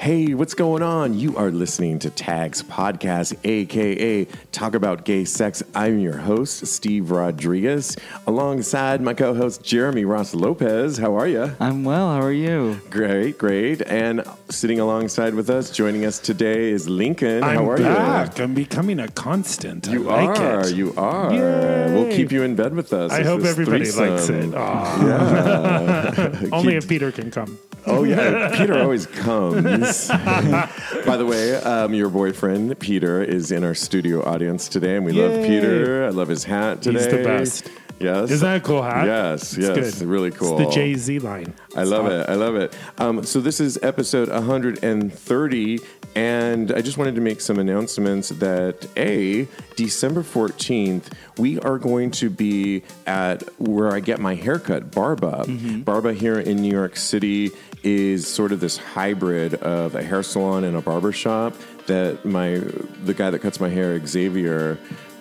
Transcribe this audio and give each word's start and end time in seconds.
Hey, 0.00 0.32
what's 0.32 0.54
going 0.54 0.82
on? 0.82 1.18
You 1.18 1.36
are 1.36 1.50
listening 1.50 1.98
to 1.98 2.08
Tags 2.08 2.62
Podcast, 2.62 3.36
aka 3.44 4.24
Talk 4.50 4.74
About 4.74 5.04
Gay 5.04 5.26
Sex. 5.26 5.62
I'm 5.74 5.98
your 5.98 6.16
host, 6.16 6.66
Steve 6.68 7.10
Rodriguez, 7.10 7.98
alongside 8.26 9.02
my 9.02 9.12
co 9.12 9.34
host, 9.34 9.62
Jeremy 9.62 10.06
Ross 10.06 10.34
Lopez. 10.34 10.96
How 10.96 11.14
are 11.18 11.28
you? 11.28 11.54
I'm 11.60 11.84
well. 11.84 12.08
How 12.14 12.22
are 12.22 12.32
you? 12.32 12.80
Great, 12.88 13.36
great. 13.36 13.82
And 13.82 14.24
sitting 14.48 14.80
alongside 14.80 15.34
with 15.34 15.50
us, 15.50 15.68
joining 15.70 16.06
us 16.06 16.18
today 16.18 16.70
is 16.70 16.88
Lincoln. 16.88 17.44
I'm 17.44 17.56
How 17.58 17.70
are 17.70 17.76
back. 17.76 18.38
you? 18.38 18.44
I'm 18.44 18.54
becoming 18.54 19.00
a 19.00 19.08
constant. 19.08 19.86
I 19.86 19.92
You 19.92 20.04
like 20.04 20.40
are. 20.40 20.60
it. 20.66 20.74
You 20.76 20.94
are. 20.96 21.30
Yay. 21.30 21.92
We'll 21.92 22.10
keep 22.10 22.32
you 22.32 22.42
in 22.42 22.56
bed 22.56 22.74
with 22.74 22.94
us. 22.94 23.12
I 23.12 23.22
hope 23.22 23.42
this 23.42 23.50
everybody 23.50 23.90
likes 23.92 24.30
it. 24.30 24.54
Aw. 24.54 26.48
Only 26.52 26.72
Keep- 26.72 26.82
if 26.84 26.88
Peter 26.88 27.12
can 27.12 27.30
come. 27.30 27.58
Oh 27.86 28.04
yeah, 28.04 28.54
Peter 28.58 28.78
always 28.78 29.06
comes. 29.06 29.64
By 30.08 31.16
the 31.16 31.26
way, 31.26 31.54
um, 31.56 31.94
your 31.94 32.08
boyfriend 32.10 32.78
Peter 32.78 33.22
is 33.22 33.50
in 33.50 33.64
our 33.64 33.74
studio 33.74 34.22
audience 34.24 34.68
today, 34.68 34.96
and 34.96 35.04
we 35.04 35.12
love 35.12 35.44
Peter. 35.46 36.06
I 36.06 36.10
love 36.10 36.28
his 36.28 36.44
hat 36.44 36.82
today. 36.82 36.98
He's 36.98 37.08
the 37.08 37.22
best. 37.24 37.70
Yes, 38.00 38.30
Isn't 38.30 38.48
that 38.48 38.56
a 38.56 38.60
cool 38.60 38.82
hat? 38.82 39.04
Yes, 39.06 39.56
It's 39.58 39.68
yes, 39.68 39.98
good. 39.98 40.08
really 40.08 40.30
cool. 40.30 40.58
It's 40.58 40.70
the 40.70 40.74
Jay 40.74 40.94
Z 40.94 41.18
line. 41.18 41.52
I 41.76 41.82
love 41.82 42.06
it. 42.06 42.28
I 42.30 42.34
love 42.34 42.56
it. 42.56 42.74
Um, 42.96 43.22
so 43.24 43.40
this 43.42 43.60
is 43.60 43.78
episode 43.82 44.30
130, 44.30 45.78
and 46.14 46.72
I 46.72 46.80
just 46.80 46.96
wanted 46.96 47.14
to 47.16 47.20
make 47.20 47.40
some 47.42 47.58
announcements 47.58 48.30
that 48.30 48.88
a 48.96 49.46
December 49.76 50.22
14th 50.22 51.12
we 51.38 51.58
are 51.60 51.78
going 51.78 52.10
to 52.12 52.30
be 52.30 52.82
at 53.06 53.42
where 53.60 53.92
I 53.92 54.00
get 54.00 54.18
my 54.18 54.34
haircut, 54.34 54.90
Barba. 54.90 55.44
Barba 55.84 56.14
here 56.14 56.38
in 56.40 56.56
New 56.62 56.72
York 56.72 56.96
City 56.96 57.50
is 57.82 58.26
sort 58.26 58.52
of 58.52 58.60
this 58.60 58.76
hybrid 58.78 59.54
of 59.54 59.94
a 59.94 60.02
hair 60.02 60.22
salon 60.22 60.64
and 60.64 60.76
a 60.76 60.80
barber 60.80 61.12
shop 61.12 61.54
that 61.86 62.24
my 62.24 62.60
the 63.04 63.14
guy 63.14 63.30
that 63.30 63.40
cuts 63.40 63.60
my 63.60 63.68
hair, 63.68 64.04
Xavier 64.06 64.78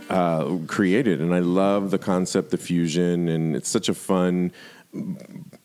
uh, 0.10 0.58
created, 0.68 1.22
and 1.22 1.34
I 1.34 1.40
love 1.40 1.92
the 1.92 2.00
concept, 2.00 2.52
the 2.52 2.58
fusion, 2.58 3.28
and 3.28 3.56
it's 3.56 3.70
such 3.70 3.90
a 3.90 3.94
fun 3.94 4.52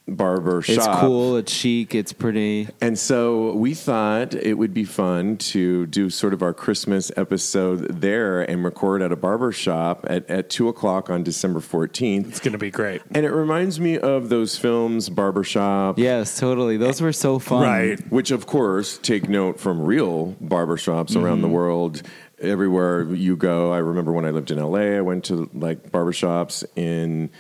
barber 0.06 0.60
shop. 0.60 0.76
It's 0.76 1.00
cool. 1.00 1.36
It's 1.36 1.52
chic. 1.52 1.94
It's 1.94 2.12
pretty. 2.12 2.68
And 2.80 2.98
so 2.98 3.52
we 3.54 3.74
thought 3.74 4.34
it 4.34 4.54
would 4.54 4.74
be 4.74 4.84
fun 4.84 5.38
to 5.38 5.86
do 5.86 6.10
sort 6.10 6.34
of 6.34 6.42
our 6.42 6.52
Christmas 6.52 7.10
episode 7.16 8.00
there 8.00 8.42
and 8.42 8.64
record 8.64 9.02
at 9.02 9.12
a 9.12 9.16
barber 9.16 9.52
shop 9.52 10.04
at, 10.08 10.28
at 10.28 10.50
two 10.50 10.68
o'clock 10.68 11.08
on 11.08 11.22
December 11.22 11.60
14th. 11.60 12.28
It's 12.28 12.40
going 12.40 12.52
to 12.52 12.58
be 12.58 12.70
great. 12.70 13.02
And 13.12 13.24
it 13.24 13.30
reminds 13.30 13.80
me 13.80 13.98
of 13.98 14.28
those 14.28 14.58
films, 14.58 15.08
Barbershop. 15.08 15.98
Yes, 15.98 16.38
totally. 16.38 16.76
Those 16.76 17.00
were 17.00 17.12
so 17.12 17.38
fun. 17.38 17.62
Right. 17.62 18.12
Which, 18.12 18.30
of 18.30 18.46
course, 18.46 18.98
take 18.98 19.28
note 19.28 19.58
from 19.58 19.80
real 19.80 20.34
barbershops 20.42 21.20
around 21.20 21.42
the 21.42 21.48
world. 21.48 22.02
Everywhere 22.40 23.04
you 23.14 23.36
go, 23.36 23.72
I 23.72 23.78
remember 23.78 24.12
when 24.12 24.24
I 24.24 24.30
lived 24.30 24.50
in 24.50 24.58
LA, 24.58 24.96
I 24.96 25.00
went 25.00 25.24
to 25.24 25.48
like 25.54 25.90
barbershops 25.90 26.64
in 26.76 27.30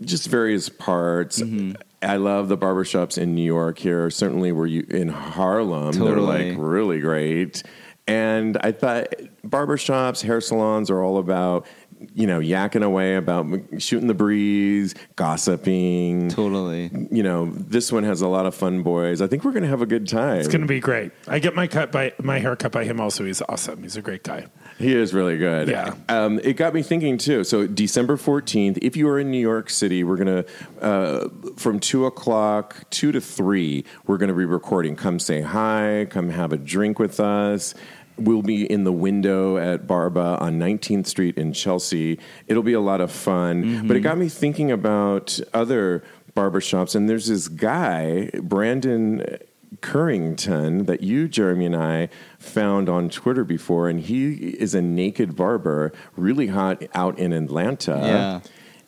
just 0.00 0.28
various 0.28 0.68
parts. 0.68 1.40
Mm-hmm. 1.40 1.80
I 2.02 2.16
love 2.16 2.48
the 2.48 2.58
barbershops 2.58 3.16
in 3.18 3.34
New 3.34 3.42
York 3.42 3.78
here. 3.78 4.10
Certainly, 4.10 4.52
were 4.52 4.66
you 4.66 4.86
in 4.88 5.08
Harlem? 5.08 5.92
They're 5.92 6.20
like 6.20 6.54
really 6.58 7.00
great. 7.00 7.62
And 8.06 8.58
I 8.58 8.72
thought 8.72 9.14
barbershops, 9.46 10.22
hair 10.22 10.40
salons 10.40 10.90
are 10.90 11.02
all 11.02 11.16
about, 11.16 11.66
you 12.14 12.26
know, 12.26 12.40
yakking 12.40 12.82
away 12.82 13.16
about 13.16 13.46
shooting 13.78 14.08
the 14.08 14.14
breeze, 14.14 14.94
gossiping. 15.16 16.28
Totally. 16.28 16.90
You 17.10 17.22
know, 17.22 17.46
this 17.46 17.92
one 17.92 18.04
has 18.04 18.20
a 18.20 18.28
lot 18.28 18.46
of 18.46 18.54
fun 18.54 18.82
boys. 18.82 19.22
I 19.22 19.26
think 19.26 19.44
we're 19.44 19.52
going 19.52 19.62
to 19.62 19.68
have 19.68 19.82
a 19.82 19.86
good 19.86 20.08
time. 20.08 20.38
It's 20.38 20.48
going 20.48 20.60
to 20.60 20.66
be 20.66 20.80
great. 20.80 21.12
I 21.26 21.38
get 21.38 21.54
my 21.54 21.66
cut 21.66 21.92
by 21.92 22.12
my 22.20 22.38
hair 22.38 22.56
cut 22.56 22.72
by 22.72 22.84
him. 22.84 23.00
Also, 23.00 23.24
he's 23.24 23.42
awesome. 23.42 23.82
He's 23.82 23.96
a 23.96 24.02
great 24.02 24.22
guy. 24.22 24.46
He 24.78 24.94
is 24.94 25.14
really 25.14 25.38
good. 25.38 25.68
Yeah. 25.68 25.94
Um, 26.08 26.40
it 26.42 26.54
got 26.54 26.74
me 26.74 26.82
thinking 26.82 27.16
too. 27.18 27.44
So 27.44 27.66
December 27.66 28.16
14th, 28.16 28.78
if 28.82 28.96
you 28.96 29.08
are 29.08 29.18
in 29.18 29.30
New 29.30 29.40
York 29.40 29.70
City, 29.70 30.02
we're 30.02 30.16
going 30.16 30.44
to, 30.44 30.84
uh, 30.84 31.28
from 31.56 31.78
2 31.78 32.06
o'clock, 32.06 32.84
2 32.90 33.12
to 33.12 33.20
3, 33.20 33.84
we're 34.06 34.18
going 34.18 34.28
to 34.28 34.34
be 34.34 34.44
recording. 34.44 34.96
Come 34.96 35.18
say 35.18 35.42
hi, 35.42 36.06
come 36.10 36.30
have 36.30 36.52
a 36.52 36.56
drink 36.56 36.98
with 36.98 37.20
us. 37.20 37.74
We'll 38.16 38.42
be 38.42 38.70
in 38.70 38.84
the 38.84 38.92
window 38.92 39.56
at 39.56 39.86
Barba 39.86 40.38
on 40.40 40.58
19th 40.58 41.06
Street 41.06 41.36
in 41.36 41.52
Chelsea. 41.52 42.18
It'll 42.46 42.62
be 42.62 42.72
a 42.72 42.80
lot 42.80 43.00
of 43.00 43.10
fun. 43.10 43.64
Mm-hmm. 43.64 43.88
But 43.88 43.96
it 43.96 44.00
got 44.00 44.18
me 44.18 44.28
thinking 44.28 44.70
about 44.70 45.40
other 45.52 46.04
barbershops. 46.36 46.94
And 46.94 47.08
there's 47.08 47.26
this 47.26 47.48
guy, 47.48 48.30
Brandon 48.42 49.38
Currington 49.80 50.86
that 50.86 51.02
you, 51.02 51.28
Jeremy, 51.28 51.66
and 51.66 51.76
I 51.76 52.08
found 52.38 52.88
on 52.88 53.08
Twitter 53.08 53.44
before, 53.44 53.88
and 53.88 54.00
he 54.00 54.32
is 54.32 54.74
a 54.74 54.82
naked 54.82 55.36
barber, 55.36 55.92
really 56.16 56.48
hot 56.48 56.82
out 56.94 57.18
in 57.18 57.32
Atlanta. 57.32 58.00
Yeah. 58.02 58.40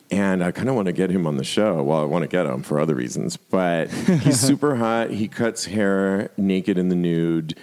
And 0.09 0.41
I 0.41 0.51
kind 0.51 0.69
of 0.69 0.75
want 0.75 0.85
to 0.85 0.93
get 0.93 1.09
him 1.09 1.27
on 1.27 1.35
the 1.35 1.43
show. 1.43 1.83
Well, 1.83 2.01
I 2.01 2.05
want 2.05 2.23
to 2.23 2.29
get 2.29 2.45
him 2.45 2.63
for 2.63 2.79
other 2.79 2.95
reasons, 2.95 3.35
but 3.35 3.91
he's 3.91 4.39
super 4.47 4.77
hot. 4.77 5.11
He 5.11 5.27
cuts 5.27 5.65
hair 5.65 6.31
naked 6.37 6.77
in 6.77 6.87
the 6.87 6.95
nude. 6.95 7.57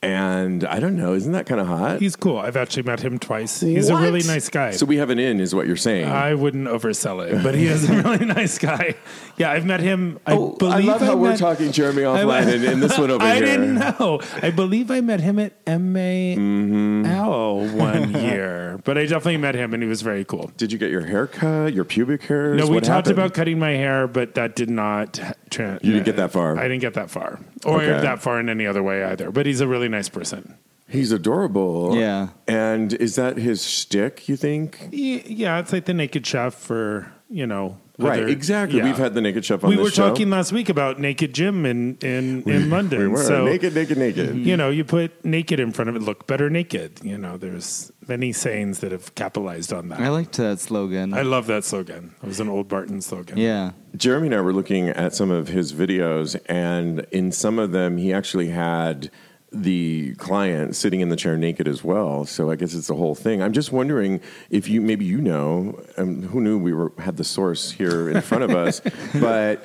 And 0.00 0.62
I 0.64 0.78
don't 0.78 0.94
know, 0.96 1.14
isn't 1.14 1.32
that 1.32 1.46
kind 1.46 1.60
of 1.60 1.66
hot? 1.66 1.98
He's 1.98 2.14
cool. 2.14 2.38
I've 2.38 2.56
actually 2.56 2.84
met 2.84 3.00
him 3.00 3.18
twice. 3.18 3.60
He's 3.60 3.88
a 3.88 3.96
really 3.96 4.22
nice 4.22 4.48
guy. 4.48 4.70
So 4.70 4.86
we 4.86 4.98
have 4.98 5.10
an 5.10 5.18
in, 5.18 5.40
is 5.40 5.56
what 5.56 5.66
you're 5.66 5.74
saying. 5.76 6.08
I 6.08 6.34
wouldn't 6.34 6.68
oversell 6.68 7.26
it, 7.28 7.42
but 7.42 7.56
he 7.56 7.66
is 7.66 7.90
a 7.90 8.00
really 8.02 8.24
nice 8.24 8.58
guy. 8.58 8.94
Yeah, 9.38 9.50
I've 9.50 9.64
met 9.66 9.80
him. 9.80 10.20
I 10.24 10.34
oh, 10.34 10.50
believe 10.56 10.88
I 10.88 10.92
love 10.92 11.00
how 11.00 11.16
we're 11.16 11.30
met- 11.30 11.40
talking 11.40 11.72
Jeremy 11.72 12.04
I- 12.04 12.22
offline 12.22 12.54
and, 12.54 12.64
and 12.64 12.82
this 12.82 12.96
one 12.96 13.10
over 13.10 13.24
here. 13.24 13.32
I 13.32 13.36
here. 13.38 13.46
didn't 13.46 13.74
know. 13.74 14.20
I 14.40 14.50
believe 14.50 14.90
I 14.92 15.00
met 15.00 15.20
him 15.20 15.38
at 15.40 15.54
MA 15.66 15.98
Mm-hmm. 16.38 17.06
L 17.06 17.66
one 17.76 18.12
year, 18.12 18.80
but 18.84 18.96
I 18.96 19.02
definitely 19.02 19.38
met 19.38 19.56
him 19.56 19.74
and 19.74 19.82
he 19.82 19.88
was 19.88 20.02
very 20.02 20.24
cool. 20.24 20.52
Did 20.56 20.70
you 20.70 20.78
get 20.78 20.90
your 20.90 21.04
hair 21.06 21.26
cut, 21.26 21.72
your 21.74 21.84
pubic 21.84 22.22
hair? 22.22 22.54
No, 22.54 22.66
we 22.68 22.76
talked 22.76 22.86
happened? 22.86 23.12
about 23.14 23.34
cutting 23.34 23.58
my 23.58 23.70
hair, 23.72 24.06
but 24.06 24.34
that 24.36 24.54
did 24.54 24.70
not. 24.70 25.18
Tra- 25.50 25.78
You 25.82 25.92
didn't 25.92 26.04
get 26.06 26.16
that 26.16 26.30
far. 26.30 26.56
I 26.56 26.62
didn't 26.68 26.82
get 26.82 26.94
that 26.94 27.10
far, 27.10 27.40
or 27.64 27.78
Okay. 27.82 27.86
that 28.02 28.20
far 28.22 28.38
in 28.38 28.48
any 28.48 28.66
other 28.66 28.82
way 28.82 29.02
either. 29.02 29.30
But 29.32 29.46
he's 29.46 29.60
a 29.60 29.66
really 29.66 29.87
nice 29.88 30.08
person. 30.08 30.56
He's 30.88 31.12
adorable. 31.12 31.96
Yeah. 31.96 32.28
And 32.46 32.94
is 32.94 33.16
that 33.16 33.36
his 33.36 33.64
shtick, 33.66 34.28
you 34.28 34.36
think? 34.36 34.88
Y- 34.92 35.22
Yeah, 35.26 35.58
it's 35.58 35.72
like 35.72 35.84
the 35.84 35.94
Naked 35.94 36.26
Chef 36.26 36.54
for 36.54 37.12
you 37.30 37.46
know. 37.46 37.78
Right, 38.00 38.20
other- 38.20 38.28
exactly. 38.28 38.78
yeah. 38.78 38.84
We've 38.84 38.96
had 38.96 39.14
the 39.14 39.20
Naked 39.20 39.44
Chef 39.44 39.64
on 39.64 39.70
We 39.70 39.76
this 39.76 39.82
were 39.84 39.90
show. 39.90 40.08
talking 40.08 40.30
last 40.30 40.52
week 40.52 40.68
about 40.68 41.00
Naked 41.00 41.34
Gym 41.34 41.66
in 41.66 41.98
in, 42.00 42.42
in 42.48 42.70
London. 42.70 43.00
We 43.00 43.08
were 43.08 43.18
so 43.18 43.44
naked, 43.44 43.74
naked, 43.74 43.98
naked. 43.98 44.28
you 44.28 44.34
mm-hmm. 44.34 44.56
know, 44.56 44.70
you 44.70 44.84
put 44.84 45.24
naked 45.24 45.58
in 45.58 45.72
front 45.72 45.90
of 45.90 45.96
it, 45.96 46.02
look 46.02 46.26
better 46.28 46.48
naked. 46.48 47.00
You 47.02 47.18
know, 47.18 47.36
there's 47.36 47.90
many 48.06 48.32
sayings 48.32 48.78
that 48.78 48.92
have 48.92 49.14
capitalized 49.16 49.72
on 49.72 49.88
that. 49.88 50.00
I 50.00 50.08
liked 50.10 50.36
that 50.36 50.60
slogan. 50.60 51.12
I 51.12 51.22
love 51.22 51.48
that 51.48 51.64
slogan. 51.64 52.14
It 52.22 52.26
was 52.26 52.38
an 52.38 52.48
old 52.48 52.68
Barton 52.68 53.00
slogan. 53.02 53.36
yeah. 53.36 53.72
Jeremy 53.96 54.28
and 54.28 54.36
I 54.36 54.40
were 54.42 54.52
looking 54.52 54.90
at 54.90 55.12
some 55.14 55.32
of 55.32 55.48
his 55.48 55.72
videos, 55.72 56.38
and 56.46 57.00
in 57.10 57.32
some 57.32 57.58
of 57.58 57.72
them, 57.72 57.98
he 57.98 58.12
actually 58.12 58.50
had 58.50 59.10
the 59.52 60.14
client 60.16 60.76
sitting 60.76 61.00
in 61.00 61.08
the 61.08 61.16
chair 61.16 61.36
naked 61.36 61.66
as 61.66 61.82
well. 61.82 62.24
So 62.24 62.50
I 62.50 62.56
guess 62.56 62.74
it's 62.74 62.88
the 62.88 62.94
whole 62.94 63.14
thing. 63.14 63.42
I'm 63.42 63.52
just 63.52 63.72
wondering 63.72 64.20
if 64.50 64.68
you 64.68 64.80
maybe 64.80 65.04
you 65.04 65.20
know, 65.20 65.78
um, 65.96 66.22
who 66.22 66.40
knew 66.40 66.58
we 66.58 66.72
were 66.72 66.92
had 66.98 67.16
the 67.16 67.24
source 67.24 67.70
here 67.70 68.10
in 68.10 68.20
front 68.20 68.44
of 68.44 68.50
us, 68.50 68.80
but 69.20 69.64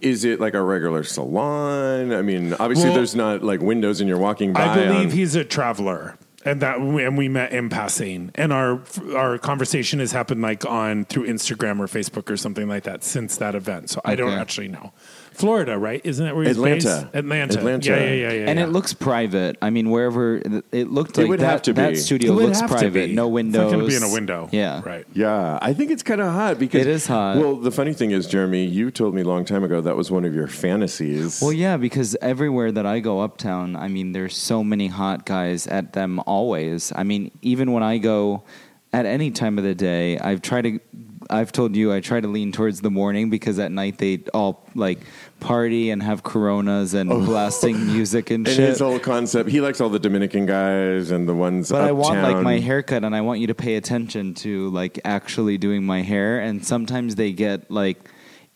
Is 0.00 0.24
it 0.24 0.40
like 0.40 0.54
a 0.54 0.62
regular 0.62 1.04
salon? 1.04 2.14
I 2.14 2.22
mean, 2.22 2.54
obviously, 2.54 2.86
Well, 2.88 2.94
there's 2.96 3.14
not 3.14 3.42
like 3.42 3.60
windows 3.60 4.00
and 4.00 4.08
you're 4.08 4.18
walking 4.18 4.54
by. 4.54 4.64
I 4.64 4.74
believe 4.74 5.10
on- 5.10 5.16
he's 5.16 5.34
a 5.34 5.44
traveler. 5.44 6.16
And 6.42 6.62
that 6.62 6.78
and 6.78 7.18
we 7.18 7.28
met 7.28 7.52
in 7.52 7.68
passing, 7.68 8.30
and 8.34 8.50
our 8.50 8.80
our 9.14 9.36
conversation 9.36 9.98
has 9.98 10.12
happened 10.12 10.40
like 10.40 10.64
on 10.64 11.04
through 11.04 11.26
Instagram 11.26 11.80
or 11.80 11.86
Facebook 11.86 12.30
or 12.30 12.38
something 12.38 12.66
like 12.66 12.84
that 12.84 13.04
since 13.04 13.36
that 13.36 13.54
event. 13.54 13.90
So 13.90 14.00
I 14.06 14.14
don't 14.14 14.32
actually 14.32 14.68
know. 14.68 14.94
Florida, 15.40 15.78
right? 15.78 16.00
Isn't 16.04 16.24
that 16.24 16.36
where 16.36 16.44
he's 16.44 16.56
Atlanta. 16.56 16.74
based? 16.76 17.06
Atlanta. 17.14 17.58
Atlanta. 17.58 17.90
Yeah, 17.90 17.96
yeah, 17.98 18.10
yeah, 18.12 18.32
yeah. 18.32 18.48
and 18.50 18.58
yeah. 18.58 18.64
it 18.66 18.68
looks 18.68 18.92
private. 18.92 19.56
I 19.62 19.70
mean, 19.70 19.90
wherever 19.90 20.36
it 20.36 20.90
looked 20.90 21.18
It 21.18 21.22
like 21.22 21.28
would 21.30 21.40
that, 21.40 21.46
have 21.50 21.62
to 21.62 21.74
be. 21.74 21.82
that 21.82 21.96
studio 21.96 22.32
It 22.32 22.34
would 22.36 22.44
looks 22.46 22.60
have 22.60 22.70
to 22.70 22.76
private. 22.76 23.08
be. 23.08 23.14
No 23.14 23.36
It's 23.36 23.48
not 23.48 23.70
going 23.70 23.80
to 23.80 23.86
be 23.86 23.96
in 23.96 24.02
a 24.02 24.12
window. 24.12 24.48
Yeah. 24.52 24.82
Right. 24.84 25.06
Yeah, 25.12 25.58
I 25.60 25.72
think 25.72 25.90
it's 25.90 26.02
kind 26.02 26.20
of 26.20 26.32
hot 26.32 26.58
because 26.58 26.82
It 26.82 26.86
is 26.86 27.06
hot. 27.06 27.36
Well, 27.38 27.56
the 27.56 27.70
funny 27.72 27.92
thing 27.92 28.10
is, 28.12 28.26
Jeremy, 28.26 28.64
you 28.66 28.90
told 28.90 29.14
me 29.14 29.22
a 29.22 29.24
long 29.24 29.44
time 29.44 29.64
ago 29.64 29.80
that 29.80 29.96
was 29.96 30.10
one 30.10 30.24
of 30.24 30.34
your 30.34 30.46
fantasies. 30.46 31.40
Well, 31.42 31.52
yeah, 31.52 31.76
because 31.76 32.16
everywhere 32.20 32.72
that 32.72 32.86
I 32.86 33.00
go 33.00 33.20
uptown, 33.20 33.76
I 33.76 33.88
mean, 33.88 34.12
there's 34.12 34.36
so 34.36 34.62
many 34.62 34.86
hot 34.88 35.26
guys 35.26 35.66
at 35.66 35.92
them 35.92 36.20
always. 36.26 36.92
I 36.94 37.02
mean, 37.02 37.30
even 37.42 37.72
when 37.72 37.82
I 37.82 37.98
go 37.98 38.44
at 38.92 39.06
any 39.06 39.30
time 39.30 39.58
of 39.58 39.64
the 39.64 39.74
day, 39.74 40.18
I've 40.18 40.42
tried 40.42 40.62
to. 40.62 40.80
I've 41.28 41.52
told 41.52 41.76
you 41.76 41.92
I 41.92 42.00
try 42.00 42.20
to 42.20 42.26
lean 42.26 42.50
towards 42.50 42.80
the 42.80 42.90
morning 42.90 43.30
because 43.30 43.60
at 43.60 43.70
night 43.70 43.98
they 43.98 44.24
all 44.34 44.66
like 44.74 44.98
party 45.40 45.90
and 45.90 46.02
have 46.02 46.22
Coronas 46.22 46.94
and 46.94 47.10
oh. 47.10 47.24
blasting 47.24 47.86
music 47.92 48.30
and, 48.30 48.46
and 48.46 48.56
shit. 48.56 48.68
his 48.68 48.80
whole 48.80 48.98
concept, 48.98 49.50
he 49.50 49.60
likes 49.60 49.80
all 49.80 49.88
the 49.88 49.98
Dominican 49.98 50.46
guys 50.46 51.10
and 51.10 51.28
the 51.28 51.34
ones. 51.34 51.70
But 51.70 51.82
I 51.82 51.92
want 51.92 52.22
like 52.22 52.42
my 52.42 52.58
haircut, 52.58 53.04
and 53.04 53.14
I 53.14 53.20
want 53.22 53.40
you 53.40 53.46
to 53.48 53.54
pay 53.54 53.76
attention 53.76 54.34
to 54.34 54.68
like 54.70 55.00
actually 55.04 55.58
doing 55.58 55.84
my 55.84 56.02
hair. 56.02 56.40
And 56.40 56.64
sometimes 56.64 57.16
they 57.16 57.32
get 57.32 57.70
like 57.70 57.98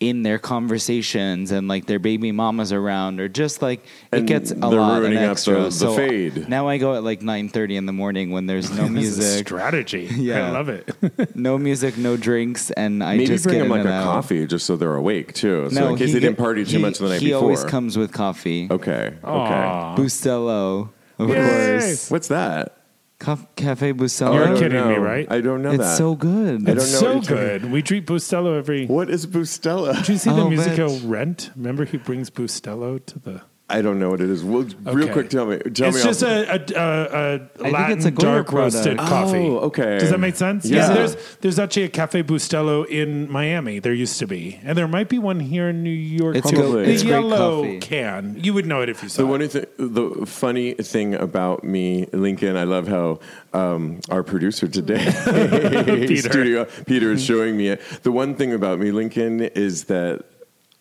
in 0.09 0.23
their 0.23 0.39
conversations 0.39 1.51
and 1.51 1.69
like 1.69 1.87
their 1.87 1.99
baby 1.99 2.33
mamas 2.33 2.73
around, 2.73 3.21
or 3.21 3.29
just 3.29 3.63
like 3.63 3.85
it 4.13 4.27
gets 4.27 4.51
a 4.51 4.57
lot 4.57 5.03
of 5.03 5.13
extra. 5.13 5.55
the- 5.55 5.61
the 5.65 5.71
so 5.71 5.97
fade. 5.97 6.49
now 6.49 6.69
I 6.69 6.79
go 6.79 6.95
at 6.95 7.03
like 7.05 7.23
nine 7.23 7.49
thirty 7.49 7.77
in 7.77 7.87
the 7.87 7.93
morning 7.93 8.31
when 8.31 8.47
there's 8.47 8.71
no 8.77 8.89
music, 9.01 9.47
strategy. 9.47 10.09
Yeah. 10.15 10.49
I 10.49 10.51
love 10.51 10.69
it. 10.69 11.37
no 11.37 11.59
music, 11.59 11.97
no 11.97 12.17
drinks, 12.17 12.71
and 12.73 13.03
I 13.03 13.17
Maybe 13.17 13.27
just 13.27 13.45
bring 13.45 13.57
get 13.59 13.63
them 13.63 13.71
like 13.71 13.85
a 13.85 13.93
out. 13.93 14.05
coffee 14.05 14.47
just 14.47 14.67
so 14.67 14.77
they're 14.77 14.95
awake 14.95 15.33
too. 15.35 15.69
So 15.71 15.81
No, 15.81 15.89
in 15.91 15.97
case 15.97 16.09
he 16.09 16.15
they 16.15 16.21
didn't 16.21 16.39
party 16.39 16.65
too 16.65 16.77
he- 16.77 16.83
much 16.83 16.99
the 16.99 17.09
night 17.09 17.21
he 17.21 17.29
before. 17.29 17.43
always 17.43 17.65
comes 17.65 17.97
with 17.97 18.13
coffee. 18.13 18.69
Okay. 18.71 19.15
Okay. 19.23 19.25
Aw. 19.25 19.97
Bustelo, 19.97 20.91
of 21.19 21.29
Yay. 21.29 21.35
course. 21.79 22.11
What's 22.11 22.29
that? 22.29 22.77
Caf- 23.25 23.47
Cafe 23.57 23.93
Bustelo. 23.93 24.35
You're 24.35 24.45
I 24.45 24.47
don't 24.49 24.59
kidding 24.59 24.89
me, 24.89 24.95
right? 24.97 25.27
I 25.31 25.41
don't 25.41 25.63
know 25.63 25.71
it's 25.71 25.79
that. 25.85 25.97
so 25.97 26.15
good. 26.15 26.63
I 26.63 26.65
don't 26.67 26.77
It's 26.77 26.93
know 26.93 26.99
so 27.01 27.15
what 27.17 27.29
you're 27.31 27.39
good. 27.59 27.71
We 27.73 27.83
treat 27.83 28.07
Bustelo 28.07 28.57
every. 28.59 28.87
What 28.87 29.09
is 29.11 29.27
Bustelo? 29.27 29.95
Did 29.97 30.09
you 30.09 30.19
see 30.19 30.31
the 30.31 30.43
Oh, 30.43 30.49
musical 30.51 30.89
bitch. 30.89 31.09
Rent? 31.09 31.51
Remember 31.57 31.85
he 31.85 31.97
brings 31.97 32.31
Bustelo 32.31 33.05
to 33.07 33.19
the. 33.19 33.43
I 33.77 33.83
don't 33.83 33.99
know 33.99 34.11
what 34.11 34.21
it 34.21 34.31
is. 34.31 34.45
Well, 34.45 34.67
real 34.85 35.05
Okay. 35.05 35.13
quick, 35.13 35.31
tell 35.31 35.47
me. 35.47 35.59
Tell 35.59 35.89
it's 35.89 35.97
me. 35.99 36.03
just 36.05 36.23
I'll- 36.23 36.31
a, 36.33 36.43
a, 36.45 36.55
a, 36.55 37.35
a 37.35 37.39
think 37.39 37.73
Latin 37.73 37.97
it's 37.99 38.07
a 38.07 38.11
Goya 38.13 38.33
dark 38.35 38.53
roasted 38.53 38.97
product. 38.99 39.09
coffee. 39.09 39.39
Oh, 39.49 39.57
okay. 39.69 39.99
Does 39.99 40.11
that 40.11 40.21
make 40.21 40.37
sense? 40.37 40.65
Yeah. 40.65 40.93
There's 40.95 41.17
there's 41.41 41.59
actually 41.59 41.85
a 41.85 41.89
Cafe 41.89 42.23
Bustelo 42.23 42.87
in 42.87 43.31
Miami. 43.31 43.81
There 43.81 43.93
used 43.93 44.19
to 44.21 44.27
be, 44.27 44.61
and 44.65 44.79
there 44.79 44.87
might 44.89 45.09
be 45.09 45.19
one 45.19 45.41
here 45.41 45.69
in 45.71 45.83
New 45.83 45.91
York 45.91 46.37
It's 46.37 46.51
too. 46.51 46.57
good- 46.57 46.87
The 46.87 46.91
it's 46.93 47.03
great 47.03 47.11
yellow 47.13 47.63
coffee. 47.65 47.81
can. 47.81 48.39
You 48.41 48.55
would 48.55 48.67
know 48.67 48.81
it 48.83 48.89
if 48.89 49.03
you 49.03 49.09
saw 49.09 49.23
The 49.23 49.29
it. 49.29 49.31
one 49.39 49.49
thing, 49.49 49.67
the 49.79 50.27
funny 50.27 50.75
thing 50.75 51.15
about 51.15 51.65
me, 51.65 52.07
Lincoln, 52.13 52.57
I 52.57 52.65
love 52.65 52.87
how 52.89 53.19
um, 53.53 54.01
our 54.11 54.23
producer 54.23 54.69
today, 54.69 55.05
Peter. 56.07 56.29
studio 56.31 56.65
Peter, 56.87 57.13
is 57.13 57.25
showing 57.25 57.57
me 57.57 57.69
it. 57.69 57.81
The 58.03 58.13
one 58.13 58.35
thing 58.35 58.53
about 58.53 58.79
me, 58.79 58.91
Lincoln, 58.93 59.41
is 59.41 59.85
that 59.85 60.25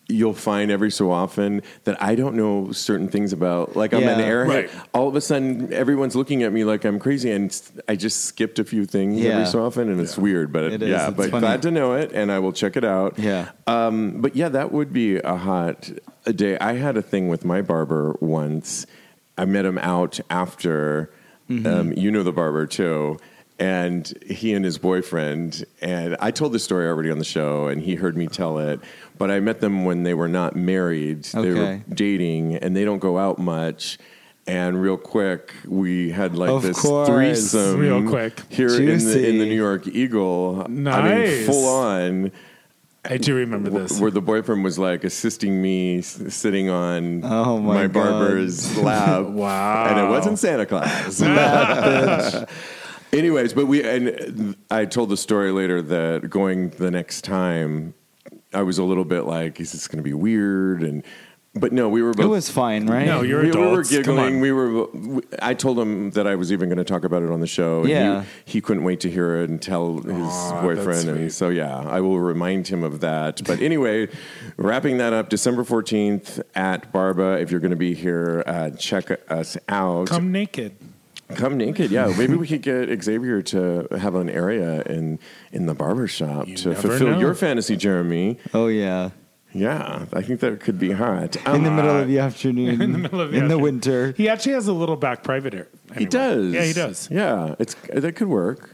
you'll 0.08 0.34
find 0.34 0.70
every 0.70 0.90
so 0.90 1.10
often 1.10 1.62
that 1.84 2.00
I 2.02 2.14
don't 2.14 2.34
know 2.34 2.72
certain 2.72 3.08
things 3.08 3.32
about. 3.32 3.74
Like 3.74 3.94
I'm 3.94 4.02
an 4.02 4.18
Yeah. 4.18 4.28
airhead. 4.28 4.48
Right. 4.48 4.70
All 4.92 5.08
of 5.08 5.16
a 5.16 5.20
sudden, 5.20 5.72
everyone's 5.72 6.14
looking 6.14 6.42
at 6.42 6.52
me 6.52 6.64
like 6.64 6.84
I'm 6.84 6.98
crazy, 6.98 7.30
and 7.30 7.58
I 7.88 7.96
just 7.96 8.26
skipped 8.26 8.58
a 8.58 8.64
few 8.64 8.84
things 8.84 9.24
every 9.24 9.46
so 9.46 9.64
often, 9.64 9.88
and 9.90 10.00
it's 10.00 10.18
weird. 10.18 10.52
But 10.52 10.64
It 10.64 10.82
is. 10.82 10.88
yeah, 10.90 11.08
It's 11.08 11.16
but 11.16 11.30
funny. 11.30 11.40
glad 11.40 11.62
to 11.62 11.70
know 11.70 11.94
it, 11.94 12.12
and 12.12 12.30
I 12.30 12.38
will 12.38 12.52
check 12.52 12.76
it 12.76 12.84
out. 12.84 13.18
Yeah. 13.18 13.48
Um, 13.66 14.20
but 14.20 14.36
yeah, 14.36 14.50
that 14.50 14.72
would 14.72 14.92
be 14.92 15.16
a 15.16 15.36
hot 15.36 15.90
a 16.26 16.32
day. 16.32 16.58
I 16.58 16.74
had 16.74 16.96
a 16.98 17.02
thing 17.02 17.28
with 17.28 17.44
my 17.44 17.62
barber 17.62 18.16
once. 18.20 18.86
I 19.38 19.46
met 19.46 19.64
him 19.64 19.78
out 19.78 20.20
after. 20.30 21.10
Mm-hmm. 21.50 21.66
Um, 21.66 21.92
you 21.92 22.10
know 22.10 22.22
the 22.22 22.32
barber 22.32 22.66
too, 22.66 23.18
and 23.58 24.12
he 24.26 24.52
and 24.54 24.64
his 24.64 24.78
boyfriend. 24.78 25.64
And 25.80 26.16
I 26.20 26.30
told 26.30 26.52
the 26.52 26.58
story 26.58 26.86
already 26.88 27.10
on 27.10 27.18
the 27.18 27.24
show, 27.24 27.68
and 27.68 27.80
he 27.82 27.94
heard 27.94 28.16
me 28.16 28.26
tell 28.26 28.58
it. 28.58 28.80
But 29.18 29.30
I 29.30 29.40
met 29.40 29.60
them 29.60 29.84
when 29.84 30.02
they 30.02 30.14
were 30.14 30.28
not 30.28 30.56
married; 30.56 31.24
they 31.24 31.52
were 31.52 31.80
dating, 31.92 32.56
and 32.56 32.76
they 32.76 32.84
don't 32.84 32.98
go 33.00 33.18
out 33.18 33.38
much. 33.38 33.98
And 34.46 34.80
real 34.82 34.98
quick, 34.98 35.54
we 35.66 36.10
had 36.10 36.36
like 36.36 36.50
Of 36.50 36.62
this 36.62 36.78
course. 36.80 37.08
threesome. 37.08 37.78
Real 37.80 38.06
quick. 38.06 38.40
here 38.50 38.68
in 38.68 38.98
the 38.98 39.28
in 39.28 39.38
the 39.38 39.46
New 39.46 39.54
York 39.56 39.86
Eagle. 39.86 40.64
I 40.64 40.68
mean, 40.68 40.84
Nice. 40.84 41.46
full 41.46 41.66
on 41.66 42.30
I 43.06 43.16
do 43.18 43.34
remember 43.36 43.70
this. 43.70 43.98
where 44.00 44.10
the 44.10 44.20
boyfriend 44.20 44.64
was 44.64 44.78
like 44.78 45.04
assisting 45.04 45.60
me 45.62 45.98
s- 45.98 46.20
sitting 46.28 46.68
on 46.70 47.22
Oh, 47.24 47.58
my 47.58 47.86
God. 47.86 47.92
barber's 47.92 48.76
lap. 48.78 49.24
Wow. 49.28 49.86
And 49.88 50.00
it 50.00 50.08
wasn't 50.10 50.38
Santa 50.38 50.64
Claus. 50.66 51.20
Anyways, 53.14 53.52
but 53.52 53.66
we 53.66 53.82
and 53.84 54.56
I 54.70 54.84
told 54.84 55.08
the 55.10 55.16
story 55.16 55.52
later 55.52 55.80
that 55.82 56.28
going 56.30 56.70
the 56.70 56.90
next 56.90 57.22
time, 57.22 57.94
I 58.52 58.62
was 58.62 58.78
a 58.78 58.84
little 58.84 59.04
bit 59.04 59.22
like, 59.22 59.60
is 59.60 59.72
this 59.72 59.88
going 59.88 59.98
to 59.98 60.02
be 60.02 60.14
weird? 60.14 60.82
And 60.82 61.02
but 61.56 61.72
no, 61.72 61.88
we 61.88 62.02
were 62.02 62.12
both. 62.12 62.24
It 62.26 62.28
was 62.28 62.50
fine, 62.50 62.88
right? 62.88 63.06
No, 63.06 63.22
you're 63.22 63.42
we, 63.42 63.52
we 63.52 63.56
were 63.56 63.84
giggling. 63.84 64.40
We 64.40 64.50
were. 64.50 64.86
we- 64.86 65.22
I 65.40 65.54
told 65.54 65.78
him 65.78 66.10
that 66.10 66.26
I 66.26 66.34
was 66.34 66.50
even 66.50 66.68
going 66.68 66.78
to 66.78 66.84
talk 66.84 67.04
about 67.04 67.22
it 67.22 67.30
on 67.30 67.38
the 67.38 67.46
show. 67.46 67.80
and 67.82 67.88
Yeah. 67.90 68.24
he, 68.44 68.54
he 68.54 68.60
couldn't 68.60 68.82
wait 68.82 68.98
to 69.00 69.10
hear 69.10 69.36
it 69.36 69.48
and 69.50 69.62
tell 69.62 69.98
his 69.98 70.12
Aw, 70.16 70.62
boyfriend. 70.62 71.08
And 71.08 71.32
so 71.32 71.50
yeah, 71.50 71.78
I 71.78 72.00
will 72.00 72.18
remind 72.18 72.66
him 72.66 72.82
of 72.82 72.98
that. 73.00 73.42
But 73.46 73.60
anyway, 73.60 74.08
wrapping 74.56 74.98
that 74.98 75.12
up, 75.12 75.28
December 75.28 75.62
fourteenth 75.62 76.40
at 76.56 76.90
Barba. 76.90 77.38
If 77.40 77.52
you're 77.52 77.60
going 77.60 77.70
to 77.70 77.76
be 77.76 77.94
here, 77.94 78.42
uh, 78.46 78.70
check 78.70 79.10
us 79.30 79.56
out. 79.68 80.08
Come 80.08 80.32
naked. 80.32 80.76
Come 81.34 81.56
naked, 81.56 81.90
yeah. 81.90 82.12
Maybe 82.18 82.34
we 82.36 82.46
could 82.46 82.62
get 82.62 83.02
Xavier 83.02 83.40
to 83.42 83.88
have 83.98 84.14
an 84.14 84.28
area 84.28 84.82
in 84.82 85.18
in 85.52 85.66
the 85.66 85.74
barber 85.74 86.06
shop 86.06 86.46
You 86.48 86.56
to 86.56 86.74
fulfill 86.74 87.12
know. 87.12 87.18
your 87.18 87.34
fantasy, 87.34 87.76
Jeremy. 87.76 88.38
Oh 88.52 88.66
yeah. 88.68 89.10
Yeah, 89.56 90.06
I 90.12 90.20
think 90.22 90.40
that 90.40 90.58
could 90.58 90.80
be 90.80 90.90
hot. 90.90 91.36
In 91.46 91.62
the 91.62 91.70
Um, 91.70 91.76
middle 91.76 91.96
of 91.96 92.08
the 92.08 92.18
afternoon. 92.18 92.80
In 92.82 92.90
the 92.92 92.98
middle 92.98 93.20
of 93.20 93.30
the 93.30 93.38
in 93.38 93.46
the 93.46 93.56
winter. 93.58 94.12
He 94.16 94.28
actually 94.28 94.54
has 94.54 94.66
a 94.66 94.72
little 94.72 94.96
back 94.96 95.22
private 95.22 95.54
area. 95.54 95.66
He 95.96 96.06
does. 96.06 96.52
Yeah, 96.52 96.64
he 96.64 96.72
does. 96.72 97.08
Yeah, 97.08 97.54
it's 97.60 97.76
that 97.92 98.16
could 98.16 98.26
work. 98.26 98.73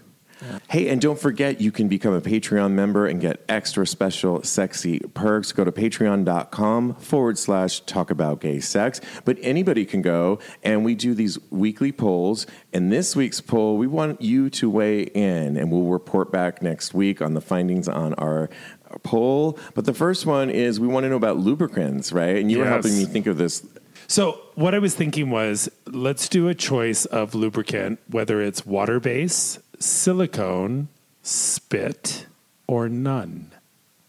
Hey, 0.68 0.88
and 0.88 1.00
don't 1.00 1.18
forget 1.18 1.61
you 1.61 1.73
can 1.73 1.88
become 1.88 2.14
a 2.14 2.20
Patreon 2.20 2.73
member 2.73 3.06
and 3.06 3.20
get 3.20 3.44
extra 3.49 3.87
special 3.87 4.42
sexy 4.42 5.00
perks. 5.14 5.52
Go 5.52 5.64
to 5.64 5.73
patreon.com 5.73 6.94
forward 6.94 7.38
slash 7.38 7.80
talk 7.80 8.11
about 8.11 8.40
gay 8.40 8.61
sex. 8.61 9.00
But 9.25 9.38
anybody 9.42 9.85
can 9.85 10.02
go 10.02 10.38
and 10.62 10.85
we 10.85 10.94
do 10.94 11.14
these 11.14 11.38
weekly 11.50 11.92
polls. 11.92 12.47
And 12.73 12.92
this 12.92 13.14
week's 13.14 13.40
poll, 13.40 13.76
we 13.76 13.87
want 13.87 14.23
you 14.23 14.50
to 14.50 14.70
weigh 14.70 15.02
in 15.02 15.56
and 15.56 15.70
we'll 15.70 15.85
report 15.85 16.32
back 16.32 16.62
next 16.62 16.94
week 16.94 17.20
on 17.20 17.35
the 17.35 17.40
findings 17.40 17.88
on 17.88 18.14
our 18.14 18.49
poll. 19.02 19.59
But 19.75 19.85
the 19.85 19.94
first 19.94 20.26
one 20.26 20.50
is 20.50 20.80
we 20.80 20.88
want 20.88 21.04
to 21.04 21.11
know 21.11 21.16
about 21.16 21.37
lubricants, 21.37 22.12
right? 22.12 22.37
And 22.37 22.50
you 22.50 22.59
were 22.59 22.66
helping 22.66 22.97
me 22.97 23.04
think 23.04 23.26
of 23.26 23.37
this. 23.37 23.66
So 24.06 24.40
what 24.54 24.75
I 24.75 24.80
was 24.80 24.94
thinking 24.94 25.30
was, 25.30 25.68
let's 25.87 26.28
do 26.28 26.49
a 26.49 26.54
choice 26.54 27.04
of 27.04 27.35
lubricant, 27.35 28.00
whether 28.09 28.40
it's 28.40 28.66
water 28.66 28.99
base, 28.99 29.61
silicone, 29.80 30.88
spit, 31.22 32.26
or 32.66 32.88
none. 32.88 33.50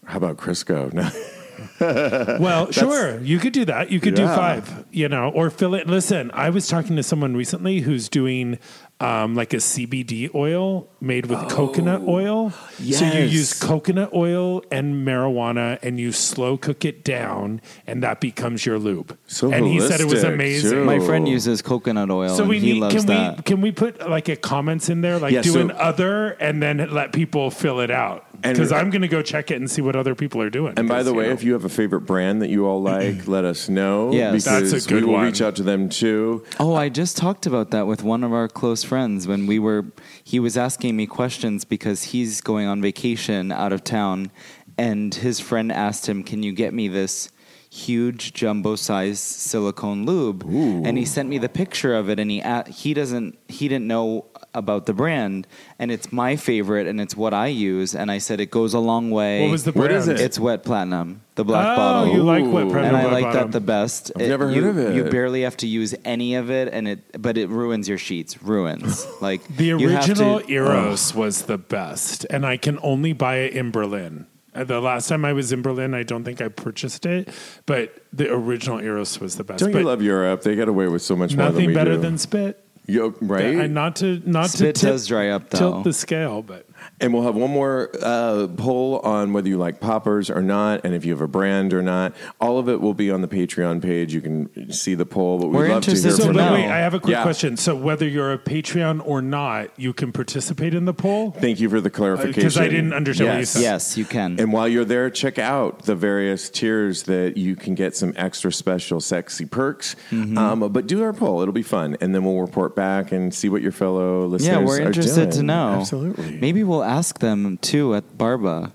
How 0.05 0.17
about 0.17 0.37
Crisco? 0.37 0.91
No. 1.79 2.37
Well, 2.39 2.71
sure, 2.71 3.19
you 3.21 3.37
could 3.37 3.53
do 3.53 3.65
that. 3.65 3.91
You 3.91 3.99
could 3.99 4.15
do 4.15 4.25
five, 4.25 4.85
you 4.91 5.07
know, 5.07 5.29
or 5.29 5.49
fill 5.51 5.75
it. 5.75 5.85
Listen, 5.87 6.31
I 6.33 6.49
was 6.49 6.67
talking 6.67 6.95
to 6.95 7.03
someone 7.03 7.35
recently 7.35 7.81
who's 7.81 8.09
doing 8.09 8.57
um, 9.01 9.34
like 9.34 9.51
a 9.53 9.58
CBD 9.58 10.34
oil 10.36 10.88
made 11.01 11.25
with 11.25 11.39
coconut 11.50 12.01
oil. 12.08 12.53
Yes. 12.79 13.00
So 13.00 13.05
you 13.05 13.12
Oh, 13.12 13.25
use 13.25 13.60
coconut 13.60 14.13
oil 14.13 14.63
and 14.72 15.05
marijuana, 15.08 15.79
and 15.81 16.00
you 16.00 16.12
slow 16.12 16.55
cook 16.58 16.86
it 16.86 17.03
down, 17.03 17.62
and 17.88 18.03
that 18.03 18.22
becomes 18.22 18.65
your 18.65 18.77
lube. 18.77 19.17
So 19.25 19.51
and 19.51 19.65
he 19.65 19.79
said 19.79 20.01
it 20.01 20.08
was 20.08 20.24
amazing. 20.24 20.72
too. 20.72 20.86
My 20.86 21.00
friend 21.00 21.27
uses 21.27 21.62
coconut 21.63 22.12
oil 22.12 22.36
So 22.36 22.43
and 22.43 22.50
we 22.50 22.60
he 22.60 22.74
need 22.74 22.79
loves 22.81 22.96
can 22.96 23.05
that. 23.08 23.38
we 23.38 23.43
can 23.43 23.62
we 23.62 23.72
put 23.72 24.08
like 24.10 24.29
a 24.29 24.36
comments 24.36 24.88
in 24.89 25.01
there 25.01 25.17
like 25.17 25.34
Yeah, 25.34 25.41
do 25.41 25.51
so- 25.53 25.62
an 25.62 25.72
other 25.72 26.29
and 26.39 26.62
then 26.62 26.88
let 26.91 27.12
people 27.12 27.50
fill 27.50 27.79
it 27.79 27.89
out 27.91 28.25
And- 28.30 28.30
because 28.41 28.71
I'm 28.71 28.89
going 28.89 29.01
to 29.01 29.07
go 29.07 29.21
check 29.21 29.51
it 29.51 29.55
and 29.55 29.69
see 29.69 29.81
what 29.81 29.95
other 29.95 30.15
people 30.15 30.41
are 30.41 30.50
doing. 30.50 30.74
And 30.77 30.88
by 30.88 31.03
the 31.03 31.13
way, 31.13 31.27
know, 31.27 31.31
if 31.33 31.43
you 31.43 31.53
have 31.53 31.65
a 31.65 31.69
favorite 31.69 32.01
brand 32.01 32.41
that 32.41 32.50
you 32.50 32.65
all 32.65 32.81
like, 32.93 33.27
let 33.27 33.45
us 33.45 33.69
know. 33.69 34.12
Yes. 34.12 34.43
because 34.45 34.71
That's 34.71 34.86
a 34.86 34.89
good 34.89 35.01
we 35.03 35.07
will 35.07 35.13
one. 35.13 35.25
reach 35.25 35.41
out 35.41 35.55
to 35.57 35.63
them 35.63 35.89
too. 35.89 36.43
Oh, 36.60 36.75
I 36.75 36.89
just 36.89 37.17
talked 37.17 37.45
about 37.45 37.71
that 37.71 37.88
with 37.88 38.03
one 38.03 38.24
of 38.24 38.33
our 38.33 38.48
close 38.48 38.83
friends 38.83 39.27
when 39.27 39.48
we 39.48 39.60
were. 39.60 39.86
He 40.24 40.39
was 40.39 40.57
asking 40.57 40.95
me 40.95 41.07
questions 41.07 41.65
because 41.65 42.03
he's 42.03 42.41
going 42.41 42.67
on 42.67 42.81
vacation 42.81 43.51
out 43.51 43.74
of 43.74 43.83
town, 43.83 44.31
and 44.77 45.13
his 45.13 45.39
friend 45.39 45.71
asked 45.71 46.07
him, 46.07 46.24
"Can 46.24 46.43
you 46.43 46.53
get 46.53 46.74
me 46.74 46.88
this 46.88 47.29
huge 47.71 48.33
jumbo 48.33 48.75
size 48.75 49.17
silicone 49.17 50.05
lube, 50.05 50.43
and 50.43 50.97
he 50.97 51.05
sent 51.05 51.29
me 51.29 51.37
the 51.37 51.49
picture 51.49 51.95
of 51.95 52.09
it, 52.09 52.19
and 52.19 52.29
he 52.29 52.43
he 52.67 52.93
doesn't 52.93 53.39
he 53.47 53.67
didn't 53.67 53.87
know 53.87 54.25
about 54.53 54.85
the 54.85 54.93
brand, 54.93 55.47
and 55.79 55.89
it's 55.89 56.11
my 56.11 56.35
favorite, 56.35 56.85
and 56.85 56.99
it's 56.99 57.15
what 57.15 57.33
I 57.33 57.47
use, 57.47 57.95
and 57.95 58.11
I 58.11 58.17
said 58.17 58.41
it 58.41 58.51
goes 58.51 58.73
a 58.73 58.79
long 58.79 59.09
way. 59.09 59.43
What 59.43 59.51
was 59.51 59.63
the 59.63 59.71
brand? 59.71 59.93
is 59.93 60.09
it? 60.09 60.19
It's 60.19 60.37
wet 60.37 60.63
platinum, 60.63 61.21
the 61.35 61.45
black 61.45 61.65
oh, 61.65 61.75
bottle. 61.77 62.13
you 62.13 62.23
like 62.23 62.43
wet 62.43 62.69
platinum 62.69 62.95
and 62.95 62.97
I 62.97 63.05
like 63.05 63.23
bottom. 63.23 63.41
that 63.43 63.51
the 63.53 63.61
best. 63.65 64.11
I've 64.17 64.27
never 64.27 64.51
you, 64.51 64.63
heard 64.63 64.89
of 64.89 64.95
You 64.95 65.05
barely 65.05 65.43
have 65.43 65.55
to 65.57 65.67
use 65.67 65.95
any 66.03 66.35
of 66.35 66.51
it, 66.51 66.67
and 66.73 66.89
it 66.89 67.21
but 67.21 67.37
it 67.37 67.47
ruins 67.47 67.87
your 67.87 67.97
sheets. 67.97 68.43
Ruins 68.43 69.07
like 69.21 69.47
The 69.47 69.71
original 69.71 70.41
to- 70.41 70.51
Eros 70.51 71.15
was 71.15 71.43
the 71.43 71.57
best, 71.57 72.25
and 72.29 72.45
I 72.45 72.57
can 72.57 72.79
only 72.83 73.13
buy 73.13 73.37
it 73.37 73.53
in 73.53 73.71
Berlin. 73.71 74.27
Uh, 74.53 74.63
The 74.63 74.79
last 74.81 75.08
time 75.08 75.24
I 75.25 75.34
was 75.34 75.51
in 75.51 75.62
Berlin, 75.62 75.93
I 75.93 76.03
don't 76.03 76.24
think 76.24 76.41
I 76.41 76.48
purchased 76.50 77.05
it, 77.05 77.29
but 77.65 77.96
the 78.13 78.31
original 78.31 78.79
Eros 78.79 79.20
was 79.20 79.36
the 79.38 79.43
best. 79.43 79.60
Don't 79.60 79.72
but 79.72 79.79
you 79.79 79.86
love 79.86 80.01
Europe? 80.01 80.41
They 80.43 80.55
get 80.55 80.67
away 80.67 80.88
with 80.88 81.01
so 81.01 81.15
much 81.15 81.36
more 81.36 81.46
than 81.48 81.53
nothing 81.53 81.67
we 81.67 81.74
better 81.74 81.96
do. 81.96 82.01
than 82.01 82.17
spit. 82.17 82.63
Yo, 82.88 83.13
right? 83.22 83.46
And 83.55 83.74
not 83.74 83.96
to 83.98 84.22
not 84.25 84.50
Spit 84.50 84.75
to 84.75 84.81
tip- 84.81 84.89
does 84.91 85.08
dry 85.08 85.29
up, 85.29 85.50
though. 85.51 85.58
tilt 85.60 85.84
the 85.84 85.93
scale, 85.93 86.41
but 86.41 86.65
And 87.01 87.13
we'll 87.13 87.24
have 87.24 87.36
one 87.36 87.50
more 87.51 87.89
uh, 88.01 88.48
poll 88.58 89.00
on 89.00 89.34
whether 89.34 89.50
you 89.50 89.58
like 89.58 89.79
poppers 89.79 90.29
or 90.29 90.41
not, 90.41 90.81
and 90.86 90.93
if 90.93 91.03
you 91.03 91.12
have 91.12 91.22
a 91.22 91.27
brand 91.27 91.74
or 91.74 91.81
not. 91.81 92.13
All 92.39 92.60
of 92.60 92.70
it 92.70 92.79
will 92.79 92.93
be 92.93 93.10
on 93.10 93.22
the 93.22 93.27
Patreon 93.27 93.81
page. 93.81 94.13
You 94.13 94.22
can 94.22 94.72
see 94.72 94.93
the 94.93 95.05
poll. 95.05 95.39
But 95.39 95.48
we'd 95.48 95.58
We're 95.58 95.70
love 95.70 95.84
to 95.84 95.91
interested 95.91 96.10
hear 96.10 96.17
to 96.17 96.22
so 96.22 96.27
from 96.27 96.36
but 96.36 96.46
know. 96.46 96.53
wait, 96.53 96.65
I 96.67 96.77
have 96.79 96.93
a 96.93 97.00
quick 97.00 97.12
Yeah. 97.13 97.24
question. 97.24 97.58
So 97.58 97.75
whether 97.75 98.08
you're 98.08 98.31
a 98.31 98.38
Patreon 98.38 99.01
or 99.05 99.22
not, 99.22 99.72
you 99.77 99.93
can 99.93 100.12
participate 100.12 100.74
in 100.74 100.86
the 100.86 100.93
poll 100.93 101.31
Thank 101.31 101.60
you 101.60 101.70
for 101.70 101.81
the 101.81 101.89
clarification. 101.89 102.34
because 102.36 102.58
I 102.58 102.67
didn't 102.67 102.93
understand 102.93 103.29
what 103.29 103.34
you 103.36 103.39
Yes. 103.39 103.50
said. 103.50 103.62
Yes, 103.63 103.98
you 103.98 104.05
can. 104.05 104.39
And 104.39 104.53
while 104.53 104.67
you're 104.67 104.86
there, 104.86 105.10
check 105.10 105.39
out 105.39 105.84
the 105.86 105.96
various 105.96 106.50
tiers 106.50 107.03
that 107.03 107.36
you 107.38 107.55
can 107.55 107.74
get 107.75 107.96
some 107.96 108.13
extra 108.15 108.51
special 108.53 109.00
sexy 109.01 109.46
perks. 109.46 109.96
Mm-hmm. 110.12 110.38
Um, 110.38 110.60
but 110.72 110.86
do 110.88 111.01
our 111.03 111.13
poll; 111.13 111.41
it'll 111.41 111.51
be 111.53 111.63
fun, 111.63 111.98
and 112.00 112.13
then 112.13 112.24
we'll 112.24 112.39
report 112.41 112.75
back 112.75 113.12
and 113.12 113.34
see 113.34 113.50
what 113.50 113.62
your 113.63 113.72
fellow 113.72 114.27
listeners. 114.27 114.48
yeah, 114.48 114.63
we're 114.63 114.77
are 114.79 114.88
interested 114.88 115.31
to 115.31 115.38
doing. 115.38 115.48
know. 115.48 115.77
Absolutely. 115.79 116.38
Maybe 116.39 116.63
we'll 116.63 116.84
ask 116.91 117.19
them 117.19 117.57
too 117.57 117.95
at 117.95 118.17
Barba. 118.17 118.74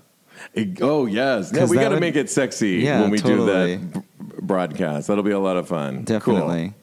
Oh 0.81 1.05
yes, 1.05 1.51
yeah, 1.53 1.65
we 1.65 1.77
got 1.77 1.89
to 1.89 1.95
would- 1.95 1.99
make 2.01 2.15
it 2.15 2.29
sexy 2.29 2.77
Yeah, 2.77 3.01
when 3.01 3.11
we 3.11 3.17
totally. 3.19 3.77
do 3.77 3.85
that 3.91 3.93
b- 3.93 4.01
broadcast. 4.41 5.07
That'll 5.07 5.23
be 5.23 5.31
a 5.31 5.39
lot 5.39 5.57
of 5.57 5.67
fun. 5.67 6.03
Definitely. 6.03 6.73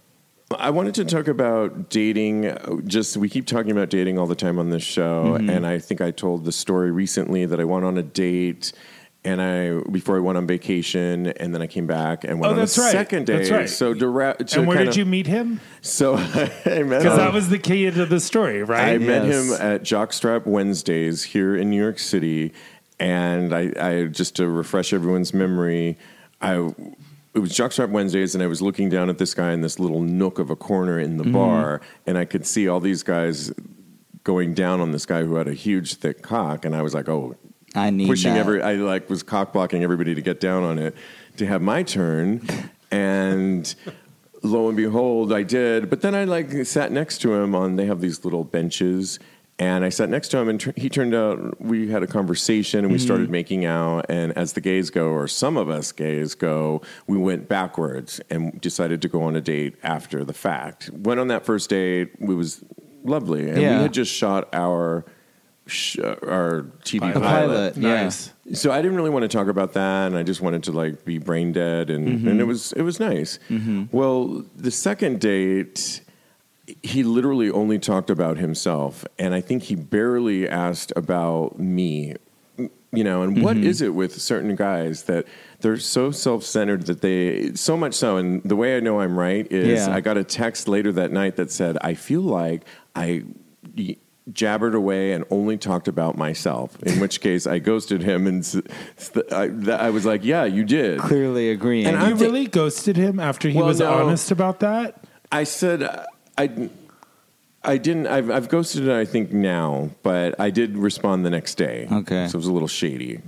Cool. 0.50 0.58
I 0.60 0.70
wanted 0.70 0.94
to 0.96 1.04
talk 1.04 1.26
about 1.28 1.88
dating. 1.90 2.56
Just 2.86 3.16
we 3.16 3.28
keep 3.28 3.46
talking 3.46 3.72
about 3.72 3.90
dating 3.90 4.18
all 4.18 4.26
the 4.26 4.34
time 4.36 4.58
on 4.58 4.70
this 4.70 4.82
show, 4.82 5.34
Mm-hmm. 5.38 5.50
and 5.50 5.66
I 5.66 5.78
think 5.78 6.00
I 6.00 6.10
told 6.10 6.44
the 6.44 6.52
story 6.52 6.90
recently 6.90 7.46
that 7.46 7.58
I 7.60 7.64
went 7.64 7.84
on 7.84 7.96
a 7.98 8.02
date. 8.02 8.72
And 9.26 9.40
I 9.40 9.80
before 9.90 10.16
I 10.16 10.20
went 10.20 10.36
on 10.36 10.46
vacation, 10.46 11.28
and 11.28 11.54
then 11.54 11.62
I 11.62 11.66
came 11.66 11.86
back 11.86 12.24
and 12.24 12.38
went 12.38 12.50
Oh, 12.50 12.52
on 12.52 12.58
that's 12.58 12.76
a 12.76 12.82
right. 12.82 12.92
second 12.92 13.26
date. 13.26 13.38
That's 13.38 13.50
right. 13.50 13.70
So 13.70 13.94
direct. 13.94 14.48
to 14.48 14.58
And 14.58 14.68
where 14.68 14.76
kind 14.76 14.86
did 14.86 14.92
of- 14.92 14.96
you 14.98 15.06
meet 15.06 15.26
him? 15.26 15.60
So 15.80 16.14
I 16.16 16.18
met 16.18 16.54
Because 16.64 17.04
him. 17.04 17.16
that 17.16 17.32
was 17.32 17.48
the 17.48 17.58
key 17.58 17.90
to 17.90 18.04
the 18.04 18.20
story, 18.20 18.62
right? 18.62 18.80
I 18.80 18.90
right? 18.92 19.00
met 19.00 19.24
him 19.24 19.52
at 19.54 19.82
Jockstrap 19.82 20.44
Wednesdays 20.46 21.22
here 21.22 21.56
in 21.56 21.70
New 21.70 21.80
York 21.80 21.98
City, 21.98 22.52
and 23.00 23.54
I, 23.54 23.72
I 23.80 24.04
just 24.08 24.36
to 24.36 24.46
refresh 24.46 24.92
everyone's 24.92 25.32
memory, 25.32 25.96
I 26.42 26.56
it 27.34 27.40
was 27.40 27.50
Jockstrap 27.52 27.90
Wednesdays, 27.90 28.34
and 28.34 28.44
I 28.44 28.46
was 28.46 28.62
looking 28.62 28.88
down 28.90 29.08
at 29.10 29.18
this 29.18 29.34
guy 29.34 29.52
in 29.52 29.60
this 29.62 29.80
little 29.80 30.00
nook 30.02 30.38
of 30.38 30.50
a 30.50 30.56
corner 30.56 31.00
in 31.00 31.16
the 31.16 31.24
mm-hmm. 31.24 31.32
bar, 31.32 31.80
and 32.06 32.16
I 32.16 32.26
could 32.26 32.46
see 32.46 32.68
all 32.68 32.78
these 32.78 33.02
guys 33.02 33.52
going 34.22 34.54
down 34.54 34.80
on 34.80 34.92
this 34.92 35.04
guy 35.06 35.24
who 35.24 35.34
had 35.36 35.48
a 35.48 35.54
huge 35.54 35.94
thick 35.94 36.22
cock, 36.22 36.64
and 36.64 36.76
I 36.76 36.82
was 36.82 36.92
like, 36.94 37.08
oh. 37.08 37.36
I 37.74 37.90
need 37.90 38.06
pushing 38.06 38.34
that. 38.34 38.40
every. 38.40 38.62
I 38.62 38.74
like 38.74 39.08
was 39.10 39.22
cock 39.22 39.52
blocking 39.52 39.82
everybody 39.82 40.14
to 40.14 40.20
get 40.22 40.40
down 40.40 40.62
on 40.62 40.78
it 40.78 40.94
to 41.36 41.46
have 41.46 41.60
my 41.62 41.82
turn, 41.82 42.40
and 42.90 43.74
lo 44.42 44.68
and 44.68 44.76
behold, 44.76 45.32
I 45.32 45.42
did. 45.42 45.90
But 45.90 46.00
then 46.00 46.14
I 46.14 46.24
like 46.24 46.50
sat 46.66 46.92
next 46.92 47.18
to 47.22 47.34
him 47.34 47.54
on. 47.54 47.76
They 47.76 47.86
have 47.86 48.00
these 48.00 48.24
little 48.24 48.44
benches, 48.44 49.18
and 49.58 49.84
I 49.84 49.88
sat 49.88 50.08
next 50.08 50.28
to 50.28 50.38
him, 50.38 50.48
and 50.48 50.60
tr- 50.60 50.70
he 50.76 50.88
turned 50.88 51.14
out 51.14 51.60
we 51.60 51.88
had 51.90 52.02
a 52.02 52.06
conversation, 52.06 52.80
and 52.80 52.88
we 52.90 52.98
Mm-hmm. 52.98 53.04
started 53.06 53.30
making 53.30 53.64
out. 53.64 54.06
And 54.08 54.36
as 54.38 54.52
the 54.52 54.60
gays 54.60 54.90
go, 54.90 55.08
or 55.08 55.26
some 55.26 55.56
of 55.56 55.68
us 55.68 55.90
gays 55.92 56.34
go, 56.34 56.82
we 57.08 57.18
went 57.18 57.48
backwards 57.48 58.20
and 58.30 58.60
decided 58.60 59.02
to 59.02 59.08
go 59.08 59.22
on 59.22 59.34
a 59.34 59.40
date 59.40 59.74
after 59.82 60.24
the 60.24 60.32
fact. 60.34 60.90
Went 60.90 61.18
on 61.18 61.28
that 61.28 61.44
first 61.44 61.70
date. 61.70 62.10
It 62.20 62.24
was 62.28 62.62
lovely, 63.02 63.48
and 63.50 63.60
Yeah. 63.60 63.76
we 63.78 63.82
had 63.82 63.92
just 63.92 64.12
shot 64.12 64.48
our. 64.52 65.04
Sh- 65.66 65.98
our 65.98 66.66
TV 66.82 67.00
Pilot. 67.00 67.14
pilot. 67.22 67.74
pilot. 67.74 67.76
Yeah. 67.78 68.10
So 68.54 68.70
I 68.70 68.82
didn't 68.82 68.96
really 68.96 69.10
want 69.10 69.22
to 69.22 69.28
talk 69.28 69.48
about 69.48 69.72
that, 69.72 70.08
and 70.08 70.16
I 70.16 70.22
just 70.22 70.40
wanted 70.42 70.62
to 70.64 70.72
like 70.72 71.04
be 71.04 71.16
brain 71.18 71.52
dead, 71.52 71.88
and, 71.90 72.06
Mm-hmm. 72.06 72.28
and 72.28 72.40
it 72.40 72.44
was 72.44 72.72
it 72.72 72.82
was 72.82 73.00
nice. 73.00 73.38
Well, 73.90 74.44
the 74.56 74.70
second 74.70 75.20
date, 75.20 76.02
he 76.82 77.02
literally 77.02 77.50
only 77.50 77.78
talked 77.78 78.10
about 78.10 78.36
himself, 78.36 79.04
and 79.18 79.34
I 79.34 79.40
think 79.40 79.62
he 79.64 79.74
barely 79.74 80.48
asked 80.48 80.92
about 80.96 81.58
me. 81.58 82.14
You 82.92 83.02
know, 83.02 83.22
and 83.22 83.42
what 83.42 83.56
Mm-hmm. 83.56 83.66
is 83.66 83.82
it 83.82 83.92
with 83.92 84.20
certain 84.20 84.54
guys 84.54 85.04
that 85.04 85.26
they're 85.60 85.78
so 85.78 86.12
self 86.12 86.44
centered 86.44 86.86
that 86.86 87.00
they 87.00 87.52
so 87.54 87.76
much 87.76 87.94
so, 87.94 88.18
and 88.18 88.40
the 88.44 88.54
way 88.54 88.76
I 88.76 88.80
know 88.80 89.00
I'm 89.00 89.18
right 89.18 89.50
is 89.50 89.86
Yeah. 89.88 89.94
I 89.96 90.00
got 90.00 90.16
a 90.16 90.22
text 90.22 90.68
later 90.68 90.92
that 90.92 91.10
night 91.10 91.34
that 91.36 91.50
said 91.50 91.76
I 91.80 91.94
feel 91.94 92.20
like 92.20 92.62
I 92.94 93.24
jabbered 94.32 94.74
away 94.74 95.12
and 95.12 95.24
only 95.30 95.56
talked 95.58 95.86
about 95.88 96.16
myself. 96.16 96.82
In 96.82 96.98
which 97.00 97.20
case, 97.20 97.46
I 97.46 97.58
ghosted 97.58 98.02
him, 98.02 98.26
and 98.26 98.40
s- 98.40 98.56
s- 98.98 99.10
I, 99.30 99.48
that, 99.48 99.80
I 99.80 99.90
was 99.90 100.06
like, 100.06 100.24
"Yeah, 100.24 100.44
you 100.44 100.64
did." 100.64 100.98
Clearly 101.00 101.50
agreeing. 101.50 101.86
And 101.86 101.98
You 101.98 102.02
I'm 102.06 102.18
really 102.18 102.46
ghosted 102.46 102.96
him 102.96 103.20
after 103.20 103.48
he 103.48 103.58
Well, 103.58 103.66
was 103.66 103.80
no. 103.80 103.92
honest 103.92 104.30
about 104.30 104.60
that? 104.60 105.04
I 105.30 105.44
said 105.44 105.82
uh, 105.82 106.04
I. 106.38 106.70
I 107.66 107.78
didn't. 107.78 108.08
I've, 108.08 108.30
I've 108.30 108.48
ghosted 108.50 108.88
it. 108.88 108.92
I 108.94 109.06
think 109.06 109.32
now, 109.32 109.88
but 110.02 110.38
I 110.38 110.50
did 110.50 110.76
respond 110.76 111.24
the 111.24 111.30
next 111.30 111.54
day. 111.54 111.88
Okay. 111.90 112.28
so 112.28 112.36
it 112.36 112.40
was 112.40 112.46
a 112.46 112.52
little 112.52 112.68
shady, 112.68 113.20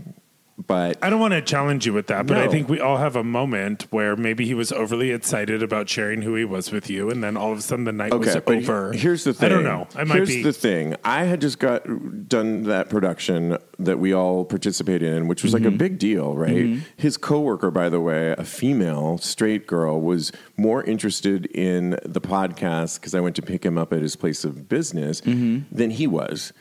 but 0.59 0.97
I 1.03 1.11
don't 1.11 1.21
want 1.21 1.33
to 1.35 1.43
challenge 1.43 1.85
you 1.85 1.93
with 1.93 2.07
that, 2.07 2.27
but 2.27 2.39
I 2.39 2.49
think 2.49 2.69
we 2.71 2.81
all 2.81 2.97
have 2.97 3.15
a 3.15 3.23
moment 3.23 3.83
where 3.91 4.17
maybe 4.17 4.47
he 4.47 4.55
was 4.55 4.73
overly 4.73 5.11
excited 5.11 5.63
about 5.63 5.87
sharing 5.89 6.23
who 6.23 6.35
he 6.35 6.47
was 6.47 6.73
with 6.73 6.89
you, 6.89 7.11
and 7.11 7.23
then 7.23 7.37
all 7.37 7.53
of 7.53 7.59
a 7.59 7.61
sudden 7.61 7.85
the 7.85 7.93
night 7.93 8.11
Okay, 8.13 8.35
was 8.35 8.43
but 8.45 8.57
over. 8.57 8.93
here's 8.95 9.25
the 9.25 9.35
thing. 9.35 9.47
I 9.47 9.55
don't 9.55 9.65
know. 9.65 9.87
I 9.95 10.05
might 10.05 10.17
here's 10.17 10.29
be. 10.31 10.43
the 10.43 10.55
thing. 10.55 10.97
I 11.05 11.25
had 11.25 11.43
just 11.43 11.59
got 11.59 11.83
done 12.29 12.63
that 12.65 12.89
production 12.89 13.59
that 13.79 13.99
we 13.99 14.15
all 14.15 14.47
participated 14.47 15.03
in, 15.15 15.29
which 15.29 15.43
was 15.43 15.53
like 15.53 15.63
Mm-hmm. 15.63 15.75
a 15.75 15.79
big 15.79 15.99
deal, 15.99 16.35
right? 16.35 16.79
His 16.97 17.19
coworker, 17.19 17.71
by 17.71 17.91
the 17.91 18.01
way, 18.01 18.35
a 18.39 18.45
female 18.45 19.19
straight 19.19 19.67
girl, 19.67 20.01
was 20.01 20.33
more 20.57 20.83
interested 20.85 21.47
in 21.47 21.99
the 22.03 22.21
podcast 22.21 22.99
because 23.01 23.15
I 23.15 23.21
went 23.21 23.37
to 23.37 23.43
pick 23.43 23.63
him 23.65 23.77
up 23.77 23.93
at 23.93 24.01
his 24.01 24.17
place 24.17 24.43
of 24.45 24.69
business 24.71 25.21
Mm-hmm. 25.21 25.75
than 25.77 25.91
he 25.91 26.07
was, 26.07 26.53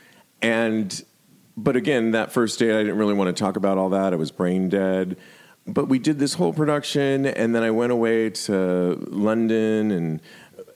and. 0.42 1.02
But 1.58 1.76
again, 1.76 2.12
that 2.12 2.32
first 2.32 2.60
date, 2.60 2.76
I 2.76 2.84
didn't 2.84 2.98
really 2.98 3.14
want 3.14 3.36
to 3.36 3.44
talk 3.44 3.56
about 3.56 3.78
all 3.78 3.90
that. 3.90 4.14
I 4.14 4.16
was 4.18 4.32
brain 4.32 4.70
dead. 4.70 5.18
But 5.68 5.88
we 5.88 6.00
did 6.00 6.20
this 6.20 6.36
whole 6.36 6.54
production, 6.54 7.26
and 7.26 7.56
then 7.56 7.64
I 7.64 7.72
went 7.72 7.92
away 7.92 8.30
to 8.30 9.04
London 9.10 9.90
and 9.92 10.22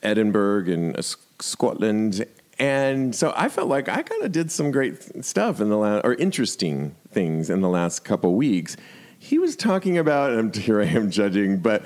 Edinburgh 0.02 0.68
and 0.68 0.98
uh, 0.98 1.02
Scotland. 1.40 2.24
And 2.58 3.14
so 3.14 3.32
I 3.36 3.48
felt 3.48 3.68
like 3.68 3.88
I 3.88 4.02
kind 4.02 4.22
of 4.22 4.32
did 4.32 4.50
some 4.50 4.70
great 4.70 5.24
stuff 5.24 5.60
in 5.60 5.68
the 5.68 5.76
last, 5.76 6.04
or 6.04 6.14
interesting 6.14 6.96
things 7.10 7.50
in 7.50 7.60
the 7.60 7.68
last 7.68 8.04
couple 8.04 8.34
weeks. 8.34 8.76
He 9.18 9.38
was 9.38 9.54
talking 9.54 9.96
about, 9.96 10.32
and 10.32 10.54
here 10.56 10.80
I 10.80 10.86
am 10.86 11.10
judging, 11.10 11.58
but 11.58 11.84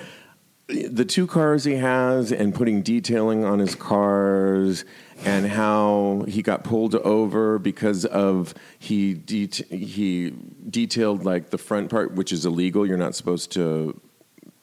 the 0.66 1.04
two 1.04 1.26
cars 1.26 1.64
he 1.64 1.74
has 1.74 2.32
and 2.32 2.54
putting 2.54 2.80
detailing 2.80 3.44
on 3.44 3.58
his 3.58 3.74
cars 3.74 4.84
and 5.24 5.46
how 5.46 6.24
he 6.28 6.42
got 6.42 6.64
pulled 6.64 6.94
over 6.96 7.58
because 7.58 8.04
of 8.04 8.54
he 8.78 9.14
det- 9.14 9.66
he 9.70 10.34
detailed 10.68 11.24
like 11.24 11.50
the 11.50 11.58
front 11.58 11.90
part 11.90 12.12
which 12.12 12.32
is 12.32 12.44
illegal 12.44 12.86
you're 12.86 12.96
not 12.96 13.14
supposed 13.14 13.52
to 13.52 14.00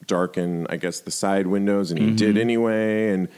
darken 0.06 0.66
i 0.68 0.76
guess 0.76 1.00
the 1.00 1.10
side 1.10 1.46
windows 1.46 1.90
and 1.90 1.98
he 1.98 2.06
mm-hmm. 2.06 2.16
did 2.16 2.38
anyway 2.38 3.10
and 3.10 3.28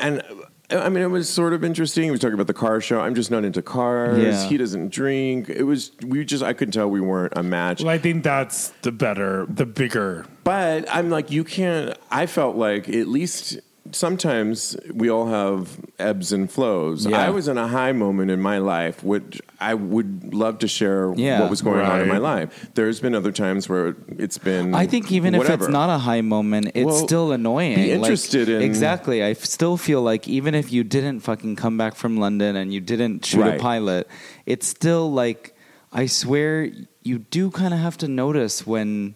and 0.00 0.22
I 0.70 0.90
mean, 0.90 1.02
it 1.02 1.08
was 1.08 1.30
sort 1.30 1.54
of 1.54 1.64
interesting. 1.64 2.04
He 2.04 2.10
was 2.10 2.20
talking 2.20 2.34
about 2.34 2.46
the 2.46 2.54
car 2.54 2.80
show. 2.80 3.00
I'm 3.00 3.14
just 3.14 3.30
not 3.30 3.44
into 3.44 3.62
cars. 3.62 4.22
Yeah. 4.22 4.44
He 4.44 4.58
doesn't 4.58 4.90
drink. 4.90 5.48
It 5.48 5.62
was 5.62 5.92
we 6.06 6.24
just 6.24 6.44
I 6.44 6.52
couldn't 6.52 6.72
tell 6.72 6.90
we 6.90 7.00
weren't 7.00 7.32
a 7.36 7.42
match. 7.42 7.82
well, 7.82 7.88
I 7.90 7.98
think 7.98 8.22
that's 8.22 8.68
the 8.82 8.92
better, 8.92 9.46
the 9.48 9.64
bigger. 9.64 10.26
But 10.44 10.84
I'm 10.94 11.08
like, 11.08 11.30
you 11.30 11.42
can't. 11.42 11.96
I 12.10 12.26
felt 12.26 12.56
like 12.56 12.88
at 12.88 13.08
least 13.08 13.58
sometimes 13.92 14.76
we 14.92 15.08
all 15.10 15.26
have 15.28 15.78
ebbs 15.98 16.32
and 16.32 16.50
flows. 16.50 17.06
Yeah. 17.06 17.26
I 17.26 17.30
was 17.30 17.48
in 17.48 17.58
a 17.58 17.68
high 17.68 17.92
moment 17.92 18.30
in 18.30 18.40
my 18.40 18.58
life, 18.58 19.02
which 19.02 19.40
I 19.60 19.74
would 19.74 20.32
love 20.34 20.58
to 20.60 20.68
share 20.68 21.12
Yeah. 21.16 21.40
what 21.40 21.50
was 21.50 21.62
going 21.62 21.84
on 21.84 22.00
in 22.00 22.08
my 22.08 22.18
life. 22.18 22.70
There's 22.74 23.00
been 23.00 23.14
other 23.14 23.32
times 23.32 23.68
where 23.68 23.96
it's 24.18 24.38
been. 24.38 24.74
I 24.74 24.86
think 24.86 25.10
even 25.12 25.34
if 25.34 25.48
it's 25.48 25.68
not 25.68 25.90
a 25.90 25.98
high 25.98 26.20
moment, 26.20 26.72
it's 26.74 26.86
Well, 26.86 27.06
still 27.06 27.32
annoying. 27.32 27.76
be 27.76 27.90
Like, 27.92 28.00
interested 28.00 28.48
in- 28.48 28.62
exactly. 28.62 29.22
I 29.22 29.30
f- 29.30 29.44
still 29.44 29.76
feel 29.76 30.02
like 30.02 30.28
even 30.28 30.54
if 30.54 30.72
you 30.72 30.84
didn't 30.84 31.20
fucking 31.20 31.56
come 31.56 31.76
back 31.76 31.94
from 31.94 32.16
London 32.18 32.56
and 32.56 32.72
you 32.72 32.80
didn't 32.80 33.24
shoot 33.24 33.40
Right. 33.40 33.56
a 33.56 33.58
pilot, 33.58 34.08
it's 34.46 34.66
still 34.66 35.10
like 35.12 35.54
I 35.92 36.04
swear 36.06 36.68
you 37.02 37.18
do 37.18 37.50
kind 37.50 37.72
of 37.72 37.80
have 37.80 37.96
to 37.98 38.08
notice 38.08 38.66
when 38.66 39.14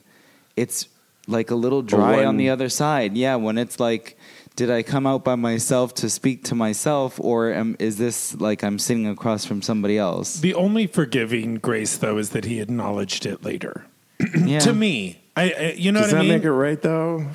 it's 0.56 0.88
like 1.28 1.50
a 1.50 1.54
little 1.54 1.82
dry 1.82 2.24
on 2.24 2.36
the 2.38 2.48
other 2.48 2.68
side. 2.70 3.14
Yeah, 3.16 3.36
when 3.36 3.58
it's 3.58 3.78
like, 3.78 4.16
did 4.56 4.70
I 4.70 4.82
come 4.82 5.06
out 5.06 5.24
by 5.24 5.34
myself 5.34 5.94
to 5.94 6.10
speak 6.10 6.44
to 6.44 6.54
myself, 6.54 7.18
or 7.20 7.52
am, 7.52 7.76
is 7.78 7.96
this 7.98 8.34
like 8.40 8.62
I'm 8.62 8.78
sitting 8.78 9.06
across 9.06 9.44
from 9.44 9.62
somebody 9.62 9.96
else? 9.98 10.40
The 10.40 10.54
only 10.54 10.86
forgiving 10.86 11.54
grace, 11.56 11.96
though, 11.96 12.18
is 12.18 12.30
that 12.30 12.44
he 12.44 12.60
acknowledged 12.60 13.24
it 13.26 13.42
later. 13.44 13.86
Yeah. 14.44 14.60
To 14.60 14.72
me, 14.72 15.20
I, 15.36 15.50
I 15.52 15.74
you 15.76 15.90
know 15.92 16.00
Does 16.00 16.12
what 16.12 16.18
I 16.18 16.22
that 16.22 16.28
mean. 16.28 16.38
make 16.38 16.44
it 16.44 16.52
right 16.52 16.80
though? 16.80 17.26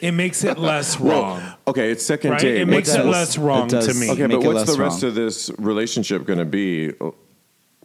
it 0.00 0.12
makes 0.12 0.42
it 0.44 0.58
less 0.58 0.98
wrong. 1.00 1.42
Okay, 1.68 1.90
it's 1.90 2.04
second 2.06 2.32
Right? 2.32 2.40
date. 2.40 2.60
It 2.62 2.66
makes 2.66 2.88
What's 2.88 3.00
it 3.00 3.06
less 3.06 3.38
wrong 3.38 3.66
It 3.66 3.80
to 3.82 3.94
me. 3.94 4.10
Okay, 4.10 4.26
but 4.26 4.42
what's 4.42 4.64
the 4.64 4.72
less 4.72 4.78
rest 4.78 5.02
wrong. 5.02 5.08
of 5.10 5.14
this 5.14 5.50
relationship 5.58 6.24
going 6.24 6.38
to 6.38 6.44
be 6.46 6.92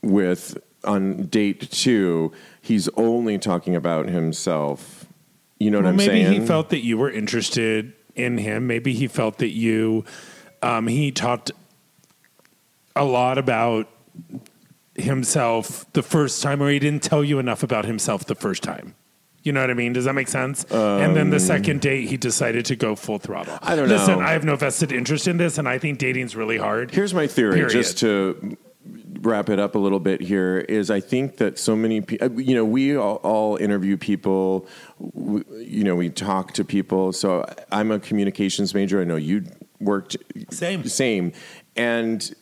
with 0.02 0.58
on 0.84 1.26
date 1.28 1.70
two? 1.72 2.32
He's 2.62 2.88
only 2.96 3.38
talking 3.38 3.76
about 3.76 4.08
himself. 4.10 5.06
You 5.60 5.70
know 5.72 5.80
what 5.80 5.88
I'm 5.88 5.96
maybe 5.98 6.24
saying? 6.24 6.42
he 6.42 6.48
felt 6.48 6.70
that 6.70 6.84
you 6.84 6.98
were 6.98 7.12
interested 7.12 7.94
in 8.16 8.38
him. 8.38 8.68
Maybe 8.68 8.94
he 8.94 9.08
felt 9.08 9.38
that 9.40 9.50
you. 9.52 10.06
Um, 10.62 10.88
he 10.88 11.12
talked 11.12 11.52
a 12.96 13.04
lot 13.06 13.38
about 13.38 13.88
himself 14.96 15.86
the 15.94 16.04
first 16.04 16.42
time, 16.44 16.62
or 16.62 16.70
he 16.70 16.80
didn't 16.80 17.04
tell 17.04 17.24
you 17.24 17.40
enough 17.40 17.64
about 17.64 17.86
himself 17.86 18.26
the 18.26 18.36
first 18.36 18.64
time. 18.64 18.96
You 19.44 19.52
know 19.52 19.62
what 19.62 19.72
I 19.72 19.74
mean? 19.74 19.94
Does 19.94 20.06
that 20.06 20.14
make 20.14 20.28
sense? 20.28 20.66
and 20.66 21.16
then 21.16 21.32
the 21.32 21.40
second 21.40 21.82
date, 21.82 22.08
he 22.10 22.18
decided 22.18 22.66
to 22.66 22.76
go 22.76 22.96
full 22.96 23.18
throttle. 23.18 23.54
Um, 23.54 23.60
I 23.64 23.76
don't 23.76 23.90
Listen, 23.90 24.20
know. 24.20 24.26
I 24.26 24.34
have 24.34 24.44
no 24.44 24.56
vested 24.56 24.92
interest 24.92 25.28
in 25.28 25.38
this, 25.38 25.58
and 25.58 25.68
I 25.68 25.80
think 25.80 25.98
dating's 25.98 26.36
really 26.36 26.58
hard. 26.58 26.92
Here's 26.92 27.14
my 27.14 27.26
theory, 27.26 27.56
Period. 27.56 27.72
just 27.72 27.98
to 28.00 28.56
wrap 29.22 29.50
it 29.50 29.60
up 29.60 29.76
a 29.76 29.80
little 29.80 30.00
bit 30.00 30.22
here 30.22 30.60
is 30.60 30.90
I 30.90 31.00
think 31.00 31.38
that 31.38 31.60
so 31.60 31.76
many 31.76 32.02
people, 32.02 32.28
uh, 32.28 32.32
you 32.40 32.56
know, 32.56 32.66
we 32.66 32.96
all, 32.96 33.16
all 33.18 33.58
interview 33.58 33.98
people, 33.98 34.68
w- 35.00 35.46
you 35.58 35.84
know, 35.84 35.96
we 35.96 36.10
talk 36.10 36.54
to 36.54 36.66
people. 36.66 37.14
So 37.14 37.46
I'm 37.72 37.92
a 37.92 38.00
communications 38.00 38.74
major. 38.74 39.02
I 39.02 39.04
know 39.04 39.16
you 39.16 39.46
worked 39.80 40.18
Same. 40.50 40.84
same, 40.86 41.34
and. 41.76 42.34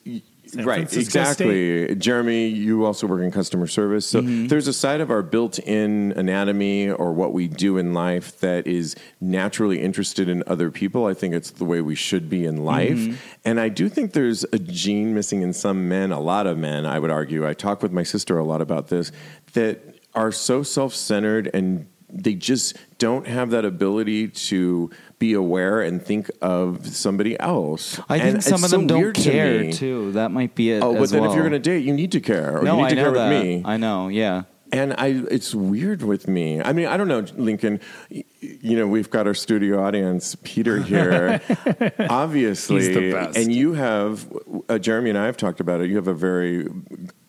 San 0.49 0.65
right, 0.65 0.89
Francisco 0.89 1.19
exactly. 1.19 1.95
Jeremy, 1.95 2.47
you 2.47 2.85
also 2.85 3.07
work 3.07 3.21
in 3.21 3.31
customer 3.31 3.67
service. 3.67 4.05
So 4.07 4.19
Mm-hmm. 4.19 4.47
there's 4.47 4.67
a 4.67 4.73
side 4.73 4.99
of 5.01 5.11
our 5.11 5.21
built 5.21 5.59
in 5.59 6.13
anatomy 6.17 6.89
or 6.89 7.13
what 7.13 7.33
we 7.33 7.47
do 7.47 7.77
in 7.77 7.93
life 7.93 8.39
that 8.39 8.67
is 8.67 8.95
naturally 9.21 9.81
interested 9.81 10.27
in 10.27 10.43
other 10.47 10.71
people. 10.71 11.05
I 11.05 11.13
think 11.13 11.33
it's 11.33 11.51
the 11.51 11.65
way 11.65 11.81
we 11.81 11.95
should 11.95 12.29
be 12.29 12.45
in 12.45 12.65
life. 12.65 12.97
Mm-hmm. 12.97 13.15
And 13.45 13.59
I 13.59 13.69
do 13.69 13.87
think 13.89 14.13
there's 14.13 14.43
a 14.51 14.59
gene 14.59 15.13
missing 15.13 15.41
in 15.41 15.53
some 15.53 15.87
men, 15.87 16.11
a 16.11 16.19
lot 16.19 16.47
of 16.47 16.57
men, 16.57 16.85
I 16.85 16.99
would 16.99 17.11
argue. 17.11 17.47
I 17.47 17.53
talk 17.53 17.81
with 17.81 17.91
my 17.91 18.03
sister 18.03 18.37
a 18.37 18.43
lot 18.43 18.61
about 18.61 18.87
this, 18.87 19.11
that 19.53 19.79
are 20.15 20.31
so 20.31 20.63
self 20.63 20.93
centered 20.93 21.49
and 21.53 21.87
they 22.11 22.33
just 22.35 22.75
don't 22.97 23.27
have 23.27 23.51
that 23.51 23.65
ability 23.65 24.27
to 24.29 24.89
be 25.19 25.33
aware 25.33 25.81
and 25.81 26.01
think 26.01 26.29
of 26.41 26.87
somebody 26.87 27.39
else. 27.39 27.99
I 28.09 28.19
think 28.19 28.35
And 28.35 28.43
some 28.43 28.53
it's 28.55 28.63
of 28.65 28.69
so 28.69 28.77
them 28.77 28.87
don't 28.87 29.01
weird 29.01 29.15
to 29.15 29.21
care 29.21 29.71
too. 29.71 30.11
That 30.13 30.31
might 30.31 30.55
be 30.55 30.71
it. 30.71 30.81
Oh, 30.83 30.93
but 30.93 31.03
as 31.03 31.11
then 31.11 31.23
if 31.23 31.33
you're 31.33 31.41
going 31.43 31.51
to 31.53 31.59
date, 31.59 31.83
you 31.85 31.93
need 31.93 32.11
to 32.13 32.19
care, 32.21 32.57
or 32.59 32.63
no, 32.63 32.77
you 32.77 32.83
need 32.83 32.85
I 32.85 32.89
to 32.89 32.95
know 32.95 33.03
care 33.03 33.11
that. 33.13 33.29
with 33.29 33.43
me. 33.43 33.61
I 33.65 33.77
know. 33.77 34.07
Yeah. 34.07 34.43
And 34.71 34.93
I, 34.99 35.07
it's 35.31 35.55
weird 35.55 36.03
with 36.03 36.27
me. 36.27 36.61
I 36.61 36.73
mean, 36.73 36.85
I 36.85 36.95
don't 36.95 37.07
know, 37.07 37.25
Lincoln. 37.35 37.79
You 38.11 38.77
know, 38.77 38.85
we've 38.87 39.09
got 39.09 39.25
our 39.25 39.33
studio 39.33 39.83
audience, 39.83 40.37
Peter 40.43 40.79
here. 40.79 41.41
Obviously, 42.09 42.75
He's 42.85 42.93
the 42.93 43.11
best. 43.11 43.35
and 43.35 43.51
you 43.51 43.73
have 43.73 44.31
uh, 44.69 44.77
Jeremy 44.77 45.09
and 45.09 45.17
I 45.17 45.25
have 45.25 45.37
talked 45.37 45.59
about 45.59 45.81
it. 45.81 45.89
You 45.89 45.95
have 45.95 46.07
a 46.07 46.13
very 46.13 46.67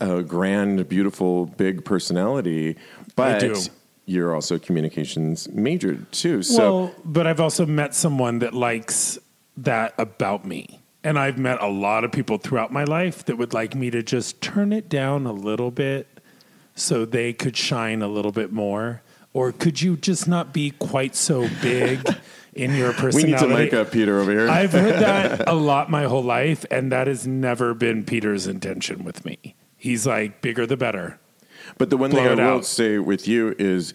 uh, 0.02 0.20
grand, 0.20 0.86
beautiful, 0.90 1.46
big 1.46 1.82
personality, 1.82 2.76
but 3.16 3.40
do. 3.40 3.56
You're 4.10 4.34
also 4.34 4.56
a 4.56 4.58
communications 4.58 5.48
major 5.50 5.96
too. 6.10 6.42
So 6.42 6.58
well, 6.58 6.94
but 7.04 7.26
I've 7.26 7.40
also 7.40 7.64
met 7.64 7.94
someone 7.94 8.40
that 8.40 8.52
likes 8.52 9.18
that 9.56 9.94
about 9.98 10.44
me. 10.44 10.80
And 11.02 11.18
I've 11.18 11.38
met 11.38 11.62
a 11.62 11.68
lot 11.68 12.04
of 12.04 12.12
people 12.12 12.36
throughout 12.36 12.72
my 12.72 12.84
life 12.84 13.24
that 13.24 13.38
would 13.38 13.54
like 13.54 13.74
me 13.74 13.90
to 13.90 14.02
just 14.02 14.40
turn 14.42 14.72
it 14.72 14.88
down 14.88 15.26
a 15.26 15.32
little 15.32 15.70
bit 15.70 16.20
so 16.74 17.04
they 17.04 17.32
could 17.32 17.56
shine 17.56 18.02
a 18.02 18.08
little 18.08 18.32
bit 18.32 18.52
more. 18.52 19.02
Or 19.32 19.52
could 19.52 19.80
you 19.80 19.96
just 19.96 20.26
not 20.26 20.52
be 20.52 20.72
quite 20.72 21.14
so 21.14 21.48
big 21.62 22.00
in 22.52 22.74
your 22.74 22.92
personality? 22.92 23.26
we 23.26 23.30
need 23.30 23.38
to 23.38 23.48
make 23.48 23.72
up 23.72 23.92
Peter 23.92 24.18
over 24.18 24.30
here. 24.30 24.50
I've 24.50 24.72
heard 24.72 25.00
that 25.00 25.48
a 25.48 25.54
lot 25.54 25.88
my 25.88 26.04
whole 26.04 26.24
life, 26.24 26.66
and 26.70 26.90
that 26.90 27.06
has 27.06 27.26
never 27.26 27.72
been 27.74 28.04
Peter's 28.04 28.48
intention 28.48 29.04
with 29.04 29.24
me. 29.24 29.54
He's 29.76 30.04
like, 30.04 30.42
bigger 30.42 30.66
the 30.66 30.76
better. 30.76 31.19
But 31.78 31.90
the 31.90 31.96
one 31.96 32.10
thing 32.10 32.26
I 32.26 32.34
will 32.52 32.62
say 32.62 32.98
with 32.98 33.26
you 33.28 33.54
is 33.58 33.92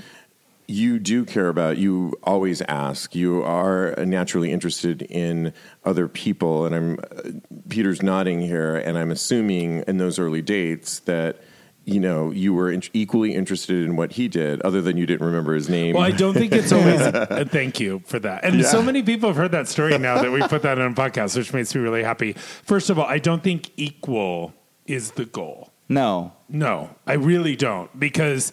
you 0.67 0.99
do 0.99 1.25
care 1.25 1.47
about, 1.47 1.77
you 1.77 2.13
always 2.23 2.61
ask. 2.63 3.15
You 3.15 3.43
are 3.43 3.93
naturally 4.05 4.51
interested 4.51 5.03
in 5.03 5.53
other 5.83 6.07
people. 6.07 6.65
And 6.65 6.75
I'm, 6.75 6.99
uh, 6.99 7.29
Peter's 7.69 8.01
nodding 8.01 8.41
here, 8.41 8.75
and 8.75 8.97
I'm 8.97 9.11
assuming 9.11 9.83
in 9.87 9.97
those 9.97 10.17
early 10.17 10.41
dates 10.41 10.99
that, 11.01 11.41
you 11.83 11.99
know, 11.99 12.31
you 12.31 12.51
were 12.53 12.71
in- 12.71 12.81
equally 12.93 13.35
interested 13.35 13.83
in 13.85 13.95
what 13.95 14.13
he 14.13 14.27
did, 14.27 14.59
other 14.63 14.81
than 14.81 14.97
you 14.97 15.05
didn't 15.05 15.25
remember 15.25 15.53
his 15.53 15.69
name. 15.69 15.93
Well, 15.93 16.03
I 16.03 16.11
don't 16.11 16.33
think 16.33 16.51
it's 16.51 16.71
always. 16.71 16.99
uh, 17.01 17.45
thank 17.47 17.79
you 17.79 18.01
for 18.05 18.17
that. 18.19 18.43
And 18.43 18.65
so 18.65 18.81
many 18.81 19.03
people 19.03 19.29
have 19.29 19.37
heard 19.37 19.51
that 19.51 19.67
story 19.67 19.95
now 19.99 20.21
that 20.21 20.31
we 20.31 20.41
put 20.47 20.63
that 20.63 20.79
on 20.79 20.91
a 20.91 20.95
podcast, 20.95 21.37
which 21.37 21.53
makes 21.53 21.75
me 21.75 21.81
really 21.81 22.01
happy. 22.01 22.33
First 22.33 22.89
of 22.89 22.97
all, 22.97 23.05
I 23.05 23.19
don't 23.19 23.43
think 23.43 23.69
equal 23.77 24.53
is 24.87 25.11
the 25.11 25.25
goal. 25.25 25.71
No. 25.89 26.33
No, 26.49 26.95
I 27.07 27.13
really 27.13 27.55
don't 27.55 27.97
because 27.99 28.51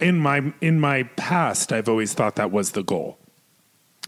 in 0.00 0.18
my 0.18 0.52
in 0.60 0.80
my 0.80 1.04
past 1.16 1.72
I've 1.72 1.88
always 1.88 2.14
thought 2.14 2.36
that 2.36 2.50
was 2.50 2.72
the 2.72 2.82
goal. 2.82 3.18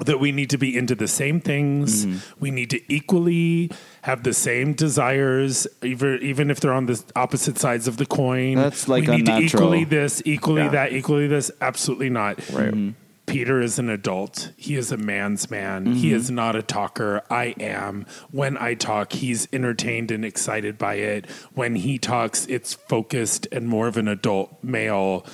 That 0.07 0.19
we 0.19 0.33
need 0.33 0.49
to 0.51 0.59
be 0.59 0.77
into 0.77 0.95
the 0.95 1.07
same 1.07 1.39
things. 1.39 2.07
Mm-hmm. 2.07 2.41
We 2.41 2.51
need 2.51 2.71
to 2.71 2.81
equally 2.93 3.71
have 4.03 4.23
the 4.23 4.33
same 4.33 4.73
desires, 4.73 5.67
even 5.83 6.19
even 6.23 6.51
if 6.51 6.61
they're 6.61 6.73
on 6.73 6.87
the 6.87 7.01
opposite 7.15 7.59
sides 7.59 7.87
of 7.87 7.99
the 7.99 8.07
coin. 8.07 8.57
That's, 8.57 8.89
like, 8.89 9.07
we 9.07 9.19
need 9.19 9.27
to 9.27 9.39
equally 9.39 9.85
this, 9.85 10.23
equally 10.25 10.63
Yeah. 10.63 10.69
that, 10.71 10.93
equally 10.95 11.27
this. 11.29 11.51
Absolutely 11.61 12.09
not. 12.09 12.39
Right. 12.51 12.73
Mm-hmm. 12.73 12.91
Peter 13.33 13.63
is 13.63 13.79
an 13.79 13.89
adult. 13.89 14.53
He 14.59 14.77
is 14.77 14.93
a 14.93 14.99
man's 14.99 15.51
man. 15.51 15.87
He 15.87 16.09
mm-hmm. 16.09 16.17
is 16.17 16.31
not 16.31 16.55
a 16.55 16.61
talker. 16.61 17.23
I 17.31 17.55
am. 17.59 18.05
When 18.31 18.59
I 18.59 18.75
talk, 18.75 19.15
he's 19.15 19.49
entertained 19.55 20.11
and 20.11 20.23
excited 20.23 20.77
by 20.77 20.97
it. 20.97 21.25
When 21.55 21.77
he 21.77 21.99
talks, 21.99 22.45
it's 22.47 22.75
focused 22.75 23.49
and 23.51 23.67
more 23.67 23.89
of 23.89 23.97
an 23.97 24.07
adult 24.07 24.63
male 24.63 25.25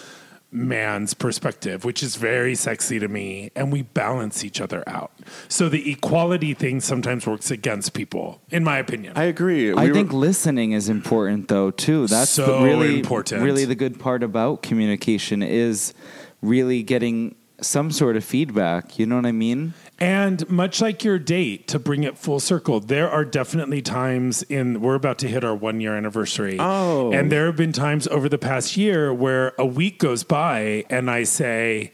man's 0.52 1.12
perspective, 1.12 1.84
which 1.84 2.00
is 2.00 2.14
very 2.14 2.54
sexy 2.54 3.00
to 3.00 3.08
me. 3.08 3.50
And 3.56 3.72
we 3.72 3.82
balance 3.82 4.44
each 4.44 4.60
other 4.60 4.84
out. 4.86 5.10
So 5.48 5.68
the 5.68 5.90
equality 5.90 6.54
thing 6.54 6.80
sometimes 6.80 7.26
works 7.26 7.50
against 7.50 7.94
people, 7.94 8.40
in 8.48 8.62
my 8.62 8.78
opinion. 8.78 9.14
I 9.16 9.24
agree. 9.24 9.72
I 9.72 9.82
We 9.82 9.88
were- 9.88 9.94
think 9.94 10.12
listening 10.12 10.70
is 10.70 10.88
important 10.88 11.48
though 11.48 11.72
too. 11.72 12.06
That's 12.06 12.36
the 12.36 12.46
So 12.46 12.62
really 12.62 12.98
important. 12.98 13.42
Really, 13.42 13.64
the 13.64 13.74
good 13.74 13.98
part 13.98 14.22
about 14.22 14.62
communication 14.62 15.42
is 15.42 15.92
really 16.40 16.84
getting 16.84 17.34
some 17.60 17.90
sort 17.90 18.16
of 18.16 18.24
feedback. 18.24 18.98
You 18.98 19.06
know 19.06 19.16
what 19.16 19.26
I 19.26 19.32
mean? 19.32 19.74
And 19.98 20.48
much 20.48 20.80
like 20.80 21.02
your 21.02 21.18
date, 21.18 21.66
to 21.68 21.78
bring 21.78 22.04
it 22.04 22.16
full 22.16 22.38
circle, 22.38 22.78
there 22.80 23.10
are 23.10 23.24
definitely 23.24 23.82
times 23.82 24.42
in 24.44 24.80
we're 24.80 24.94
about 24.94 25.18
to 25.18 25.28
hit 25.28 25.42
our 25.42 25.54
one 25.54 25.80
year 25.80 25.96
anniversary. 25.96 26.56
Oh. 26.60 27.12
And 27.12 27.32
there 27.32 27.46
have 27.46 27.56
been 27.56 27.72
times 27.72 28.06
over 28.08 28.28
the 28.28 28.38
past 28.38 28.76
year 28.76 29.12
where 29.12 29.54
a 29.58 29.66
week 29.66 29.98
goes 29.98 30.22
by 30.22 30.84
and 30.88 31.10
I 31.10 31.24
say, 31.24 31.92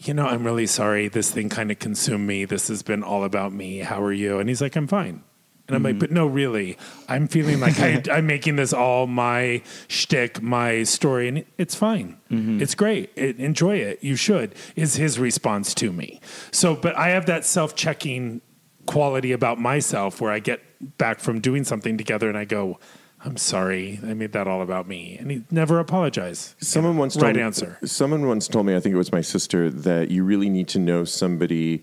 you 0.00 0.14
know, 0.14 0.26
I'm 0.26 0.44
really 0.44 0.66
sorry. 0.66 1.08
This 1.08 1.30
thing 1.30 1.48
kind 1.48 1.70
of 1.70 1.78
consumed 1.78 2.26
me. 2.26 2.44
This 2.44 2.68
has 2.68 2.82
been 2.82 3.02
all 3.02 3.24
about 3.24 3.52
me. 3.52 3.78
How 3.78 4.02
are 4.02 4.12
you? 4.12 4.38
And 4.38 4.48
he's 4.48 4.60
like, 4.60 4.76
I'm 4.76 4.86
fine. 4.86 5.24
And 5.66 5.74
I'm 5.74 5.82
like, 5.82 5.92
mm-hmm. 5.92 6.00
but 6.00 6.10
no, 6.10 6.26
really, 6.26 6.76
I'm 7.08 7.26
feeling 7.26 7.58
like 7.58 7.80
I, 7.80 8.02
I'm 8.12 8.26
making 8.26 8.56
this 8.56 8.74
all 8.74 9.06
my 9.06 9.62
shtick, 9.88 10.42
my 10.42 10.82
story, 10.82 11.28
and 11.28 11.44
it's 11.56 11.74
fine. 11.74 12.18
Mm-hmm. 12.30 12.60
It's 12.60 12.74
great. 12.74 13.10
It, 13.16 13.38
enjoy 13.38 13.76
it. 13.76 14.04
You 14.04 14.16
should. 14.16 14.54
Is 14.76 14.96
his 14.96 15.18
response 15.18 15.72
to 15.74 15.90
me. 15.90 16.20
So, 16.50 16.76
but 16.76 16.96
I 16.96 17.10
have 17.10 17.26
that 17.26 17.46
self 17.46 17.74
checking 17.74 18.42
quality 18.86 19.32
about 19.32 19.58
myself 19.58 20.20
where 20.20 20.30
I 20.30 20.38
get 20.38 20.60
back 20.98 21.20
from 21.20 21.40
doing 21.40 21.64
something 21.64 21.96
together 21.96 22.28
and 22.28 22.36
I 22.36 22.44
go, 22.44 22.78
I'm 23.24 23.38
sorry. 23.38 24.00
I 24.02 24.12
made 24.12 24.32
that 24.32 24.46
all 24.46 24.60
about 24.60 24.86
me. 24.86 25.16
And 25.18 25.30
he 25.30 25.44
never 25.50 25.78
apologized. 25.78 26.56
Someone 26.62 26.98
once 26.98 27.16
Right 27.16 27.32
told 27.32 27.36
answer. 27.38 27.78
Someone 27.84 28.26
once 28.26 28.48
told 28.48 28.66
me, 28.66 28.76
I 28.76 28.80
think 28.80 28.94
it 28.94 28.98
was 28.98 29.12
my 29.12 29.22
sister, 29.22 29.70
that 29.70 30.10
you 30.10 30.24
really 30.24 30.50
need 30.50 30.68
to 30.68 30.78
know 30.78 31.04
somebody 31.04 31.82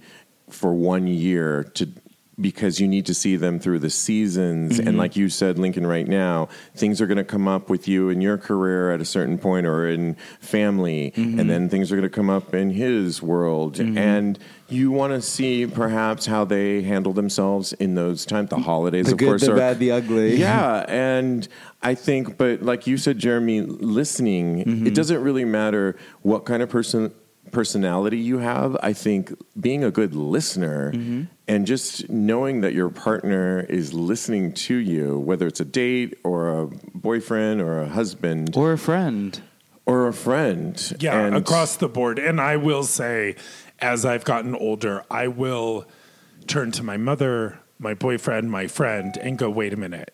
for 0.49 0.73
one 0.73 1.07
year 1.07 1.63
to 1.63 1.89
because 2.41 2.79
you 2.79 2.87
need 2.87 3.05
to 3.05 3.13
see 3.13 3.35
them 3.35 3.59
through 3.59 3.79
the 3.79 3.89
seasons. 3.89 4.79
Mm-hmm. 4.79 4.87
And 4.87 4.97
like 4.97 5.15
you 5.15 5.29
said, 5.29 5.59
Lincoln, 5.59 5.85
right 5.85 6.07
now, 6.07 6.49
things 6.75 6.99
are 7.01 7.07
going 7.07 7.17
to 7.17 7.23
come 7.23 7.47
up 7.47 7.69
with 7.69 7.87
you 7.87 8.09
in 8.09 8.19
your 8.21 8.37
career 8.37 8.91
at 8.91 8.99
a 9.01 9.05
certain 9.05 9.37
point 9.37 9.65
or 9.67 9.87
in 9.87 10.15
family, 10.39 11.11
Mm-hmm. 11.15 11.39
and 11.39 11.49
then 11.49 11.69
things 11.69 11.91
are 11.91 11.95
going 11.95 12.09
to 12.09 12.15
come 12.15 12.29
up 12.29 12.53
in 12.53 12.71
his 12.71 13.21
world. 13.21 13.79
And 13.79 14.39
you 14.69 14.89
want 14.91 15.13
to 15.13 15.21
see 15.21 15.67
perhaps 15.67 16.25
how 16.25 16.45
they 16.45 16.81
handle 16.81 17.11
themselves 17.13 17.73
in 17.73 17.95
those 17.95 18.25
times. 18.25 18.49
The 18.49 18.57
holidays, 18.57 19.05
The 19.07 19.11
of 19.13 19.17
good, 19.17 19.25
course, 19.27 19.41
the 19.45 19.53
are 19.53 19.57
bad, 19.57 19.79
the 19.79 19.91
ugly. 19.91 20.35
yeah, 20.37 20.85
and 20.87 21.47
I 21.81 21.95
think, 21.95 22.37
but 22.37 22.61
like 22.63 22.87
you 22.87 22.97
said, 22.97 23.19
Jeremy, 23.19 23.61
listening, 23.61 24.63
Mm-hmm. 24.65 24.87
it 24.87 24.93
doesn't 24.95 25.21
really 25.21 25.45
matter 25.45 25.95
what 26.21 26.45
kind 26.45 26.63
of 26.63 26.69
person 26.69 27.11
personality 27.51 28.17
you 28.17 28.37
have, 28.37 28.77
I 28.81 28.93
think 28.93 29.33
being 29.59 29.83
a 29.83 29.91
good 29.91 30.15
listener 30.15 30.91
Mm-hmm. 30.93 31.23
And 31.51 31.67
just 31.67 32.09
knowing 32.09 32.61
that 32.61 32.73
your 32.73 32.89
partner 32.89 33.65
is 33.67 33.93
listening 33.93 34.53
to 34.53 34.75
you, 34.75 35.19
whether 35.19 35.47
it's 35.47 35.59
a 35.59 35.65
date 35.65 36.17
or 36.23 36.61
a 36.61 36.67
boyfriend 36.95 37.61
or 37.61 37.81
a 37.81 37.89
husband 37.89 38.55
or 38.55 38.71
a 38.71 38.77
friend. 38.77 39.41
or 39.85 40.07
a 40.07 40.13
friend. 40.13 40.95
Yeah, 40.99 41.19
And- 41.19 41.35
across 41.35 41.75
the 41.75 41.89
board. 41.89 42.19
And 42.19 42.39
I 42.39 42.55
will 42.55 42.83
say, 42.83 43.35
as 43.79 44.05
I've 44.05 44.23
gotten 44.23 44.55
older, 44.55 45.03
I 45.11 45.27
will 45.27 45.85
turn 46.47 46.71
to 46.73 46.83
my 46.83 46.95
mother, 46.97 47.59
my 47.79 47.93
boyfriend, 47.95 48.49
my 48.49 48.67
friend, 48.67 49.17
and 49.17 49.37
go, 49.37 49.49
wait 49.49 49.73
a 49.73 49.77
minute. 49.77 50.13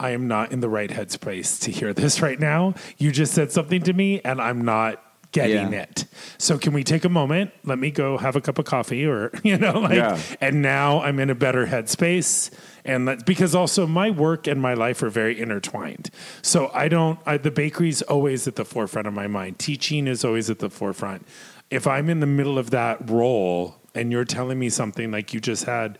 I 0.00 0.10
am 0.10 0.28
not 0.28 0.52
in 0.52 0.60
the 0.60 0.68
right 0.68 0.88
headspace 0.88 1.60
to 1.62 1.70
hear 1.72 1.92
this 1.92 2.22
right 2.22 2.38
now. 2.40 2.74
You 2.96 3.10
just 3.12 3.34
said 3.34 3.50
something 3.52 3.82
to 3.82 3.92
me, 3.92 4.20
and 4.24 4.40
I'm 4.40 4.64
not 4.64 5.02
getting 5.32 5.72
Yeah. 5.72 5.82
it. 5.82 6.04
So 6.38 6.58
can 6.58 6.72
we 6.72 6.84
take 6.84 7.04
a 7.04 7.08
moment? 7.08 7.50
Let 7.64 7.78
me 7.78 7.90
go 7.90 8.16
have 8.18 8.34
a 8.36 8.40
cup 8.40 8.58
of 8.58 8.64
coffee 8.64 9.04
or, 9.06 9.30
you 9.42 9.58
know, 9.58 9.78
like, 9.80 9.94
Yeah. 9.94 10.18
and 10.40 10.62
now 10.62 11.02
I'm 11.02 11.18
in 11.18 11.30
a 11.30 11.34
better 11.34 11.66
headspace. 11.66 12.50
And 12.84 13.06
that, 13.08 13.26
because 13.26 13.54
also 13.54 13.86
my 13.86 14.10
work 14.10 14.46
and 14.46 14.60
my 14.62 14.72
life 14.74 15.02
are 15.02 15.10
very 15.10 15.38
intertwined. 15.38 16.10
So 16.40 16.70
I 16.72 16.88
don't, 16.88 17.18
I, 17.26 17.36
the 17.36 17.50
bakery's 17.50 18.00
always 18.02 18.48
at 18.48 18.56
the 18.56 18.64
forefront 18.64 19.06
of 19.06 19.12
my 19.14 19.26
mind. 19.26 19.58
Teaching 19.58 20.06
is 20.06 20.24
always 20.24 20.48
at 20.48 20.60
the 20.60 20.70
forefront. 20.70 21.26
If 21.70 21.86
I'm 21.86 22.08
in 22.08 22.20
the 22.20 22.26
middle 22.26 22.58
of 22.58 22.70
that 22.70 23.10
role 23.10 23.76
and 23.94 24.10
you're 24.10 24.24
telling 24.24 24.58
me 24.58 24.70
something 24.70 25.10
like 25.10 25.34
you 25.34 25.40
just 25.40 25.64
had 25.64 25.98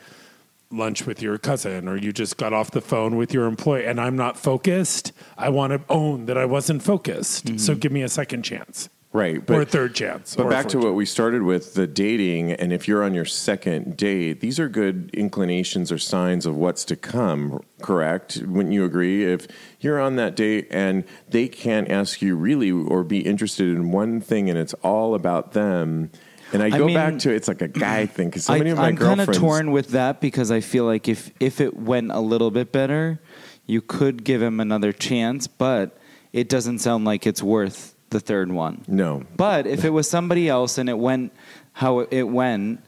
lunch 0.70 1.06
with 1.06 1.20
your 1.20 1.36
cousin 1.38 1.88
or 1.88 1.96
you 1.96 2.12
just 2.12 2.36
got 2.38 2.52
off 2.54 2.70
the 2.70 2.80
phone 2.80 3.16
with 3.16 3.34
your 3.34 3.44
employee 3.46 3.84
and 3.86 4.00
I'm 4.00 4.16
not 4.16 4.38
focused, 4.38 5.12
I 5.36 5.50
want 5.50 5.72
to 5.74 5.80
own 5.90 6.24
that 6.26 6.38
I 6.38 6.46
wasn't 6.46 6.82
focused. 6.82 7.46
Mm-hmm. 7.46 7.56
So 7.58 7.74
give 7.74 7.92
me 7.92 8.00
a 8.02 8.08
second 8.08 8.42
chance 8.44 8.88
right. 9.12 9.48
or 9.50 9.62
a 9.62 9.66
third 9.66 9.94
chance. 9.94 10.36
But 10.36 10.48
back 10.48 10.66
to 10.68 10.72
fourth 10.74 10.84
what 10.84 10.94
we 10.94 11.06
started 11.06 11.42
with 11.42 11.74
the 11.74 11.86
dating, 11.86 12.52
and 12.52 12.72
if 12.72 12.86
you're 12.86 13.02
on 13.02 13.14
your 13.14 13.24
second 13.24 13.96
date, 13.96 14.40
these 14.40 14.60
are 14.60 14.68
good 14.68 15.10
inclinations 15.12 15.90
or 15.90 15.98
signs 15.98 16.46
of 16.46 16.56
what's 16.56 16.84
to 16.86 16.96
come, 16.96 17.62
correct? 17.82 18.38
Wouldn't 18.38 18.72
you 18.72 18.84
agree? 18.84 19.24
If 19.24 19.46
you're 19.80 20.00
on 20.00 20.16
that 20.16 20.36
date 20.36 20.68
and 20.70 21.04
they 21.28 21.48
can't 21.48 21.90
ask 21.90 22.22
you 22.22 22.36
really 22.36 22.70
or 22.70 23.04
be 23.04 23.20
interested 23.20 23.68
in 23.68 23.90
one 23.90 24.20
thing 24.20 24.48
and 24.50 24.58
it's 24.58 24.74
all 24.74 25.14
about 25.14 25.52
them. 25.52 26.10
And 26.52 26.62
I 26.62 26.66
I 26.66 26.70
go 26.70 26.86
mean, 26.86 26.94
back 26.94 27.18
to 27.20 27.30
it's 27.30 27.48
like 27.48 27.60
a 27.60 27.68
guy 27.68 28.06
thing 28.06 28.28
because 28.28 28.44
so 28.44 28.54
I, 28.54 28.58
many 28.58 28.70
of 28.70 28.78
my 28.78 28.88
I'm 28.88 28.96
kind 28.96 29.20
of 29.20 29.32
torn 29.32 29.70
with 29.70 29.88
that 29.90 30.20
because 30.20 30.50
I 30.50 30.60
feel 30.60 30.84
like 30.84 31.08
if 31.08 31.30
if 31.40 31.60
it 31.60 31.76
went 31.76 32.10
a 32.10 32.20
little 32.20 32.50
bit 32.50 32.72
better, 32.72 33.20
you 33.66 33.82
could 33.82 34.24
give 34.24 34.40
him 34.40 34.58
another 34.58 34.92
chance, 34.92 35.46
but 35.46 35.98
it 36.32 36.48
doesn't 36.48 36.78
sound 36.78 37.04
like 37.04 37.26
it's 37.26 37.42
worth 37.42 37.94
the 38.10 38.20
third 38.20 38.50
one. 38.52 38.84
No. 38.88 39.22
But 39.36 39.66
if 39.66 39.84
it 39.84 39.90
was 39.90 40.08
somebody 40.08 40.48
else 40.48 40.78
and 40.78 40.88
it 40.88 40.98
went 40.98 41.32
how 41.74 42.00
it 42.00 42.22
went, 42.24 42.80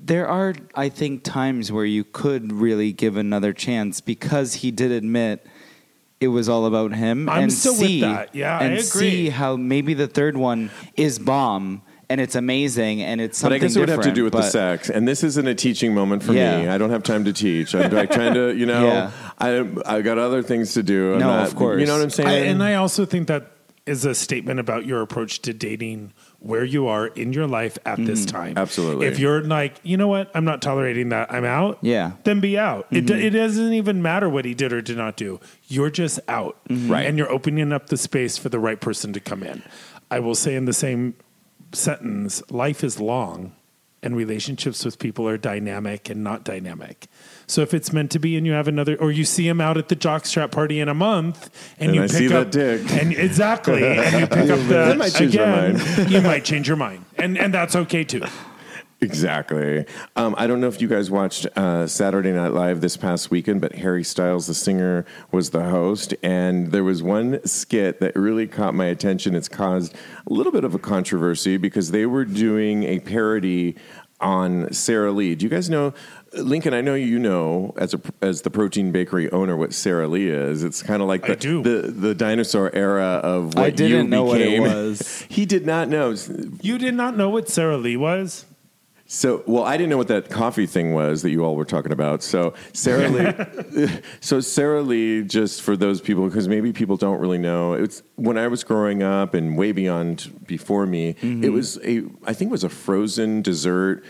there 0.00 0.26
are 0.28 0.54
I 0.74 0.88
think 0.88 1.22
times 1.24 1.70
where 1.72 1.84
you 1.84 2.04
could 2.04 2.52
really 2.52 2.92
give 2.92 3.16
another 3.16 3.52
chance 3.52 4.00
because 4.00 4.54
he 4.54 4.70
did 4.70 4.90
admit 4.90 5.46
it 6.20 6.28
was 6.28 6.48
all 6.48 6.66
about 6.66 6.94
him 6.94 7.28
I'm 7.28 7.44
and 7.44 7.52
still 7.52 7.72
with 7.74 7.80
see 7.82 8.00
that. 8.00 8.34
Yeah, 8.34 8.58
I 8.58 8.64
agree. 8.64 8.80
see 8.82 9.28
how 9.28 9.56
maybe 9.56 9.94
the 9.94 10.08
third 10.08 10.36
one 10.36 10.70
is 10.96 11.18
bomb 11.18 11.82
and 12.10 12.20
it's 12.20 12.34
amazing 12.34 13.02
and 13.02 13.20
it's 13.20 13.38
something. 13.38 13.60
But 13.60 13.70
something 13.70 13.82
I 13.82 13.86
guess 13.86 13.92
it 13.92 13.98
would 13.98 14.04
have 14.06 14.14
to 14.14 14.18
do 14.20 14.24
with 14.24 14.32
the 14.32 14.42
sex, 14.42 14.88
and 14.90 15.06
this 15.06 15.22
isn't 15.22 15.46
a 15.46 15.54
teaching 15.54 15.94
moment 15.94 16.22
for 16.22 16.32
me. 16.32 16.42
I 16.42 16.76
don't 16.78 16.90
have 16.90 17.02
time 17.02 17.24
to 17.26 17.32
teach. 17.34 17.74
I'm 17.74 17.92
like 17.92 18.10
trying 18.10 18.34
to, 18.34 18.54
you 18.54 18.64
know, 18.72 18.84
Yeah. 18.86 19.10
I 19.38 19.66
I 19.86 20.00
got 20.02 20.18
other 20.18 20.42
things 20.42 20.72
to 20.74 20.82
do. 20.82 21.12
I'm 21.14 21.20
No, 21.20 21.26
not- 21.28 21.46
of 21.48 21.54
course. 21.54 21.80
You 21.80 21.86
know 21.86 21.94
what 21.96 22.02
I'm 22.02 22.10
saying? 22.10 22.28
I, 22.28 22.34
and 22.50 22.62
I 22.62 22.74
also 22.74 23.04
think 23.04 23.28
that 23.28 23.52
is 23.88 24.04
a 24.04 24.14
statement 24.14 24.60
about 24.60 24.86
your 24.86 25.00
approach 25.00 25.40
to 25.42 25.52
dating, 25.52 26.12
where 26.40 26.64
you 26.64 26.86
are 26.86 27.08
in 27.08 27.32
your 27.32 27.46
life 27.46 27.78
at 27.84 27.96
this 28.04 28.26
mm-hmm. 28.26 28.36
time. 28.36 28.58
Absolutely. 28.58 29.06
If 29.06 29.18
you're 29.18 29.42
like, 29.42 29.80
you 29.82 29.96
know 29.96 30.08
what, 30.08 30.30
I'm 30.34 30.44
not 30.44 30.62
tolerating 30.62 31.08
that, 31.08 31.32
I'm 31.32 31.44
out. 31.44 31.78
Yeah. 31.80 32.12
Then 32.24 32.40
be 32.40 32.58
out. 32.58 32.86
It, 32.90 33.06
do- 33.06 33.14
mm-hmm. 33.14 33.22
it 33.22 33.30
doesn't 33.30 33.72
even 33.72 34.02
matter 34.02 34.28
what 34.28 34.44
he 34.44 34.54
did 34.54 34.72
or 34.72 34.80
did 34.80 34.96
not 34.96 35.16
do. 35.16 35.40
You're 35.66 35.90
just 35.90 36.20
out. 36.28 36.58
Mm-hmm. 36.68 36.90
Right. 36.90 37.06
And 37.06 37.18
you're 37.18 37.30
opening 37.30 37.72
up 37.72 37.88
the 37.88 37.96
space 37.96 38.38
for 38.38 38.48
the 38.48 38.58
right 38.58 38.80
person 38.80 39.12
to 39.14 39.20
come 39.20 39.42
in. 39.42 39.62
I 40.10 40.20
will 40.20 40.34
say 40.34 40.54
in 40.54 40.64
the 40.66 40.72
same 40.72 41.14
sentence, 41.72 42.42
life 42.50 42.84
is 42.84 43.00
long 43.00 43.52
and 44.02 44.16
relationships 44.16 44.84
with 44.84 44.98
people 44.98 45.26
are 45.28 45.36
dynamic 45.36 46.08
and 46.08 46.22
not 46.22 46.44
dynamic. 46.44 47.08
So 47.46 47.62
if 47.62 47.74
it's 47.74 47.92
meant 47.92 48.10
to 48.12 48.18
be 48.18 48.36
and 48.36 48.46
you 48.46 48.52
have 48.52 48.68
another 48.68 48.96
or 48.96 49.10
you 49.10 49.24
see 49.24 49.48
him 49.48 49.60
out 49.60 49.76
at 49.76 49.88
the 49.88 49.96
jockstrap 49.96 50.50
party 50.50 50.80
in 50.80 50.88
a 50.88 50.94
month 50.94 51.50
and, 51.78 51.88
And 51.88 51.96
you 51.96 52.02
I 52.02 52.06
pick 52.06 52.16
see 52.16 52.32
up 52.32 52.50
that 52.50 52.52
dick. 52.52 52.92
and 52.92 53.12
exactly 53.12 53.82
and 53.84 54.20
you 54.20 54.26
pick 54.26 54.50
up 54.50 54.68
the 54.68 54.82
I 54.92 54.94
might 54.94 55.14
change 55.14 55.36
my 55.36 55.42
again, 55.42 56.08
you 56.10 56.20
might 56.20 56.44
change 56.44 56.68
your 56.68 56.76
mind. 56.76 57.04
And 57.16 57.36
and 57.38 57.52
that's 57.52 57.74
okay 57.74 58.04
too. 58.04 58.22
Exactly. 59.00 59.84
Um, 60.16 60.34
I 60.36 60.48
don't 60.48 60.60
know 60.60 60.66
if 60.66 60.80
you 60.80 60.88
guys 60.88 61.08
watched 61.08 61.46
uh, 61.56 61.86
Saturday 61.86 62.32
Night 62.32 62.52
Live 62.52 62.80
this 62.80 62.96
past 62.96 63.30
weekend, 63.30 63.60
but 63.60 63.76
Harry 63.76 64.02
Styles, 64.02 64.48
the 64.48 64.54
singer, 64.54 65.06
was 65.30 65.50
the 65.50 65.62
host. 65.64 66.14
And 66.22 66.72
there 66.72 66.82
was 66.82 67.00
one 67.00 67.44
skit 67.46 68.00
that 68.00 68.16
really 68.16 68.48
caught 68.48 68.74
my 68.74 68.86
attention. 68.86 69.36
It's 69.36 69.48
caused 69.48 69.94
a 70.26 70.32
little 70.32 70.50
bit 70.50 70.64
of 70.64 70.74
a 70.74 70.80
controversy 70.80 71.58
because 71.58 71.92
they 71.92 72.06
were 72.06 72.24
doing 72.24 72.82
a 72.84 72.98
parody 72.98 73.76
on 74.20 74.72
Sara 74.72 75.12
Lee. 75.12 75.36
Do 75.36 75.46
you 75.46 75.50
guys 75.50 75.70
know? 75.70 75.94
Lincoln, 76.34 76.74
I 76.74 76.80
know 76.80 76.94
you 76.94 77.18
know 77.18 77.72
as 77.78 77.94
a 77.94 78.00
as 78.20 78.42
the 78.42 78.50
protein 78.50 78.92
bakery 78.92 79.30
owner 79.30 79.56
what 79.56 79.72
Sara 79.72 80.08
Lee 80.08 80.28
is. 80.28 80.62
It's 80.62 80.82
kind 80.82 81.00
of 81.00 81.08
like 81.08 81.24
the, 81.24 81.36
do. 81.36 81.62
the 81.62 81.90
the 81.90 82.14
dinosaur 82.14 82.74
era 82.74 83.20
of 83.22 83.54
what 83.54 83.64
I 83.64 83.70
didn't 83.70 84.06
you 84.06 84.10
know 84.10 84.24
what 84.24 84.40
it 84.40 84.60
was. 84.60 85.24
he 85.30 85.46
did 85.46 85.64
not 85.64 85.88
know. 85.88 86.14
You 86.60 86.78
did 86.78 86.94
not 86.94 87.16
know 87.16 87.30
what 87.30 87.48
Sara 87.48 87.78
Lee 87.78 87.96
was? 87.96 88.44
So, 89.10 89.42
well, 89.46 89.64
I 89.64 89.78
didn't 89.78 89.88
know 89.88 89.96
what 89.96 90.08
that 90.08 90.28
coffee 90.28 90.66
thing 90.66 90.92
was 90.92 91.22
that 91.22 91.30
you 91.30 91.42
all 91.42 91.56
were 91.56 91.64
talking 91.64 91.92
about. 91.92 92.22
So, 92.22 92.52
Sara 92.74 93.08
Lee, 93.08 93.88
so 94.20 94.38
Sara 94.40 94.82
Lee, 94.82 95.22
just 95.22 95.62
for 95.62 95.78
those 95.78 96.02
people, 96.02 96.26
because 96.26 96.46
maybe 96.46 96.74
people 96.74 96.98
don't 96.98 97.18
really 97.18 97.38
know, 97.38 97.72
it's 97.72 98.02
when 98.16 98.36
I 98.36 98.48
was 98.48 98.64
growing 98.64 99.02
up 99.02 99.32
and 99.32 99.56
way 99.56 99.72
beyond 99.72 100.44
before 100.46 100.84
me, 100.84 101.14
mm-hmm. 101.14 101.42
it 101.42 101.48
was 101.48 101.78
a, 101.82 102.02
I 102.26 102.34
think 102.34 102.50
it 102.50 102.52
was 102.52 102.64
a 102.64 102.68
frozen 102.68 103.40
dessert, 103.40 104.04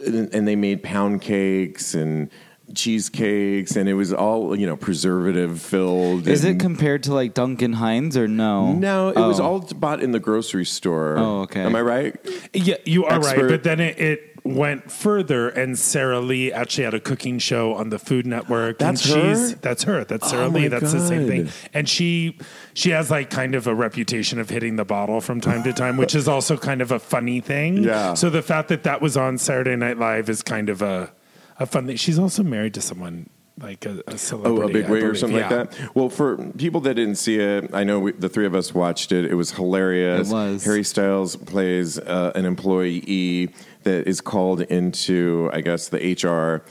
and, 0.00 0.34
and 0.34 0.48
they 0.48 0.56
made 0.56 0.82
pound 0.82 1.20
cakes 1.20 1.92
and 1.92 2.30
cheesecakes, 2.74 3.76
and 3.76 3.88
it 3.88 3.94
was 3.94 4.12
all 4.12 4.56
you 4.56 4.66
know 4.66 4.76
preservative 4.76 5.60
filled. 5.60 6.26
Is 6.28 6.44
it 6.44 6.58
compared 6.60 7.02
to 7.04 7.14
like 7.14 7.34
Duncan 7.34 7.74
Hines 7.74 8.16
or 8.16 8.28
no? 8.28 8.72
no, 8.72 9.08
it 9.10 9.16
was 9.16 9.40
Oh. 9.40 9.44
all 9.44 9.60
bought 9.60 10.02
in 10.02 10.12
the 10.12 10.20
grocery 10.20 10.64
store. 10.64 11.16
Oh, 11.18 11.40
okay. 11.42 11.60
Am 11.62 11.74
I 11.76 11.80
right? 11.82 12.16
Yeah, 12.52 12.76
you 12.84 13.04
are 13.04 13.16
Expert. 13.18 13.40
right. 13.42 13.48
But 13.50 13.62
then 13.64 13.80
it, 13.80 13.98
it 13.98 14.28
went 14.44 14.90
further, 14.90 15.48
and 15.48 15.78
Sarah 15.78 16.18
Lee 16.20 16.52
actually 16.52 16.84
had 16.84 16.94
a 16.94 17.00
cooking 17.00 17.38
show 17.38 17.74
on 17.74 17.90
the 17.90 17.98
Food 17.98 18.26
Network. 18.26 18.78
That's 18.78 19.04
and 19.04 19.22
her? 19.22 19.34
she's 19.34 19.54
that's 19.56 19.84
her. 19.84 20.04
That's 20.04 20.28
Sarah 20.30 20.46
Oh, 20.46 20.48
Lee. 20.48 20.62
my 20.62 20.68
That's 20.68 20.92
the 20.92 21.06
same 21.06 21.26
thing. 21.28 21.48
And 21.72 21.88
she 21.88 22.38
she 22.74 22.90
has 22.90 23.10
like 23.10 23.30
kind 23.30 23.54
of 23.54 23.66
a 23.66 23.74
reputation 23.74 24.40
of 24.40 24.50
hitting 24.50 24.76
the 24.76 24.84
bottle 24.84 25.20
from 25.20 25.40
time 25.40 25.62
to 25.64 25.72
time, 25.72 25.96
which 25.96 26.14
is 26.14 26.26
also 26.28 26.56
kind 26.56 26.80
of 26.82 26.90
a 26.90 26.98
funny 26.98 27.40
thing. 27.40 27.84
Yeah. 27.84 28.14
So 28.14 28.30
the 28.30 28.42
fact 28.42 28.68
that 28.70 28.82
that 28.84 29.00
was 29.00 29.16
on 29.16 29.38
Saturday 29.38 29.76
Night 29.76 29.98
Live 29.98 30.28
is 30.28 30.42
kind 30.42 30.68
of 30.68 30.82
a 30.82 31.12
a 31.58 31.66
fun 31.66 31.86
thing. 31.86 31.96
She's 31.96 32.18
also 32.18 32.42
married 32.42 32.74
to 32.74 32.80
someone 32.80 33.28
like 33.58 33.84
a, 33.84 33.98
a 34.06 34.12
Oh, 34.12 34.16
celebrity. 34.16 34.70
a 34.70 34.82
big 34.82 34.86
I 34.86 34.90
way 34.92 35.02
or 35.02 35.14
something 35.14 35.38
Yeah. 35.38 35.48
like 35.54 35.70
that. 35.72 35.94
Well, 35.94 36.08
for 36.08 36.36
people 36.56 36.80
that 36.82 36.94
didn't 36.94 37.16
see 37.16 37.38
it, 37.38 37.70
I 37.74 37.84
know 37.84 38.00
we, 38.00 38.12
the 38.12 38.28
three 38.28 38.46
of 38.46 38.54
us 38.54 38.74
watched 38.74 39.12
it. 39.12 39.24
It 39.26 39.34
was 39.34 39.52
hilarious. 39.52 40.30
It 40.30 40.32
was. 40.32 40.64
Harry 40.64 40.82
Styles 40.82 41.36
plays 41.36 41.98
uh, 41.98 42.32
an 42.34 42.44
employee 42.46 43.54
that 43.82 44.08
is 44.08 44.20
called 44.20 44.62
into, 44.62 45.50
I 45.52 45.60
guess, 45.60 45.88
the 45.88 45.98
HR 45.98 46.64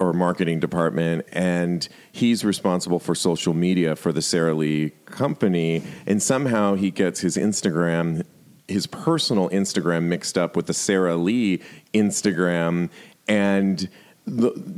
or 0.00 0.12
marketing 0.12 0.60
department, 0.60 1.26
and 1.32 1.88
he's 2.12 2.44
responsible 2.44 3.00
for 3.00 3.16
social 3.16 3.52
media 3.52 3.96
for 3.96 4.12
the 4.12 4.22
Sara 4.22 4.54
Lee 4.54 4.90
company. 5.06 5.82
And 6.06 6.22
somehow 6.22 6.76
he 6.76 6.92
gets 6.92 7.18
his 7.20 7.36
Instagram, 7.36 8.24
his 8.68 8.86
personal 8.86 9.48
Instagram, 9.48 10.04
mixed 10.04 10.38
up 10.38 10.54
with 10.54 10.66
the 10.66 10.72
Sara 10.74 11.16
Lee 11.16 11.60
Instagram, 11.92 12.90
and 13.26 13.78
the, 13.78 13.88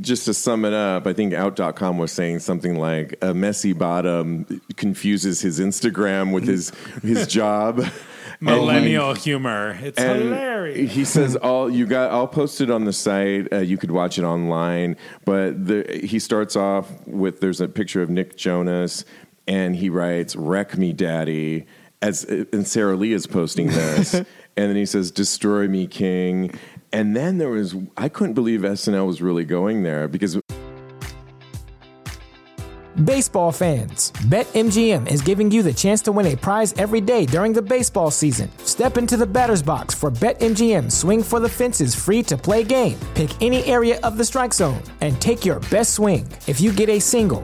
just 0.01 0.25
to 0.25 0.33
sum 0.33 0.65
it 0.65 0.73
up, 0.73 1.07
I 1.07 1.13
think 1.13 1.33
Out.com 1.33 1.97
was 1.97 2.11
saying 2.11 2.39
something 2.39 2.77
like 2.77 3.17
a 3.21 3.33
messy 3.33 3.73
bottom 3.73 4.61
confuses 4.77 5.41
his 5.41 5.59
Instagram 5.59 6.33
with 6.33 6.47
his 6.47 6.71
his 7.01 7.27
job. 7.39 7.83
Millennial 8.39 9.13
humor. 9.13 9.77
It's 9.81 9.99
And 9.99 10.23
hilarious. 10.23 10.91
He 10.91 11.05
says 11.05 11.35
all 11.35 11.69
you 11.69 11.85
got. 11.85 12.11
I'll 12.11 12.27
post 12.27 12.59
it 12.59 12.71
on 12.71 12.85
the 12.85 12.93
site. 12.93 13.51
Uh, 13.53 13.59
you 13.59 13.77
could 13.77 13.91
watch 13.91 14.17
it 14.17 14.23
online. 14.23 14.97
But 15.25 15.67
the, 15.67 16.01
he 16.03 16.17
starts 16.17 16.55
off 16.55 16.89
with 17.05 17.39
there's 17.39 17.61
a 17.61 17.67
picture 17.67 18.01
of 18.01 18.09
Nick 18.09 18.37
Jonas, 18.37 19.05
and 19.47 19.75
he 19.75 19.89
writes 19.89 20.35
"Wreck 20.35 20.75
me, 20.75 20.91
Daddy," 20.91 21.67
as 22.01 22.23
and 22.23 22.65
Sara 22.65 22.95
Lee 22.95 23.13
is 23.13 23.27
posting 23.27 23.67
this, 23.67 24.13
and 24.15 24.25
then 24.55 24.75
he 24.75 24.87
says 24.87 25.11
"Destroy 25.11 25.67
me, 25.67 25.85
King." 25.85 26.57
And 26.93 27.15
then 27.15 27.37
there 27.37 27.49
was 27.49 27.75
I 27.97 28.09
couldn't 28.09 28.33
believe 28.33 28.61
SNL 28.61 29.07
was 29.07 29.21
really 29.21 29.45
going 29.45 29.83
there 29.83 30.07
because 30.07 30.39
Baseball 33.05 33.53
fans, 33.53 34.11
BetMGM 34.27 35.09
is 35.09 35.21
giving 35.21 35.49
you 35.49 35.63
the 35.63 35.73
chance 35.73 36.01
to 36.01 36.11
win 36.11 36.27
a 36.27 36.35
prize 36.35 36.73
every 36.73 36.99
day 36.99 37.25
during 37.25 37.53
the 37.53 37.61
baseball 37.61 38.11
season. 38.11 38.51
Step 38.65 38.97
into 38.97 39.15
the 39.15 39.25
batter's 39.25 39.63
box 39.63 39.95
for 39.95 40.11
BetMGM 40.11 40.91
Swing 40.91 41.23
for 41.23 41.39
the 41.39 41.47
Fences 41.47 41.95
free 41.95 42.21
to 42.23 42.37
play 42.37 42.65
game. 42.65 42.99
Pick 43.15 43.29
any 43.41 43.63
area 43.63 43.97
of 44.03 44.17
the 44.17 44.25
strike 44.25 44.53
zone 44.53 44.83
and 44.99 45.19
take 45.21 45.45
your 45.45 45.61
best 45.71 45.93
swing. 45.93 46.27
If 46.47 46.59
you 46.59 46.73
get 46.73 46.89
a 46.89 46.99
single, 46.99 47.43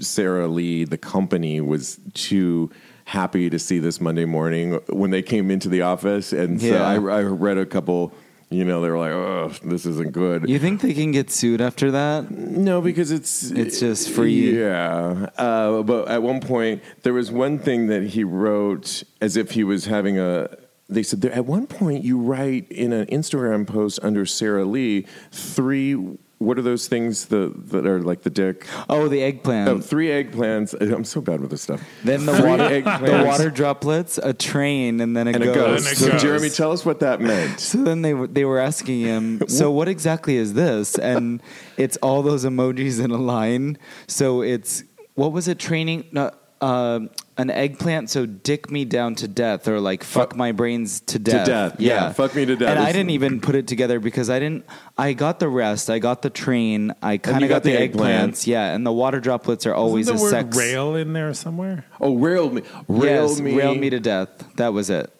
Sara 0.00 0.46
Lee, 0.46 0.84
the 0.84 0.98
company, 0.98 1.60
was 1.60 1.98
too 2.14 2.70
happy 3.04 3.48
to 3.50 3.58
see 3.58 3.78
this 3.78 4.00
Monday 4.00 4.24
morning 4.24 4.74
when 4.88 5.10
they 5.10 5.22
came 5.22 5.50
into 5.50 5.68
the 5.68 5.82
office. 5.82 6.32
And 6.32 6.60
so 6.60 6.66
Yeah. 6.66 6.86
I, 6.86 6.94
I 6.94 7.22
read 7.22 7.56
a 7.58 7.64
couple, 7.64 8.12
you 8.50 8.64
know, 8.64 8.82
they 8.82 8.90
were 8.90 8.98
like, 8.98 9.12
oh, 9.12 9.50
this 9.64 9.86
isn't 9.86 10.12
good. 10.12 10.48
You 10.48 10.58
think 10.58 10.82
they 10.82 10.92
can 10.94 11.10
get 11.12 11.30
sued 11.30 11.60
after 11.60 11.90
that? 11.90 12.30
No, 12.30 12.80
because 12.82 13.10
it's 13.10 13.50
It's 13.50 13.80
just 13.80 14.10
free. 14.10 14.60
Yeah, 14.60 15.30
uh, 15.38 15.82
but 15.82 16.08
at 16.08 16.22
one 16.22 16.40
point 16.40 16.82
there 17.02 17.14
was 17.14 17.30
one 17.30 17.58
thing 17.58 17.86
that 17.88 18.02
he 18.02 18.24
wrote 18.24 19.02
as 19.20 19.36
if 19.36 19.52
he 19.52 19.64
was 19.64 19.86
having 19.86 20.18
a. 20.18 20.48
They 20.90 21.02
said 21.02 21.20
there, 21.20 21.32
at 21.32 21.44
one 21.44 21.66
point 21.66 22.04
you 22.04 22.18
write 22.18 22.70
in 22.70 22.92
an 22.94 23.06
Instagram 23.06 23.66
post 23.66 23.98
under 24.02 24.24
Sara 24.24 24.64
Lee 24.64 25.06
three. 25.32 25.96
What 26.38 26.56
are 26.56 26.62
those 26.62 26.86
things 26.86 27.26
the, 27.26 27.52
that 27.72 27.84
are 27.84 28.00
like 28.00 28.22
the 28.22 28.30
dick? 28.30 28.64
Oh, 28.88 29.08
the 29.08 29.22
eggplant. 29.24 29.68
Oh, 29.68 29.80
three 29.80 30.06
eggplants. 30.08 30.72
I'm 30.80 31.02
so 31.04 31.20
bad 31.20 31.40
with 31.40 31.50
this 31.50 31.62
stuff. 31.62 31.82
then 32.04 32.26
the 32.26 32.36
Three 32.36 32.48
water, 32.48 32.80
the 32.80 33.24
water 33.26 33.50
droplets, 33.50 34.18
a 34.18 34.32
train, 34.32 35.00
and 35.00 35.16
then 35.16 35.26
a 35.26 35.32
and 35.32 35.42
a 35.42 35.46
ghost. 35.46 35.56
ghost. 35.56 35.86
And 35.88 35.96
a 35.96 35.96
So 36.00 36.10
ghost. 36.12 36.22
Jeremy, 36.24 36.50
tell 36.50 36.70
us 36.70 36.84
what 36.86 37.00
that 37.00 37.20
meant. 37.20 37.58
So 37.68 37.82
then 37.82 38.02
they 38.02 38.12
they 38.12 38.44
were 38.44 38.60
asking 38.60 39.00
him, 39.00 39.42
so 39.48 39.70
what 39.72 39.88
exactly 39.88 40.36
is 40.36 40.54
this? 40.54 40.96
And 40.96 41.42
it's 41.76 41.96
all 41.98 42.22
those 42.22 42.44
emojis 42.44 43.02
in 43.04 43.10
a 43.10 43.18
line. 43.18 43.76
So 44.06 44.42
it's 44.42 44.84
what 45.14 45.32
was 45.32 45.48
it? 45.48 45.58
Training. 45.58 46.04
No, 46.12 46.30
uh, 46.60 47.00
an 47.36 47.50
eggplant, 47.50 48.10
so 48.10 48.26
dick 48.26 48.70
me 48.70 48.84
down 48.84 49.14
to 49.16 49.28
death, 49.28 49.68
or 49.68 49.80
like 49.80 50.02
fuck, 50.02 50.30
Fuck- 50.30 50.36
my 50.36 50.52
brains 50.52 51.00
to 51.00 51.18
death. 51.18 51.46
death, 51.46 51.76
yeah, 51.80 52.12
fuck 52.12 52.34
me 52.34 52.44
to 52.44 52.56
death. 52.56 52.70
And 52.70 52.78
I 52.78 52.90
didn't 52.92 53.10
even 53.10 53.40
put 53.40 53.54
it 53.54 53.66
together 53.68 54.00
because 54.00 54.28
I 54.28 54.38
didn't. 54.40 54.64
I 54.96 55.12
got 55.12 55.38
the 55.38 55.48
rest. 55.48 55.88
I 55.88 55.98
got 56.00 56.22
the 56.22 56.30
train. 56.30 56.92
I 57.02 57.16
kind 57.18 57.44
of 57.44 57.48
got, 57.48 57.56
got 57.56 57.62
the, 57.62 57.72
the 57.72 57.80
eggplant. 57.80 58.34
eggplants. 58.34 58.46
Yeah, 58.46 58.74
and 58.74 58.84
the 58.84 58.92
water 58.92 59.20
droplets 59.20 59.66
are 59.66 59.74
always 59.74 60.06
Isn't 60.08 60.16
the 60.16 60.20
a 60.20 60.24
word 60.24 60.30
sex. 60.30 60.56
rail 60.56 60.96
in 60.96 61.12
there 61.12 61.32
somewhere? 61.34 61.84
Oh, 62.00 62.16
rail 62.16 62.50
me, 62.50 62.62
rail 62.88 63.28
yes, 63.28 63.40
me, 63.40 63.54
rail 63.56 63.74
me 63.74 63.90
to 63.90 64.00
death. 64.00 64.28
That 64.56 64.72
was 64.72 64.90
it. 64.90 65.12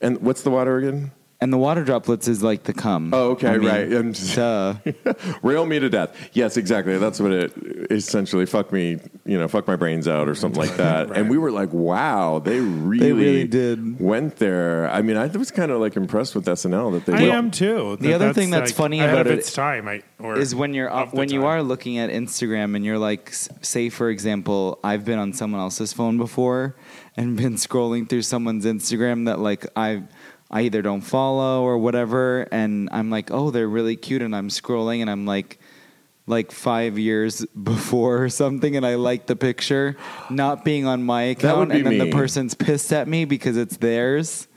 And 0.00 0.20
what's 0.20 0.42
the 0.42 0.50
water 0.50 0.78
again? 0.78 1.10
And 1.44 1.52
the 1.52 1.58
water 1.58 1.84
droplets 1.84 2.26
is 2.26 2.42
like 2.42 2.62
the 2.62 2.72
cum. 2.72 3.12
Oh, 3.12 3.32
okay, 3.32 3.48
I 3.48 3.58
mean, 3.58 3.68
right. 3.68 3.92
I'm 3.92 4.14
just- 4.14 4.34
Duh. 4.36 4.76
Rail 5.42 5.66
me 5.66 5.78
to 5.78 5.90
death. 5.90 6.16
Yes, 6.32 6.56
exactly. 6.56 6.96
That's 6.96 7.20
what 7.20 7.32
it 7.32 7.52
essentially 7.90 8.46
fuck 8.46 8.72
me, 8.72 8.98
you 9.26 9.38
know, 9.38 9.46
fuck 9.46 9.66
my 9.66 9.76
brains 9.76 10.08
out 10.08 10.26
or 10.26 10.34
something 10.34 10.58
like 10.58 10.74
that. 10.78 11.10
Right. 11.10 11.18
And 11.18 11.28
we 11.28 11.36
were 11.36 11.50
like, 11.50 11.70
wow, 11.74 12.38
they 12.38 12.60
really, 12.60 13.12
really 13.12 13.46
did. 13.46 14.00
went 14.00 14.36
there. 14.36 14.88
I 14.88 15.02
mean, 15.02 15.18
I 15.18 15.26
was 15.26 15.50
kind 15.50 15.70
of 15.70 15.80
like 15.82 15.96
impressed 15.96 16.34
with 16.34 16.46
SNL 16.46 16.92
that 16.92 17.04
they 17.04 17.12
I 17.12 17.20
went- 17.28 17.34
am 17.34 17.50
too. 17.50 17.96
The 18.00 18.08
That 18.08 18.14
other 18.14 18.32
thing 18.32 18.48
that's 18.48 18.70
like 18.70 18.76
funny 18.76 19.00
about 19.00 19.26
of 19.26 19.32
it 19.32 19.40
its 19.40 19.52
time, 19.52 19.86
I, 19.86 20.02
or 20.18 20.38
is 20.38 20.54
when 20.54 20.72
you're 20.72 20.88
of 20.88 21.10
the 21.10 21.18
when 21.18 21.30
you 21.30 21.44
are 21.44 21.62
looking 21.62 21.98
at 21.98 22.08
Instagram 22.08 22.74
and 22.74 22.86
you're 22.86 22.98
like, 22.98 23.34
say 23.34 23.90
for 23.90 24.08
example, 24.08 24.78
I've 24.82 25.04
been 25.04 25.18
on 25.18 25.34
someone 25.34 25.60
else's 25.60 25.92
phone 25.92 26.16
before 26.16 26.74
and 27.18 27.36
been 27.36 27.54
scrolling 27.56 28.08
through 28.08 28.22
someone's 28.22 28.64
Instagram 28.64 29.26
that 29.26 29.38
like 29.40 29.66
I 29.76 30.04
I 30.54 30.62
either 30.62 30.80
don't 30.80 31.02
follow 31.02 31.62
or 31.64 31.76
whatever, 31.76 32.48
and 32.50 32.88
I'm 32.92 33.10
like, 33.10 33.30
oh, 33.30 33.50
they're 33.50 33.68
really 33.68 33.96
cute, 33.96 34.22
and 34.22 34.34
I'm 34.34 34.48
scrolling 34.48 35.00
and 35.02 35.10
I'm 35.10 35.26
like. 35.26 35.58
Like 36.26 36.52
five 36.52 36.98
years 36.98 37.44
before 37.62 38.24
or 38.24 38.30
something, 38.30 38.76
and 38.76 38.86
I 38.86 38.94
like 38.94 39.26
the 39.26 39.36
picture, 39.36 39.94
not 40.30 40.64
being 40.64 40.86
on 40.86 41.02
my 41.02 41.24
account, 41.24 41.70
and 41.70 41.84
then 41.84 41.98
me. 41.98 42.10
the 42.10 42.16
person's 42.16 42.54
pissed 42.54 42.94
at 42.94 43.06
me 43.06 43.26
because 43.26 43.58
it's 43.58 43.76
theirs, 43.76 44.48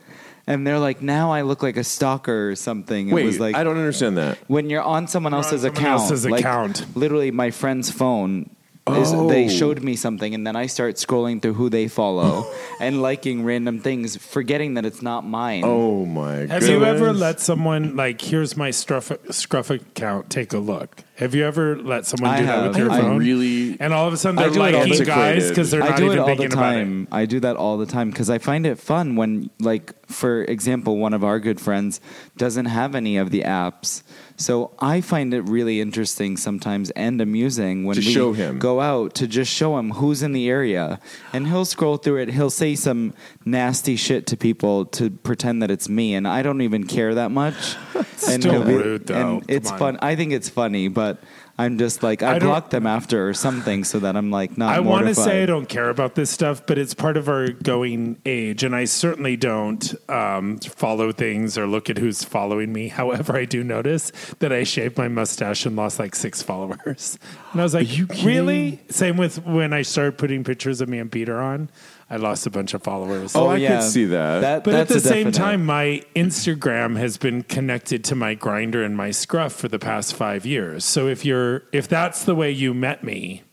and 0.47 0.65
they're 0.65 0.79
like, 0.79 1.01
"Now 1.01 1.33
I 1.33 1.41
look 1.41 1.61
like 1.61 1.75
a 1.75 1.83
stalker 1.83 2.49
or 2.51 2.55
something." 2.55 3.09
It 3.09 3.13
Wait, 3.13 3.25
was 3.25 3.41
like 3.41 3.57
I 3.57 3.65
don't 3.65 3.75
understand 3.75 4.15
that. 4.17 4.37
when 4.47 4.69
you're 4.69 4.81
on 4.81 5.09
someone 5.09 5.33
You're 5.33 5.39
on 5.39 5.43
else's 5.43 5.63
someone 5.63 5.77
account, 5.77 6.01
else's 6.03 6.25
like 6.25 6.39
account. 6.39 6.85
literally 6.95 7.31
my 7.31 7.51
friend's 7.51 7.91
phone. 7.91 8.49
Is, 8.95 9.13
Oh. 9.13 9.27
They 9.29 9.47
showed 9.49 9.81
me 9.83 9.95
something, 9.95 10.33
and 10.33 10.45
then 10.47 10.55
I 10.55 10.67
start 10.67 10.95
scrolling 10.95 11.41
through 11.41 11.53
who 11.55 11.69
they 11.69 11.87
follow 11.87 12.45
and 12.79 13.01
liking 13.01 13.43
random 13.43 13.79
things, 13.79 14.15
forgetting 14.17 14.75
that 14.75 14.85
it's 14.85 15.01
not 15.01 15.25
mine. 15.25 15.63
Oh 15.65 16.05
my 16.05 16.35
Have 16.35 16.49
goodness. 16.61 16.69
you 16.69 16.85
ever 16.85 17.13
let 17.13 17.39
someone 17.39 17.95
like 17.95 18.21
here's 18.21 18.55
my 18.55 18.71
scruff, 18.71 19.11
scruff 19.31 19.69
account? 19.69 20.29
Take 20.29 20.53
a 20.53 20.59
look. 20.59 21.03
Have 21.15 21.33
you 21.33 21.45
ever 21.45 21.75
let 21.81 22.05
someone 22.05 22.29
I 22.29 22.39
do 22.41 22.45
that 22.45 22.67
with 22.67 22.75
have. 22.75 22.85
your 22.85 22.91
I 22.93 23.01
phone? 23.01 23.17
really- 23.17 23.75
and 23.79 23.91
all 23.91 24.07
of 24.07 24.13
a 24.13 24.17
sudden 24.17 24.37
I 24.37 24.43
they're 24.43 24.51
do 24.51 24.63
it 24.63 24.75
all 24.75 24.81
liking 24.81 24.97
the- 24.99 25.05
guys 25.05 25.49
because 25.49 25.71
they're 25.71 25.81
I 25.81 25.89
not 25.89 25.97
do 25.97 26.05
even 26.05 26.17
it 26.17 26.21
all 26.21 26.27
the 26.27 26.35
thinking 26.35 26.53
about 26.53 26.75
it. 26.75 26.79
time. 26.79 27.07
I 27.11 27.25
do 27.25 27.39
that 27.39 27.55
all 27.55 27.77
the 27.77 27.87
time 27.87 28.11
because 28.11 28.29
I 28.29 28.37
find 28.37 28.67
it 28.67 28.77
fun 28.77 29.15
when, 29.15 29.49
like, 29.59 29.93
for 30.07 30.43
example, 30.43 30.97
one 30.97 31.13
of 31.13 31.23
our 31.23 31.39
good 31.39 31.59
friends 31.59 31.99
doesn't 32.37 32.65
have 32.65 32.93
any 32.93 33.17
of 33.17 33.31
the 33.31 33.41
apps. 33.41 34.03
So 34.39 34.71
I 34.77 35.01
find 35.01 35.33
it 35.33 35.41
really 35.41 35.81
interesting 35.81 36.37
sometimes 36.37 36.91
and 36.91 37.19
amusing 37.21 37.85
when 37.85 37.95
To 37.95 38.01
we 38.01 38.13
show 38.13 38.33
him. 38.33 38.59
go 38.59 38.79
out 38.79 39.15
to 39.15 39.27
just 39.27 39.51
show 39.51 39.77
him 39.79 39.89
who's 39.91 40.21
in 40.21 40.31
the 40.31 40.47
area, 40.47 40.99
and 41.33 41.47
he'll 41.47 41.65
scroll 41.65 41.97
through 41.97 42.17
it. 42.21 42.29
He'll 42.29 42.51
say 42.51 42.75
some 42.75 43.15
nasty 43.45 43.95
shit 43.95 44.27
to 44.27 44.37
people 44.37 44.85
to 44.85 45.09
pretend 45.09 45.63
that 45.63 45.71
it's 45.71 45.89
me, 45.89 46.13
and 46.13 46.27
I 46.27 46.43
don't 46.43 46.61
even 46.61 46.85
care 46.85 47.15
that 47.15 47.31
much. 47.31 47.75
and 47.95 48.05
Still 48.43 48.63
rude, 48.63 49.07
though. 49.07 49.15
and 49.15 49.41
Come 49.41 49.45
it's 49.55 49.71
on. 49.71 49.79
fun. 49.79 49.97
I 50.01 50.15
think 50.15 50.31
it's 50.33 50.49
funny, 50.49 50.87
but. 50.87 51.19
I'm 51.59 51.79
just 51.79 52.03
like 52.03 52.21
I, 52.21 52.35
I 52.35 52.39
block 52.39 52.69
them 52.69 52.85
after 52.85 53.27
or 53.27 53.33
something 53.33 53.83
so 53.83 53.97
that 53.99 54.15
I'm 54.15 54.29
like 54.29 54.59
not. 54.59 54.75
I 54.75 54.79
want 54.79 55.07
to 55.07 55.15
say 55.15 55.41
I 55.41 55.45
don't 55.47 55.67
care 55.67 55.89
about 55.89 56.13
this 56.13 56.29
stuff, 56.29 56.63
but 56.67 56.77
it's 56.77 56.93
part 56.93 57.17
of 57.17 57.27
our 57.27 57.47
going 57.47 58.21
age, 58.27 58.63
and 58.63 58.75
I 58.75 58.85
certainly 58.85 59.35
don't 59.37 59.95
um, 60.07 60.59
follow 60.59 61.11
things 61.11 61.57
or 61.57 61.65
look 61.65 61.89
at 61.89 61.97
who's 61.97 62.23
following 62.23 62.71
me. 62.71 62.87
However, 62.97 63.35
I 63.35 63.45
do 63.45 63.63
notice 63.63 64.11
that 64.37 64.53
I 64.53 64.63
shaved 64.63 64.97
my 64.97 65.07
mustache 65.07 65.65
and 65.65 65.75
lost 65.75 65.97
like 65.97 66.13
six 66.13 66.43
followers, 66.43 67.17
and 67.51 67.61
I 67.61 67.63
was 67.63 67.73
like, 67.73 67.97
you? 67.97 68.07
"Really?" 68.23 68.79
Same 68.89 69.17
with 69.17 69.43
when 69.43 69.73
I 69.73 69.81
started 69.81 70.19
putting 70.19 70.43
pictures 70.43 70.79
of 70.79 70.89
me 70.89 70.99
and 70.99 71.11
Peter 71.11 71.41
on. 71.41 71.69
I 72.09 72.15
lost 72.15 72.47
a 72.47 72.49
bunch 72.49 72.73
of 72.73 72.83
followers. 72.83 73.35
Oh, 73.35 73.47
oh 73.47 73.49
I 73.49 73.59
could 73.59 73.83
see 73.83 74.05
that. 74.05 74.39
That- 74.39 74.63
But 74.63 74.75
at 74.75 74.87
the 74.87 74.99
same 75.01 75.31
definite. 75.31 75.33
time, 75.33 75.65
my 75.65 76.03
Instagram 76.15 76.97
has 76.97 77.17
been 77.17 77.43
connected 77.43 78.03
to 78.05 78.15
my 78.15 78.33
Grindr 78.35 78.85
and 78.85 78.95
my 78.95 79.11
scruff 79.11 79.53
for 79.53 79.67
the 79.67 79.79
past 79.79 80.13
five 80.13 80.45
years. 80.45 80.85
So 80.85 81.07
if 81.07 81.25
you're 81.25 81.63
if 81.73 81.87
that's 81.87 82.23
the 82.23 82.33
way 82.35 82.49
you 82.51 82.73
met 82.73 83.03
me, 83.03 83.43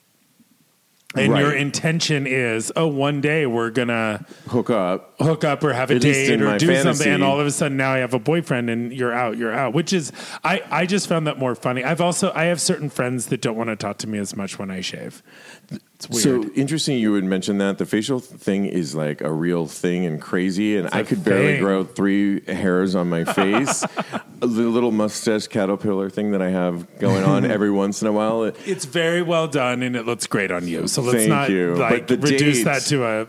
and 1.16 1.30
Right. 1.32 1.42
your 1.42 1.52
intention 1.52 2.26
is, 2.26 2.72
oh, 2.74 2.88
one 2.88 3.20
day 3.20 3.46
we're 3.46 3.70
gonna 3.70 4.24
hook 4.48 4.68
up? 4.68 5.14
hook 5.20 5.44
up 5.44 5.62
or 5.62 5.72
have 5.72 5.90
a 5.92 5.94
At 5.94 6.02
date 6.02 6.30
or 6.42 6.58
do 6.58 6.66
fantasy. 6.66 6.82
something, 6.82 7.12
and 7.12 7.22
all 7.22 7.38
of 7.40 7.46
a 7.46 7.52
sudden 7.52 7.76
now 7.76 7.92
I 7.92 7.98
have 7.98 8.14
a 8.14 8.18
boyfriend 8.18 8.68
and 8.68 8.92
you're 8.92 9.12
out, 9.12 9.36
you're 9.36 9.52
out. 9.52 9.74
Which 9.74 9.92
is, 9.92 10.10
I 10.42 10.62
I 10.72 10.86
just 10.86 11.06
found 11.08 11.26
that 11.28 11.38
more 11.38 11.54
funny. 11.54 11.84
I've 11.84 12.00
also 12.00 12.32
I 12.34 12.44
have 12.46 12.60
certain 12.60 12.90
friends 12.90 13.26
that 13.26 13.40
don't 13.40 13.56
want 13.56 13.70
to 13.70 13.76
talk 13.76 13.98
to 13.98 14.08
me 14.08 14.18
as 14.18 14.34
much 14.36 14.58
when 14.58 14.70
I 14.72 14.80
shave. 14.80 15.22
It's 15.70 16.08
weird. 16.08 16.44
So 16.44 16.50
interesting 16.54 16.98
you 16.98 17.12
would 17.12 17.24
mention 17.24 17.58
that. 17.58 17.78
The 17.78 17.86
facial 17.86 18.20
thing 18.20 18.66
is 18.66 18.94
like 18.94 19.20
a 19.20 19.32
real 19.32 19.66
thing 19.66 20.04
and 20.06 20.20
crazy, 20.20 20.76
and 20.76 20.88
I 20.92 21.02
could 21.02 21.24
barely 21.24 21.58
grow 21.58 21.84
three 21.84 22.40
hairs 22.44 22.94
on 22.94 23.08
my 23.08 23.24
face. 23.24 23.80
the 24.40 24.46
little 24.46 24.90
mustache 24.90 25.46
caterpillar 25.46 26.10
thing 26.10 26.32
that 26.32 26.42
I 26.42 26.50
have 26.50 26.98
going 26.98 27.24
on 27.24 27.44
every 27.44 27.70
once 27.84 28.02
in 28.02 28.08
a 28.08 28.12
while. 28.12 28.44
It, 28.44 28.56
It's 28.66 28.84
very 28.84 29.22
well 29.22 29.48
done 29.48 29.82
and 29.82 29.96
it 29.96 30.04
looks 30.06 30.26
great 30.26 30.50
on 30.50 30.68
you. 30.68 30.88
So 30.88 31.02
let's 31.02 31.18
Thank 31.18 31.28
not 31.28 31.50
you. 31.50 31.74
like 31.76 32.10
reduce 32.10 32.64
that 32.64 32.82
to 32.82 33.04
a 33.04 33.26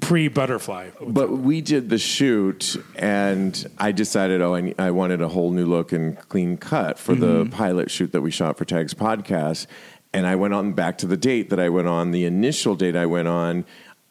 pre 0.00 0.28
butterfly. 0.28 0.90
but 1.06 1.30
we 1.30 1.60
did 1.60 1.88
the 1.88 1.98
shoot, 1.98 2.76
and 2.96 3.66
I 3.78 3.92
decided, 3.92 4.40
oh, 4.40 4.54
I, 4.54 4.74
I 4.78 4.90
wanted 4.90 5.20
a 5.20 5.28
whole 5.28 5.50
new 5.50 5.66
look 5.66 5.92
and 5.92 6.18
clean 6.28 6.56
cut 6.56 6.98
for 6.98 7.14
the 7.14 7.44
mm-hmm. 7.44 7.50
pilot 7.50 7.90
shoot 7.90 8.12
that 8.12 8.20
we 8.22 8.30
shot 8.30 8.56
for 8.56 8.64
Tags 8.64 8.94
podcast. 8.94 9.66
And 10.14 10.26
I 10.26 10.36
went 10.36 10.54
on 10.54 10.72
back 10.72 10.98
to 10.98 11.06
the 11.06 11.16
date 11.16 11.50
that 11.50 11.60
I 11.60 11.68
went 11.68 11.88
on, 11.88 12.12
the 12.12 12.24
initial 12.24 12.74
date 12.76 12.96
I 12.96 13.06
went 13.06 13.28
on. 13.28 13.64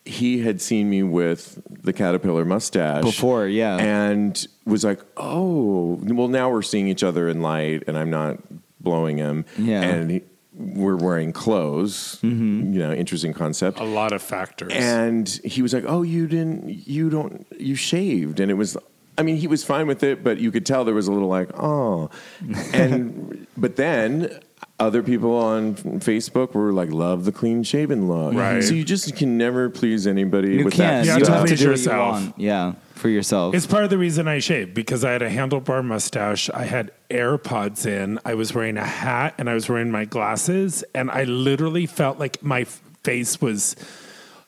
He 0.05 0.41
had 0.41 0.61
seen 0.61 0.89
me 0.89 1.01
with 1.01 1.61
the 1.81 1.93
caterpillar 1.93 2.43
mustache 2.43 3.03
Before, 3.03 3.47
yeah. 3.47 3.77
and 3.77 4.45
was 4.65 4.83
like, 4.83 4.99
"Oh, 5.15 5.97
well, 6.03 6.27
now 6.27 6.49
we're 6.49 6.61
seeing 6.61 6.89
each 6.89 7.03
other 7.03 7.29
in 7.29 7.41
light, 7.41 7.83
and 7.87 7.97
I'm 7.97 8.09
not 8.09 8.37
blowing 8.81 9.17
him." 9.17 9.45
Yeah. 9.57 9.81
and 9.81 10.11
he, 10.11 10.21
we're 10.55 10.97
wearing 10.97 11.31
clothes. 11.31 12.19
Mm-hmm. 12.21 12.73
You 12.73 12.79
know, 12.79 12.93
interesting 12.93 13.33
concept. 13.33 13.79
A 13.79 13.83
lot 13.85 14.11
of 14.11 14.21
factors. 14.21 14.73
And 14.75 15.27
he 15.43 15.61
was 15.61 15.73
like, 15.73 15.85
"Oh, 15.87 16.01
you 16.01 16.27
didn't, 16.27 16.85
you 16.87 17.09
don't, 17.09 17.47
you 17.57 17.75
shaved," 17.75 18.39
and 18.41 18.51
it 18.51 18.55
was. 18.55 18.75
I 19.17 19.21
mean, 19.21 19.37
he 19.37 19.47
was 19.47 19.63
fine 19.63 19.85
with 19.87 20.01
it, 20.03 20.23
but 20.23 20.39
you 20.39 20.51
could 20.51 20.65
tell 20.65 20.83
there 20.83 20.95
was 20.95 21.07
a 21.07 21.13
little 21.13 21.29
like, 21.29 21.49
"Oh," 21.57 22.09
and 22.73 23.47
but 23.55 23.77
then. 23.77 24.39
Other 24.83 25.01
people 25.03 25.35
on 25.37 25.75
Facebook 25.75 26.53
were 26.53 26.73
like, 26.73 26.91
"Love 26.91 27.25
the 27.25 27.31
clean 27.31 27.63
shaven 27.63 28.07
look." 28.07 28.33
Right. 28.33 28.63
So 28.63 28.73
you 28.73 28.83
just 28.83 29.15
can 29.15 29.37
never 29.37 29.69
please 29.69 30.05
anybody 30.05 30.55
You 30.57 30.65
with 30.65 30.73
can't. 30.73 31.05
that 31.05 31.05
You 31.05 31.11
have 31.11 31.19
You 31.19 31.25
to 31.25 31.31
have 31.31 31.41
to 31.43 31.47
please 31.47 31.59
do 31.59 31.69
what 31.69 31.77
you 31.77 31.83
yourself. 31.83 32.21
want. 32.21 32.39
Yeah, 32.39 32.73
for 32.95 33.09
yourself. 33.09 33.55
It's 33.55 33.65
part 33.67 33.83
of 33.83 33.89
the 33.89 33.97
reason 33.97 34.27
I 34.27 34.39
shaved 34.39 34.73
because 34.73 35.03
I 35.05 35.11
had 35.11 35.21
a 35.21 35.29
handlebar 35.29 35.83
mustache. 35.83 36.49
I 36.49 36.65
had 36.65 36.91
AirPods 37.09 37.85
in. 37.85 38.19
I 38.25 38.33
was 38.33 38.53
wearing 38.53 38.77
a 38.77 38.85
hat 38.85 39.35
and 39.37 39.49
I 39.49 39.53
was 39.53 39.69
wearing 39.69 39.89
my 39.91 40.05
glasses. 40.05 40.83
And 40.93 41.09
I 41.11 41.23
literally 41.23 41.85
felt 41.85 42.19
like 42.19 42.43
my 42.43 42.65
face 43.03 43.39
was 43.41 43.75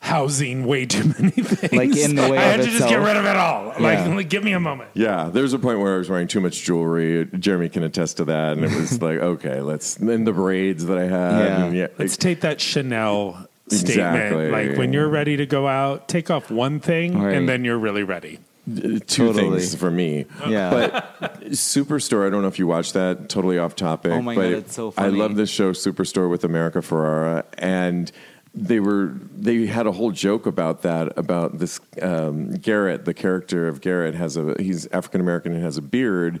housing 0.06 0.64
way 0.66 0.86
too 0.86 1.04
many 1.18 1.30
things. 1.30 1.72
Like, 1.72 1.96
in 1.96 2.14
the 2.14 2.28
way 2.30 2.38
I 2.38 2.42
had 2.42 2.60
of 2.60 2.66
to 2.66 2.72
just 2.72 2.88
get 2.88 2.96
rid 3.00 3.16
of 3.16 3.24
it 3.24 3.36
all. 3.36 3.66
Yeah. 3.66 3.78
Like, 4.04 4.06
like, 4.14 4.28
give 4.30 4.44
me 4.44 4.52
a 4.52 4.60
moment. 4.60 4.90
Yeah, 4.94 5.28
there 5.32 5.42
was 5.42 5.52
a 5.52 5.58
point 5.58 5.80
where 5.80 5.94
I 5.94 5.98
was 5.98 6.08
wearing 6.08 6.28
too 6.28 6.40
much 6.40 6.62
jewelry. 6.62 7.28
Jeremy 7.38 7.68
can 7.68 7.82
attest 7.82 8.16
to 8.18 8.24
that, 8.26 8.52
and 8.56 8.64
it 8.64 8.74
was 8.74 9.00
like, 9.02 9.18
okay, 9.18 9.60
let's. 9.60 9.96
And 9.96 10.26
the 10.26 10.32
braids 10.32 10.86
that 10.86 10.96
I 10.98 11.04
had, 11.06 11.38
Yeah. 11.44 11.64
and 11.64 11.76
yeah, 11.76 11.86
Let's 11.98 12.16
take 12.16 12.40
that 12.42 12.60
Chanel 12.60 13.48
Exactly. 13.66 13.92
statement. 13.94 14.52
Like 14.52 14.78
when 14.78 14.92
you're 14.92 15.08
ready 15.08 15.36
to 15.38 15.46
go 15.46 15.66
out, 15.66 16.08
take 16.08 16.30
off 16.30 16.50
one 16.52 16.78
thing 16.78 17.18
Right. 17.20 17.34
and 17.36 17.48
then 17.48 17.64
you're 17.64 17.78
really 17.78 18.04
ready. 18.04 18.38
two 18.64 18.98
Totally. 19.00 19.58
things 19.58 19.74
for 19.74 19.90
me. 19.90 20.26
Yeah. 20.48 20.70
but 20.70 21.40
Superstore. 21.50 22.26
I 22.26 22.30
don't 22.30 22.42
know 22.42 22.48
if 22.48 22.58
you 22.60 22.66
watched 22.68 22.94
that. 22.94 23.28
Totally 23.28 23.58
off 23.58 23.74
topic. 23.76 24.12
Oh 24.12 24.22
my 24.22 24.34
but 24.36 24.42
God, 24.42 24.52
it's 24.52 24.74
so 24.74 24.90
funny. 24.92 25.08
I 25.08 25.10
love 25.20 25.34
this 25.36 25.50
show, 25.50 25.72
Superstore 25.72 26.30
with 26.30 26.44
America 26.44 26.78
Ferrera, 26.78 27.44
and 27.58 28.10
they 28.56 28.80
were 28.80 29.12
they 29.36 29.66
had 29.66 29.86
a 29.86 29.92
whole 29.92 30.10
joke 30.10 30.46
about 30.46 30.82
that 30.82 31.16
about 31.18 31.58
this 31.58 31.78
um, 32.00 32.52
Garrett, 32.54 33.04
the 33.04 33.14
character 33.14 33.68
of 33.68 33.80
Garrett 33.82 34.14
has 34.14 34.36
a 34.36 34.54
he's 34.58 34.86
African 34.88 35.20
American 35.20 35.52
and 35.52 35.62
has 35.62 35.76
a 35.76 35.82
beard. 35.82 36.40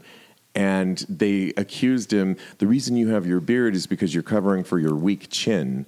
And 0.54 1.04
they 1.06 1.52
accused 1.58 2.10
him. 2.14 2.38
The 2.56 2.66
reason 2.66 2.96
you 2.96 3.08
have 3.08 3.26
your 3.26 3.40
beard 3.40 3.74
is 3.76 3.86
because 3.86 4.14
you're 4.14 4.22
covering 4.22 4.64
for 4.64 4.78
your 4.78 4.94
weak 4.94 5.28
chin. 5.28 5.84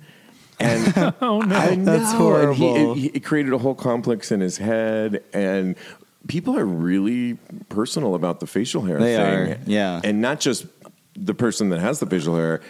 And 0.60 1.14
Oh 1.22 1.40
no. 1.40 1.56
I 1.56 1.74
know. 1.74 1.84
That's 1.86 2.10
and 2.12 2.18
horrible. 2.20 2.92
He, 2.92 3.06
it, 3.06 3.16
it 3.16 3.24
created 3.24 3.54
a 3.54 3.58
whole 3.58 3.74
complex 3.74 4.30
in 4.30 4.40
his 4.40 4.58
head, 4.58 5.24
and 5.32 5.74
people 6.26 6.58
are 6.58 6.66
really 6.66 7.38
personal 7.70 8.14
about 8.14 8.40
the 8.40 8.46
facial 8.46 8.82
hair 8.82 8.98
They 8.98 9.16
thing. 9.16 9.52
are, 9.52 9.58
yeah. 9.64 10.02
and 10.04 10.20
not 10.20 10.38
just 10.40 10.66
the 11.14 11.34
person 11.34 11.70
that 11.70 11.80
has 11.80 11.98
the 12.00 12.06
facial 12.06 12.36
hair. 12.36 12.60